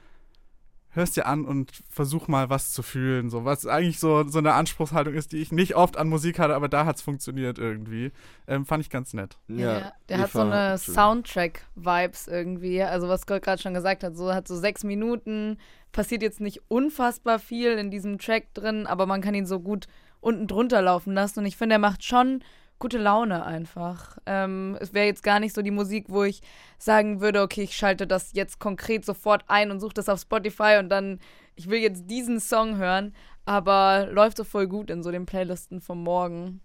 hörst 0.95 1.17
dir 1.17 1.27
an 1.27 1.45
und 1.45 1.73
versuch 1.89 2.29
mal 2.29 2.51
was 2.51 2.73
zu 2.73 2.83
fühlen, 2.83 3.31
so 3.31 3.45
was 3.45 3.67
eigentlich 3.67 3.99
so, 3.99 4.25
so 4.29 4.39
eine 4.39 4.53
Anspruchshaltung 4.53 5.15
ist, 5.15 5.33
die 5.33 5.39
ich 5.39 5.51
nicht 5.51 5.75
oft 5.75 5.97
an 5.97 6.09
Musik 6.09 6.39
hatte, 6.39 6.55
aber 6.55 6.69
da 6.69 6.85
hat's 6.85 7.01
funktioniert 7.01 7.59
irgendwie. 7.59 8.13
Ähm, 8.47 8.67
fand 8.67 8.85
ich 8.85 8.91
ganz 8.91 9.15
nett. 9.15 9.39
Ja, 9.49 9.93
der 10.09 10.19
hat 10.19 10.33
so 10.33 10.41
eine 10.41 10.77
Soundtrack-Vibes 10.77 12.29
irgendwie. 12.29 12.83
Also 12.83 13.09
was 13.09 13.23
Scott 13.23 13.43
gerade 13.43 13.61
schon 13.61 13.75
gesagt 13.75 14.05
hat, 14.05 14.17
so 14.17 14.35
hat 14.35 14.47
so 14.47 14.57
sechs 14.57 14.85
Minuten, 14.85 15.59
passiert 15.93 16.23
jetzt 16.23 16.41
nicht 16.41 16.61
unfassbar 16.69 17.39
viel 17.39 17.73
in 17.73 17.91
diesem 17.91 18.19
Track 18.19 18.53
drin, 18.55 18.87
aber 18.87 19.07
man 19.07 19.23
kann 19.23 19.35
ihn 19.35 19.47
so 19.47 19.61
gut 19.61 19.87
unten 20.21 20.47
drunter 20.47 20.83
laufen 20.83 21.15
lassen. 21.15 21.41
Und 21.41 21.47
ich 21.47 21.57
finde, 21.57 21.77
er 21.77 21.81
macht 21.81 22.05
schon 22.05 22.43
gute 22.83 22.99
Laune 22.99 23.47
einfach. 23.47 24.18
Ähm, 24.27 24.77
es 24.81 24.92
wäre 24.92 25.07
jetzt 25.07 25.23
gar 25.23 25.38
nicht 25.38 25.55
so 25.55 25.62
die 25.62 25.71
Musik, 25.71 26.07
wo 26.09 26.25
ich 26.25 26.42
sagen 26.79 27.21
würde, 27.21 27.40
okay, 27.40 27.62
ich 27.62 27.77
schalte 27.77 28.09
das 28.09 28.33
jetzt 28.33 28.59
konkret 28.59 29.05
sofort 29.05 29.45
ein 29.47 29.71
und 29.71 29.79
suche 29.79 29.95
das 29.95 30.09
auf 30.09 30.21
Spotify 30.21 30.79
und 30.81 30.88
dann, 30.88 31.21
ich 31.55 31.71
will 31.71 31.79
jetzt 31.79 32.11
diesen 32.11 32.40
Song 32.40 32.77
hören. 32.79 33.14
aber 33.45 34.09
läuft 34.11 34.37
so 34.37 34.45
voll 34.45 34.66
gut 34.66 34.90
in 34.90 35.03
so 35.03 35.11
den 35.11 35.27
Playlisten 35.27 35.81
vom 35.81 36.03
Morgen. 36.03 36.61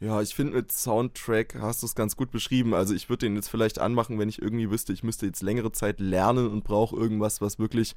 Ja, 0.00 0.20
ich 0.22 0.34
finde 0.34 0.54
mit 0.54 0.70
Soundtrack 0.70 1.56
hast 1.60 1.82
du 1.82 1.86
es 1.86 1.96
ganz 1.96 2.14
gut 2.14 2.30
beschrieben. 2.30 2.72
Also 2.72 2.94
ich 2.94 3.08
würde 3.08 3.26
den 3.26 3.34
jetzt 3.34 3.48
vielleicht 3.48 3.80
anmachen, 3.80 4.18
wenn 4.18 4.28
ich 4.28 4.40
irgendwie 4.40 4.70
wüsste, 4.70 4.92
ich 4.92 5.02
müsste 5.02 5.26
jetzt 5.26 5.42
längere 5.42 5.72
Zeit 5.72 5.98
lernen 5.98 6.48
und 6.48 6.62
brauche 6.62 6.96
irgendwas, 6.96 7.40
was 7.40 7.58
wirklich 7.58 7.96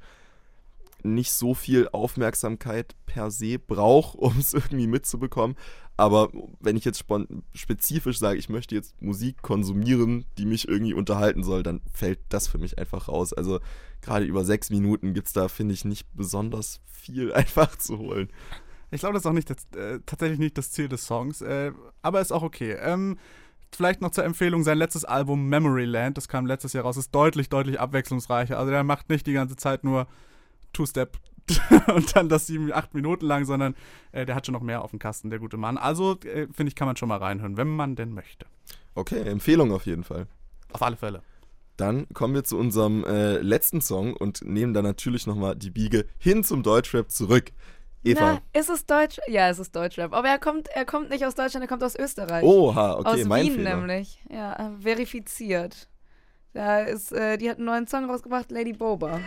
nicht 1.04 1.32
so 1.32 1.54
viel 1.54 1.88
Aufmerksamkeit 1.88 2.94
per 3.06 3.30
se 3.30 3.58
braucht, 3.58 4.14
um 4.18 4.38
es 4.38 4.54
irgendwie 4.54 4.86
mitzubekommen. 4.86 5.56
Aber 5.96 6.30
wenn 6.60 6.76
ich 6.76 6.84
jetzt 6.84 7.04
spezifisch 7.54 8.18
sage, 8.18 8.38
ich 8.38 8.48
möchte 8.48 8.74
jetzt 8.74 9.00
Musik 9.02 9.42
konsumieren, 9.42 10.24
die 10.38 10.46
mich 10.46 10.66
irgendwie 10.66 10.94
unterhalten 10.94 11.44
soll, 11.44 11.62
dann 11.62 11.82
fällt 11.92 12.18
das 12.30 12.48
für 12.48 12.58
mich 12.58 12.78
einfach 12.78 13.08
raus. 13.08 13.32
Also 13.32 13.60
gerade 14.00 14.24
über 14.24 14.44
sechs 14.44 14.70
Minuten 14.70 15.12
gibt 15.12 15.26
es 15.28 15.32
da, 15.32 15.48
finde 15.48 15.74
ich, 15.74 15.84
nicht 15.84 16.06
besonders 16.14 16.80
viel 16.86 17.32
einfach 17.34 17.76
zu 17.76 17.98
holen. 17.98 18.28
Ich 18.90 19.00
glaube, 19.00 19.14
das 19.14 19.22
ist 19.22 19.26
auch 19.26 19.34
nicht 19.34 19.50
das, 19.50 19.66
äh, 19.76 20.00
tatsächlich 20.04 20.38
nicht 20.38 20.58
das 20.58 20.70
Ziel 20.70 20.88
des 20.88 21.06
Songs, 21.06 21.40
äh, 21.40 21.72
aber 22.02 22.20
ist 22.20 22.32
auch 22.32 22.42
okay. 22.42 22.72
Ähm, 22.72 23.18
vielleicht 23.74 24.00
noch 24.00 24.10
zur 24.10 24.24
Empfehlung, 24.24 24.62
sein 24.62 24.78
letztes 24.78 25.04
Album 25.04 25.48
Memory 25.48 25.86
Land, 25.86 26.16
das 26.16 26.28
kam 26.28 26.46
letztes 26.46 26.72
Jahr 26.72 26.84
raus, 26.84 26.96
ist 26.96 27.14
deutlich, 27.14 27.48
deutlich 27.48 27.80
abwechslungsreicher. 27.80 28.58
Also 28.58 28.70
der 28.70 28.84
macht 28.84 29.08
nicht 29.08 29.26
die 29.26 29.32
ganze 29.32 29.56
Zeit 29.56 29.84
nur 29.84 30.06
Two-Step 30.72 31.18
und 31.94 32.16
dann 32.16 32.28
das 32.28 32.46
sieben, 32.46 32.72
acht 32.72 32.94
Minuten 32.94 33.26
lang, 33.26 33.44
sondern 33.44 33.74
äh, 34.12 34.24
der 34.24 34.34
hat 34.34 34.46
schon 34.46 34.52
noch 34.52 34.62
mehr 34.62 34.82
auf 34.82 34.90
dem 34.90 34.98
Kasten, 34.98 35.30
der 35.30 35.38
gute 35.38 35.56
Mann. 35.56 35.76
Also, 35.76 36.18
äh, 36.20 36.46
finde 36.52 36.68
ich, 36.68 36.74
kann 36.74 36.86
man 36.86 36.96
schon 36.96 37.08
mal 37.08 37.18
reinhören, 37.18 37.56
wenn 37.56 37.68
man 37.68 37.96
denn 37.96 38.12
möchte. 38.12 38.46
Okay, 38.94 39.20
Empfehlung 39.22 39.72
auf 39.72 39.86
jeden 39.86 40.04
Fall. 40.04 40.26
Auf 40.72 40.82
alle 40.82 40.96
Fälle. 40.96 41.22
Dann 41.76 42.06
kommen 42.12 42.34
wir 42.34 42.44
zu 42.44 42.58
unserem 42.58 43.04
äh, 43.04 43.38
letzten 43.38 43.80
Song 43.80 44.14
und 44.14 44.44
nehmen 44.44 44.74
dann 44.74 44.84
natürlich 44.84 45.26
nochmal 45.26 45.56
die 45.56 45.70
Biege 45.70 46.06
hin 46.18 46.44
zum 46.44 46.62
Deutschrap 46.62 47.10
zurück. 47.10 47.50
Eva. 48.04 48.40
Na, 48.52 48.58
ist 48.58 48.68
es 48.68 48.84
Deutsch? 48.84 49.18
Ja, 49.28 49.48
es 49.48 49.58
ist 49.58 49.74
Deutschrap. 49.74 50.12
Aber 50.12 50.28
er 50.28 50.38
kommt, 50.38 50.68
er 50.68 50.84
kommt 50.84 51.10
nicht 51.10 51.24
aus 51.24 51.34
Deutschland, 51.34 51.64
er 51.64 51.68
kommt 51.68 51.84
aus 51.84 51.96
Österreich. 51.96 52.42
Oha, 52.42 52.98
okay, 52.98 53.08
aus 53.08 53.24
mein 53.24 53.46
Wien 53.46 53.54
Fehler. 53.54 53.76
nämlich. 53.76 54.22
Ja, 54.30 54.72
verifiziert. 54.80 55.88
Da 56.52 56.80
ist, 56.80 57.12
äh, 57.12 57.38
die 57.38 57.48
hat 57.48 57.56
einen 57.56 57.66
neuen 57.66 57.86
Song 57.86 58.10
rausgebracht, 58.10 58.50
Lady 58.50 58.72
Boba. 58.72 59.20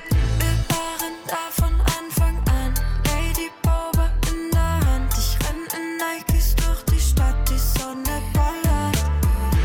Von 1.28 1.74
Anfang 1.98 2.38
an, 2.50 2.74
Lady 3.08 3.50
Boba 3.64 4.12
in 4.30 4.52
der 4.52 4.88
Hand. 4.88 5.12
Ich 5.18 5.38
renn 5.48 5.66
in 5.74 5.98
Nikes 5.98 6.56
durch 6.56 6.84
die 6.86 7.00
Stadt, 7.00 7.36
die 7.50 7.58
Sonne 7.58 8.22
ballert. 8.34 8.98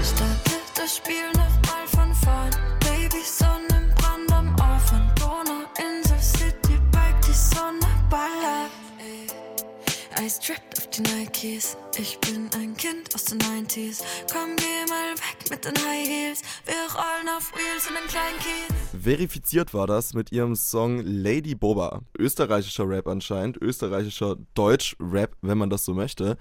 Starte 0.02 0.56
das 0.74 0.96
Spiel 0.96 1.39
Trappt 10.38 10.78
auf 10.78 10.86
die 10.90 11.02
Nikes. 11.02 11.76
Ich 11.98 12.18
bin 12.20 12.48
ein 12.54 12.76
Kind 12.76 13.12
aus 13.14 13.24
den 13.24 13.40
90s. 13.40 14.02
Komm, 14.32 14.54
geh 14.56 14.88
mal 14.88 15.14
weg 15.16 15.50
mit 15.50 15.64
den 15.64 15.74
High 15.74 16.08
Heels. 16.08 16.42
Wir 16.64 16.74
rollen 16.94 17.28
auf 17.36 17.52
Wheels 17.52 17.88
in 17.88 17.94
den 17.96 18.06
kleinen 18.06 18.38
Kiez. 18.38 19.02
Verifiziert 19.02 19.74
war 19.74 19.88
das 19.88 20.14
mit 20.14 20.30
ihrem 20.30 20.54
Song 20.54 21.00
Lady 21.00 21.56
Boba. 21.56 22.02
Österreichischer 22.16 22.88
Rap 22.88 23.08
anscheinend, 23.08 23.56
österreichischer 23.56 24.36
Deutsch-Rap, 24.54 25.36
wenn 25.42 25.58
man 25.58 25.68
das 25.68 25.84
so 25.84 25.94
möchte. 25.94 26.38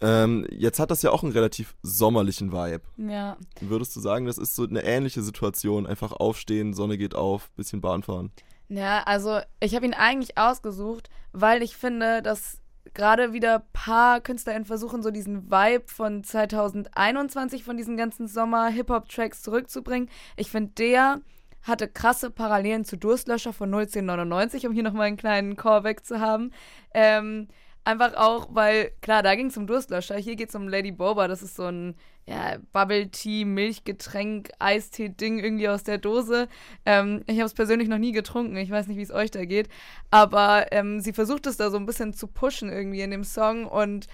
Ähm, 0.00 0.46
jetzt 0.50 0.80
hat 0.80 0.90
das 0.90 1.02
ja 1.02 1.10
auch 1.12 1.22
einen 1.22 1.32
relativ 1.32 1.76
sommerlichen 1.82 2.52
Vibe. 2.52 2.82
Ja. 2.96 3.36
Würdest 3.60 3.94
du 3.94 4.00
sagen, 4.00 4.26
das 4.26 4.38
ist 4.38 4.56
so 4.56 4.64
eine 4.64 4.82
ähnliche 4.82 5.22
Situation? 5.22 5.86
Einfach 5.86 6.12
aufstehen, 6.12 6.74
Sonne 6.74 6.98
geht 6.98 7.14
auf, 7.14 7.50
bisschen 7.52 7.80
Bahn 7.80 8.02
fahren. 8.02 8.32
Ja, 8.68 9.02
also 9.04 9.40
ich 9.60 9.74
habe 9.74 9.86
ihn 9.86 9.94
eigentlich 9.94 10.36
ausgesucht, 10.36 11.08
weil 11.32 11.62
ich 11.62 11.76
finde, 11.76 12.20
dass 12.20 12.58
gerade 12.98 13.32
wieder 13.32 13.54
ein 13.54 13.72
paar 13.72 14.20
KünstlerInnen 14.20 14.66
versuchen, 14.66 15.02
so 15.02 15.12
diesen 15.12 15.50
Vibe 15.50 15.84
von 15.86 16.24
2021, 16.24 17.62
von 17.62 17.76
diesen 17.76 17.96
ganzen 17.96 18.26
Sommer-Hip-Hop-Tracks 18.26 19.40
zurückzubringen. 19.40 20.10
Ich 20.36 20.50
finde, 20.50 20.72
der 20.76 21.20
hatte 21.62 21.86
krasse 21.86 22.30
Parallelen 22.30 22.84
zu 22.84 22.96
Durstlöscher 22.96 23.52
von 23.52 23.72
01099, 23.72 24.66
um 24.66 24.72
hier 24.72 24.82
nochmal 24.82 25.06
einen 25.06 25.16
kleinen 25.16 25.56
Callback 25.56 26.04
zu 26.04 26.18
haben. 26.18 26.50
Ähm, 26.92 27.46
einfach 27.88 28.14
auch, 28.14 28.48
weil, 28.50 28.92
klar, 29.00 29.22
da 29.22 29.34
ging 29.34 29.46
es 29.46 29.56
um 29.56 29.66
Durstlöscher, 29.66 30.16
hier 30.16 30.36
geht 30.36 30.50
es 30.50 30.54
um 30.54 30.68
Lady 30.68 30.92
Boba, 30.92 31.26
das 31.26 31.42
ist 31.42 31.56
so 31.56 31.64
ein 31.64 31.96
ja, 32.26 32.58
Bubble 32.72 33.10
Tea, 33.10 33.46
Milchgetränk, 33.46 34.50
Eistee-Ding 34.58 35.38
irgendwie 35.38 35.70
aus 35.70 35.84
der 35.84 35.96
Dose. 35.96 36.48
Ähm, 36.84 37.22
ich 37.26 37.38
habe 37.38 37.46
es 37.46 37.54
persönlich 37.54 37.88
noch 37.88 37.96
nie 37.96 38.12
getrunken, 38.12 38.56
ich 38.58 38.70
weiß 38.70 38.88
nicht, 38.88 38.98
wie 38.98 39.02
es 39.02 39.10
euch 39.10 39.30
da 39.30 39.46
geht, 39.46 39.70
aber 40.10 40.70
ähm, 40.70 41.00
sie 41.00 41.14
versucht 41.14 41.46
es 41.46 41.56
da 41.56 41.70
so 41.70 41.78
ein 41.78 41.86
bisschen 41.86 42.12
zu 42.12 42.26
pushen 42.26 42.70
irgendwie 42.70 43.00
in 43.00 43.10
dem 43.10 43.24
Song 43.24 43.64
und 43.64 44.06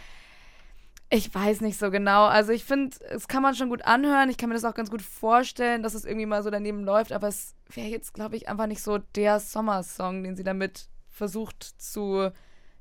ich 1.11 1.35
weiß 1.35 1.61
nicht 1.61 1.79
so 1.79 1.91
genau. 1.91 2.27
Also 2.27 2.53
ich 2.53 2.65
finde, 2.65 2.97
es 3.11 3.29
kann 3.29 3.43
man 3.43 3.55
schon 3.55 3.69
gut 3.69 3.85
anhören. 3.85 4.31
Ich 4.31 4.37
kann 4.37 4.49
mir 4.49 4.55
das 4.55 4.65
auch 4.65 4.75
ganz 4.75 4.91
gut 4.91 5.03
vorstellen, 5.03 5.83
dass 5.83 5.95
es 5.95 6.05
irgendwie 6.05 6.27
mal 6.27 6.43
so 6.43 6.51
daneben 6.51 6.83
läuft. 6.83 7.13
Aber 7.13 7.29
es 7.29 7.55
wäre 7.73 7.87
jetzt, 7.87 8.15
glaube 8.15 8.37
ich, 8.37 8.49
einfach 8.49 8.67
nicht 8.67 8.83
so 8.83 8.99
der 8.99 9.39
Sommersong, 9.39 10.25
den 10.25 10.35
sie 10.35 10.43
damit 10.43 10.89
versucht 11.11 11.63
zu, 11.63 12.33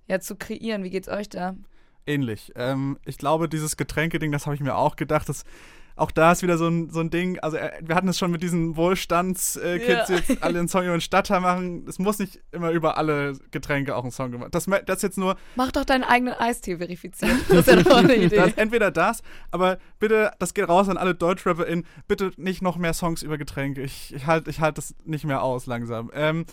ja, 0.08 0.20
zu 0.20 0.36
kreieren. 0.36 0.84
Wie 0.84 0.89
geht's 0.89 1.08
euch 1.10 1.30
da? 1.30 1.56
Ähnlich. 2.06 2.52
Ähm, 2.56 2.98
ich 3.06 3.18
glaube, 3.18 3.48
dieses 3.48 3.78
Getränkeding, 3.78 4.32
das 4.32 4.46
habe 4.46 4.56
ich 4.56 4.62
mir 4.62 4.76
auch 4.76 4.96
gedacht. 4.98 5.30
Das, 5.30 5.44
auch 5.96 6.12
da 6.12 6.32
ist 6.32 6.42
wieder 6.42 6.58
so 6.58 6.68
ein, 6.68 6.89
so 6.89 7.00
ein 7.00 7.10
Ding. 7.10 7.39
Also, 7.39 7.56
äh, 7.58 7.72
wir 7.82 7.96
hatten 7.96 8.08
es 8.08 8.18
schon 8.18 8.32
mit 8.32 8.42
diesen 8.44 8.76
Wohlstandskids, 8.76 9.56
äh, 9.63 9.80
Kids, 9.80 10.10
Ja. 10.10 10.16
jetzt 10.16 10.44
alle 10.44 10.60
einen 10.60 10.68
Song 10.68 10.84
über 10.84 10.94
den 10.98 11.02
Stadtteil 11.02 11.39
machen. 11.39 11.86
Es 11.88 12.00
muss 12.00 12.20
nicht 12.20 12.42
immer 12.52 12.72
über 12.72 12.98
alle 12.98 13.34
Getränke 13.52 13.96
auch 13.96 14.04
ein 14.04 14.12
Song 14.12 14.32
gemacht. 14.32 14.54
Das, 14.54 14.66
das 14.86 15.02
jetzt 15.02 15.18
nur 15.18 15.38
Mach 15.56 15.72
doch 15.72 15.86
deinen 15.86 16.04
eigenen 16.04 16.34
Eistee 16.34 16.78
verifizieren. 16.78 17.39
Das 17.48 17.68
ist 17.68 17.68
ja 17.68 17.84
doch 17.84 17.98
eine 17.98 18.16
Idee. 18.16 18.36
Das, 18.36 18.54
entweder 18.54 18.92
das, 18.92 19.22
aber 19.52 19.78
bitte, 20.00 20.32
das 20.39 20.54
geht 20.54 20.68
raus 20.68 20.89
an 20.89 20.98
alle 20.98 21.13
DeutschrapperInnen, 21.16 21.86
bitte 22.08 22.32
nicht 22.38 22.62
noch 22.62 22.78
mehr 22.78 22.94
Songs 22.94 23.22
über 23.22 23.38
Getränke. 23.38 23.82
Ich, 23.82 24.13
ich 24.13 24.26
halte 24.26 24.50
ich 24.50 24.60
halt 24.60 24.78
das 24.78 24.96
nicht 25.06 25.26
mehr 25.26 25.44
aus 25.44 25.68
langsam. 25.68 26.10
Ähm, 26.13 26.46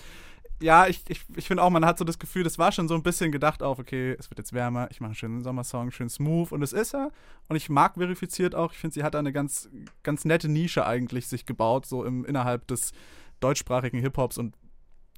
ja, 0.60 0.86
ich, 0.86 1.02
ich, 1.08 1.22
ich 1.36 1.46
finde 1.46 1.62
auch, 1.62 1.70
man 1.70 1.84
hat 1.84 1.98
so 1.98 2.04
das 2.04 2.18
Gefühl, 2.18 2.44
das 2.44 2.58
war 2.58 2.70
schon 2.70 2.86
so 2.86 2.94
ein 2.94 3.02
bisschen 3.02 3.32
gedacht 3.32 3.62
auf, 3.62 3.78
okay, 3.78 4.14
es 4.18 4.30
wird 4.30 4.38
jetzt 4.38 4.52
wärmer, 4.52 4.88
ich 4.90 5.00
mache 5.00 5.08
einen 5.08 5.14
schönen 5.14 5.42
Sommersong, 5.42 5.90
schön 5.90 6.10
smooth 6.10 6.52
und 6.52 6.62
es 6.62 6.72
ist 6.72 6.94
er. 6.94 7.10
Und 7.48 7.56
ich 7.56 7.70
mag 7.70 7.94
verifiziert 7.94 8.54
auch, 8.54 8.72
ich 8.72 8.78
finde, 8.78 8.94
sie 8.94 9.02
hat 9.02 9.16
eine 9.16 9.32
ganz, 9.32 9.70
ganz 10.02 10.24
nette 10.24 10.48
Nische 10.48 10.86
eigentlich 10.86 11.28
sich 11.28 11.46
gebaut, 11.46 11.86
so 11.86 12.04
im, 12.04 12.24
innerhalb 12.24 12.66
des 12.66 12.92
deutschsprachigen 13.40 13.98
Hip-Hops 13.98 14.36
und 14.36 14.54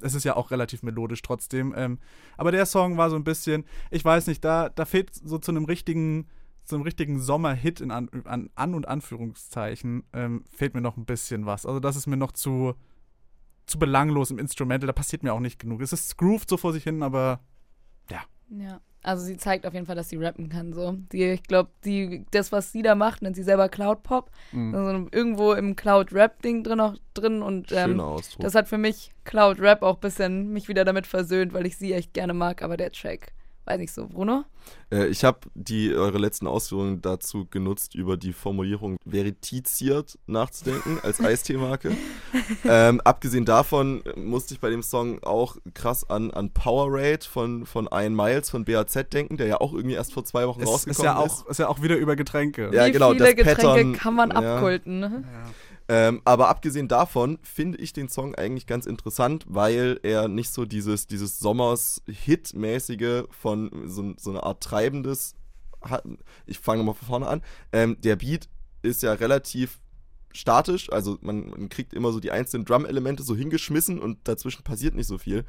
es 0.00 0.14
ist 0.14 0.24
ja 0.24 0.36
auch 0.36 0.50
relativ 0.50 0.82
melodisch 0.82 1.22
trotzdem. 1.22 1.74
Ähm, 1.76 1.98
aber 2.36 2.52
der 2.52 2.66
Song 2.66 2.96
war 2.96 3.10
so 3.10 3.16
ein 3.16 3.24
bisschen, 3.24 3.64
ich 3.90 4.04
weiß 4.04 4.26
nicht, 4.26 4.44
da, 4.44 4.68
da 4.68 4.84
fehlt 4.84 5.14
so 5.14 5.38
zu 5.38 5.50
einem 5.50 5.64
richtigen, 5.64 6.28
zu 6.64 6.76
einem 6.76 6.84
richtigen 6.84 7.20
Sommerhit 7.20 7.80
in 7.80 7.90
An, 7.90 8.08
an, 8.24 8.50
an 8.54 8.74
und 8.74 8.86
Anführungszeichen, 8.86 10.04
ähm, 10.12 10.44
fehlt 10.50 10.74
mir 10.74 10.80
noch 10.80 10.96
ein 10.96 11.04
bisschen 11.04 11.46
was. 11.46 11.66
Also 11.66 11.80
das 11.80 11.96
ist 11.96 12.06
mir 12.06 12.16
noch 12.16 12.32
zu, 12.32 12.74
zu 13.66 13.78
belanglos 13.78 14.30
im 14.30 14.38
Instrumental, 14.38 14.86
da 14.86 14.92
passiert 14.92 15.22
mir 15.22 15.32
auch 15.32 15.40
nicht 15.40 15.58
genug. 15.58 15.80
Es 15.80 15.92
ist 15.92 16.16
grooved 16.18 16.48
so 16.48 16.56
vor 16.56 16.72
sich 16.72 16.84
hin, 16.84 17.02
aber 17.02 17.40
ja. 18.10 18.22
Ja. 18.50 18.80
Also 19.04 19.24
sie 19.24 19.36
zeigt 19.36 19.66
auf 19.66 19.74
jeden 19.74 19.86
Fall, 19.86 19.96
dass 19.96 20.10
sie 20.10 20.16
rappen 20.16 20.48
kann. 20.48 20.72
So. 20.72 20.96
Die, 21.12 21.24
ich 21.24 21.42
glaube, 21.42 21.70
die, 21.84 22.24
das, 22.30 22.52
was 22.52 22.70
sie 22.70 22.82
da 22.82 22.94
macht, 22.94 23.22
nennt 23.22 23.34
sie 23.34 23.42
selber 23.42 23.68
Cloud 23.68 24.04
Pop. 24.04 24.30
Mhm. 24.52 24.74
Also 24.74 25.08
irgendwo 25.10 25.52
im 25.54 25.74
Cloud 25.74 26.12
Rap-Ding 26.12 26.62
drin 26.62 26.78
auch 26.78 26.94
drin. 27.14 27.42
Und 27.42 27.72
ähm, 27.72 28.00
das 28.38 28.54
hat 28.54 28.68
für 28.68 28.78
mich 28.78 29.10
Cloud 29.24 29.58
Rap 29.58 29.82
auch 29.82 29.96
ein 29.96 30.00
bisschen 30.00 30.52
mich 30.52 30.68
wieder 30.68 30.84
damit 30.84 31.08
versöhnt, 31.08 31.52
weil 31.52 31.66
ich 31.66 31.76
sie 31.76 31.92
echt 31.92 32.14
gerne 32.14 32.32
mag, 32.32 32.62
aber 32.62 32.76
der 32.76 32.92
Track, 32.92 33.32
weiß 33.64 33.78
nicht 33.78 33.92
so, 33.92 34.06
Bruno? 34.08 34.44
Äh, 34.90 35.06
ich 35.06 35.24
habe 35.24 35.40
die 35.54 35.94
eure 35.94 36.18
letzten 36.18 36.46
Ausführungen 36.46 37.00
dazu 37.00 37.46
genutzt, 37.46 37.94
über 37.94 38.16
die 38.16 38.32
Formulierung 38.32 38.96
veritiziert 39.08 40.18
nachzudenken 40.26 40.98
als 41.02 41.20
Eisteemarke. 41.24 41.92
ähm, 42.64 43.00
abgesehen 43.02 43.44
davon 43.44 44.02
musste 44.16 44.54
ich 44.54 44.60
bei 44.60 44.70
dem 44.70 44.82
Song 44.82 45.22
auch 45.22 45.56
krass 45.74 46.08
an, 46.08 46.30
an 46.30 46.50
Powerade 46.50 47.24
von, 47.28 47.66
von 47.66 47.88
Ian 47.92 48.14
Miles 48.14 48.50
von 48.50 48.64
BAZ 48.64 48.94
denken, 49.12 49.36
der 49.36 49.46
ja 49.46 49.60
auch 49.60 49.72
irgendwie 49.72 49.94
erst 49.94 50.12
vor 50.12 50.24
zwei 50.24 50.46
Wochen 50.46 50.62
Es 50.62 50.68
ist 50.68 50.74
rausgekommen 50.74 51.04
ja, 51.04 51.18
auch, 51.18 51.46
ist 51.46 51.58
ja 51.58 51.68
auch 51.68 51.82
wieder 51.82 51.96
über 51.96 52.16
Getränke. 52.16 52.70
Ja, 52.72 52.86
Wie 52.86 52.92
genau, 52.92 53.12
viele 53.12 53.24
das 53.24 53.36
Getränke 53.36 53.62
Pattern, 53.62 53.92
kann 53.94 54.14
man 54.14 54.30
ja. 54.30 54.56
abkulten? 54.56 55.24
Ähm, 55.94 56.22
aber 56.24 56.48
abgesehen 56.48 56.88
davon 56.88 57.38
finde 57.42 57.76
ich 57.76 57.92
den 57.92 58.08
Song 58.08 58.34
eigentlich 58.34 58.66
ganz 58.66 58.86
interessant, 58.86 59.44
weil 59.46 60.00
er 60.02 60.26
nicht 60.26 60.50
so 60.50 60.64
dieses, 60.64 61.06
dieses 61.06 61.38
Sommers-Hit-mäßige 61.38 63.24
von 63.28 63.70
so, 63.84 64.14
so 64.16 64.30
eine 64.30 64.42
Art 64.42 64.62
treibendes 64.62 65.34
hat. 65.82 66.02
Ich 66.46 66.58
fange 66.60 66.78
nochmal 66.78 66.94
von 66.94 67.08
vorne 67.08 67.28
an. 67.28 67.42
Ähm, 67.72 67.98
der 68.00 68.16
Beat 68.16 68.48
ist 68.80 69.02
ja 69.02 69.12
relativ 69.12 69.80
statisch, 70.32 70.90
also 70.90 71.18
man, 71.20 71.50
man 71.50 71.68
kriegt 71.68 71.92
immer 71.92 72.10
so 72.10 72.20
die 72.20 72.30
einzelnen 72.30 72.64
Drum-Elemente 72.64 73.22
so 73.22 73.36
hingeschmissen 73.36 74.00
und 74.00 74.16
dazwischen 74.24 74.62
passiert 74.62 74.94
nicht 74.94 75.08
so 75.08 75.18
viel. 75.18 75.44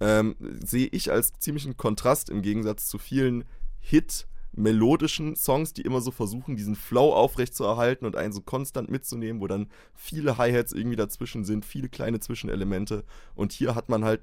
Ähm, 0.00 0.36
sehe 0.62 0.88
ich 0.88 1.10
als 1.10 1.32
ziemlichen 1.38 1.78
Kontrast 1.78 2.28
im 2.28 2.42
Gegensatz 2.42 2.84
zu 2.84 2.98
vielen 2.98 3.44
Hit- 3.80 4.26
melodischen 4.56 5.36
Songs, 5.36 5.72
die 5.72 5.82
immer 5.82 6.00
so 6.00 6.10
versuchen, 6.10 6.56
diesen 6.56 6.74
Flow 6.74 7.12
aufrechtzuerhalten 7.12 8.06
und 8.06 8.16
einen 8.16 8.32
so 8.32 8.40
konstant 8.40 8.90
mitzunehmen, 8.90 9.40
wo 9.40 9.46
dann 9.46 9.68
viele 9.94 10.38
Hi-Hats 10.38 10.72
irgendwie 10.72 10.96
dazwischen 10.96 11.44
sind, 11.44 11.64
viele 11.64 11.88
kleine 11.88 12.20
Zwischenelemente. 12.20 13.04
Und 13.34 13.52
hier 13.52 13.74
hat 13.74 13.88
man 13.88 14.04
halt 14.04 14.22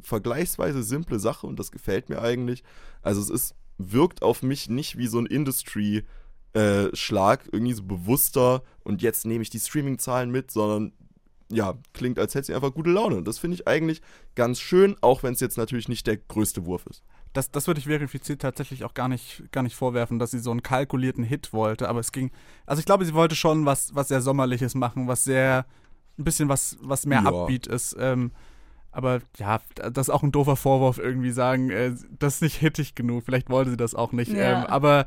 vergleichsweise 0.00 0.82
simple 0.82 1.18
Sache 1.18 1.46
und 1.46 1.58
das 1.58 1.72
gefällt 1.72 2.08
mir 2.08 2.22
eigentlich. 2.22 2.62
Also 3.02 3.20
es 3.20 3.30
ist, 3.30 3.54
wirkt 3.78 4.22
auf 4.22 4.42
mich 4.42 4.70
nicht 4.70 4.96
wie 4.96 5.08
so 5.08 5.18
ein 5.18 5.26
Industry- 5.26 6.04
äh, 6.54 6.94
Schlag, 6.94 7.48
irgendwie 7.50 7.72
so 7.72 7.82
bewusster 7.82 8.62
und 8.84 9.02
jetzt 9.02 9.26
nehme 9.26 9.42
ich 9.42 9.50
die 9.50 9.58
Streaming-Zahlen 9.58 10.30
mit, 10.30 10.52
sondern 10.52 10.92
ja, 11.50 11.74
klingt, 11.92 12.18
als 12.18 12.34
hätte 12.34 12.46
sie 12.46 12.54
einfach 12.54 12.72
gute 12.72 12.90
Laune. 12.90 13.16
Und 13.16 13.28
das 13.28 13.38
finde 13.38 13.56
ich 13.56 13.68
eigentlich 13.68 14.02
ganz 14.34 14.60
schön, 14.60 14.96
auch 15.00 15.22
wenn 15.22 15.34
es 15.34 15.40
jetzt 15.40 15.58
natürlich 15.58 15.88
nicht 15.88 16.06
der 16.06 16.16
größte 16.16 16.64
Wurf 16.64 16.86
ist. 16.86 17.02
Das, 17.34 17.50
das 17.50 17.66
würde 17.66 17.80
ich 17.80 17.86
verifiziert 17.86 18.40
tatsächlich 18.40 18.84
auch 18.84 18.94
gar 18.94 19.08
nicht, 19.08 19.44
gar 19.52 19.62
nicht 19.62 19.76
vorwerfen, 19.76 20.18
dass 20.18 20.30
sie 20.30 20.38
so 20.38 20.50
einen 20.50 20.62
kalkulierten 20.62 21.24
Hit 21.24 21.52
wollte. 21.52 21.88
Aber 21.88 22.00
es 22.00 22.12
ging. 22.12 22.30
Also 22.64 22.80
ich 22.80 22.86
glaube, 22.86 23.04
sie 23.04 23.12
wollte 23.12 23.36
schon 23.36 23.66
was, 23.66 23.94
was 23.94 24.08
sehr 24.08 24.22
Sommerliches 24.22 24.74
machen, 24.74 25.06
was 25.08 25.24
sehr. 25.24 25.66
ein 26.16 26.24
bisschen 26.24 26.48
was, 26.48 26.78
was 26.80 27.04
mehr 27.06 27.22
Ja. 27.22 27.28
Upbeat 27.30 27.66
ist. 27.66 27.96
Ähm, 27.98 28.30
aber 28.92 29.20
ja, 29.36 29.60
das 29.74 30.06
ist 30.08 30.14
auch 30.14 30.22
ein 30.22 30.30
doofer 30.30 30.54
Vorwurf, 30.54 30.98
irgendwie 30.98 31.32
sagen, 31.32 31.70
äh, 31.70 31.92
das 32.20 32.36
ist 32.36 32.42
nicht 32.42 32.56
hittig 32.56 32.94
genug. 32.94 33.24
Vielleicht 33.24 33.50
wollte 33.50 33.70
sie 33.72 33.76
das 33.76 33.96
auch 33.96 34.12
nicht. 34.12 34.32
Ja. 34.32 34.60
Ähm, 34.62 34.66
aber 34.66 35.06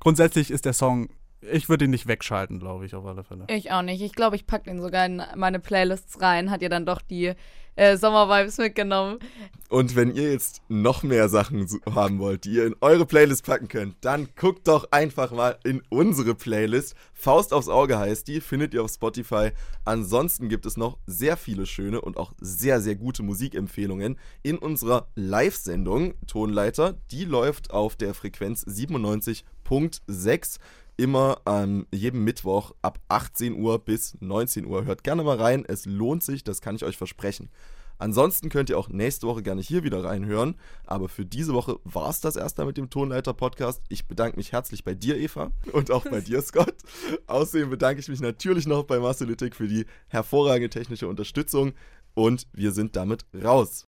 grundsätzlich 0.00 0.50
ist 0.50 0.64
der 0.64 0.72
Song. 0.72 1.08
Ich 1.40 1.68
würde 1.68 1.84
ihn 1.84 1.90
nicht 1.90 2.06
wegschalten, 2.06 2.58
glaube 2.58 2.86
ich, 2.86 2.94
auf 2.94 3.06
alle 3.06 3.24
Fälle. 3.24 3.44
Ich 3.48 3.70
auch 3.70 3.82
nicht. 3.82 4.02
Ich 4.02 4.14
glaube, 4.14 4.36
ich 4.36 4.46
packe 4.46 4.64
den 4.64 4.80
sogar 4.80 5.06
in 5.06 5.22
meine 5.36 5.60
Playlists 5.60 6.20
rein. 6.20 6.50
Hat 6.50 6.62
ja 6.62 6.68
dann 6.68 6.84
doch 6.84 7.00
die 7.00 7.34
äh, 7.78 7.96
Sommervibes 7.96 8.58
mitgenommen. 8.58 9.20
Und 9.68 9.94
wenn 9.94 10.12
ihr 10.14 10.32
jetzt 10.32 10.62
noch 10.68 11.04
mehr 11.04 11.28
Sachen 11.28 11.68
haben 11.94 12.18
wollt, 12.18 12.44
die 12.44 12.54
ihr 12.54 12.66
in 12.66 12.74
eure 12.80 13.06
Playlist 13.06 13.46
packen 13.46 13.68
könnt, 13.68 13.94
dann 14.00 14.28
guckt 14.34 14.66
doch 14.66 14.90
einfach 14.90 15.30
mal 15.30 15.58
in 15.62 15.80
unsere 15.88 16.34
Playlist. 16.34 16.96
Faust 17.14 17.52
aufs 17.52 17.68
Auge 17.68 17.96
heißt 17.98 18.26
die, 18.26 18.40
findet 18.40 18.74
ihr 18.74 18.82
auf 18.82 18.90
Spotify. 18.90 19.50
Ansonsten 19.84 20.48
gibt 20.48 20.66
es 20.66 20.76
noch 20.76 20.98
sehr 21.06 21.36
viele 21.36 21.66
schöne 21.66 22.00
und 22.00 22.16
auch 22.16 22.32
sehr, 22.40 22.80
sehr 22.80 22.96
gute 22.96 23.22
Musikempfehlungen 23.22 24.18
in 24.42 24.58
unserer 24.58 25.06
Live-Sendung 25.14 26.14
Tonleiter. 26.26 26.96
Die 27.12 27.24
läuft 27.24 27.70
auf 27.70 27.94
der 27.94 28.12
Frequenz 28.12 28.66
97.6 28.66 30.58
immer 30.98 31.40
an 31.46 31.86
jedem 31.92 32.24
Mittwoch 32.24 32.72
ab 32.82 32.98
18 33.08 33.54
Uhr 33.54 33.78
bis 33.78 34.18
19 34.20 34.66
Uhr. 34.66 34.84
Hört 34.84 35.04
gerne 35.04 35.22
mal 35.22 35.36
rein, 35.36 35.64
es 35.66 35.86
lohnt 35.86 36.22
sich, 36.22 36.44
das 36.44 36.60
kann 36.60 36.76
ich 36.76 36.84
euch 36.84 36.98
versprechen. 36.98 37.48
Ansonsten 37.98 38.48
könnt 38.48 38.70
ihr 38.70 38.78
auch 38.78 38.88
nächste 38.88 39.26
Woche 39.26 39.42
gerne 39.42 39.60
hier 39.60 39.82
wieder 39.82 40.04
reinhören. 40.04 40.54
Aber 40.86 41.08
für 41.08 41.24
diese 41.24 41.52
Woche 41.54 41.78
war 41.84 42.10
es 42.10 42.20
das 42.20 42.36
erstmal 42.36 42.66
mit 42.66 42.76
dem 42.76 42.90
Tonleiter-Podcast. 42.90 43.82
Ich 43.88 44.06
bedanke 44.06 44.36
mich 44.36 44.52
herzlich 44.52 44.84
bei 44.84 44.94
dir, 44.94 45.16
Eva, 45.16 45.50
und 45.72 45.90
auch 45.90 46.04
bei 46.04 46.20
dir, 46.20 46.40
Scott. 46.42 46.74
Außerdem 47.26 47.70
bedanke 47.70 48.00
ich 48.00 48.08
mich 48.08 48.20
natürlich 48.20 48.66
noch 48.66 48.84
bei 48.84 49.00
Marcelutik 49.00 49.56
für 49.56 49.66
die 49.66 49.86
hervorragende 50.08 50.70
technische 50.70 51.08
Unterstützung. 51.08 51.72
Und 52.14 52.46
wir 52.52 52.72
sind 52.72 52.94
damit 52.96 53.24
raus. 53.34 53.86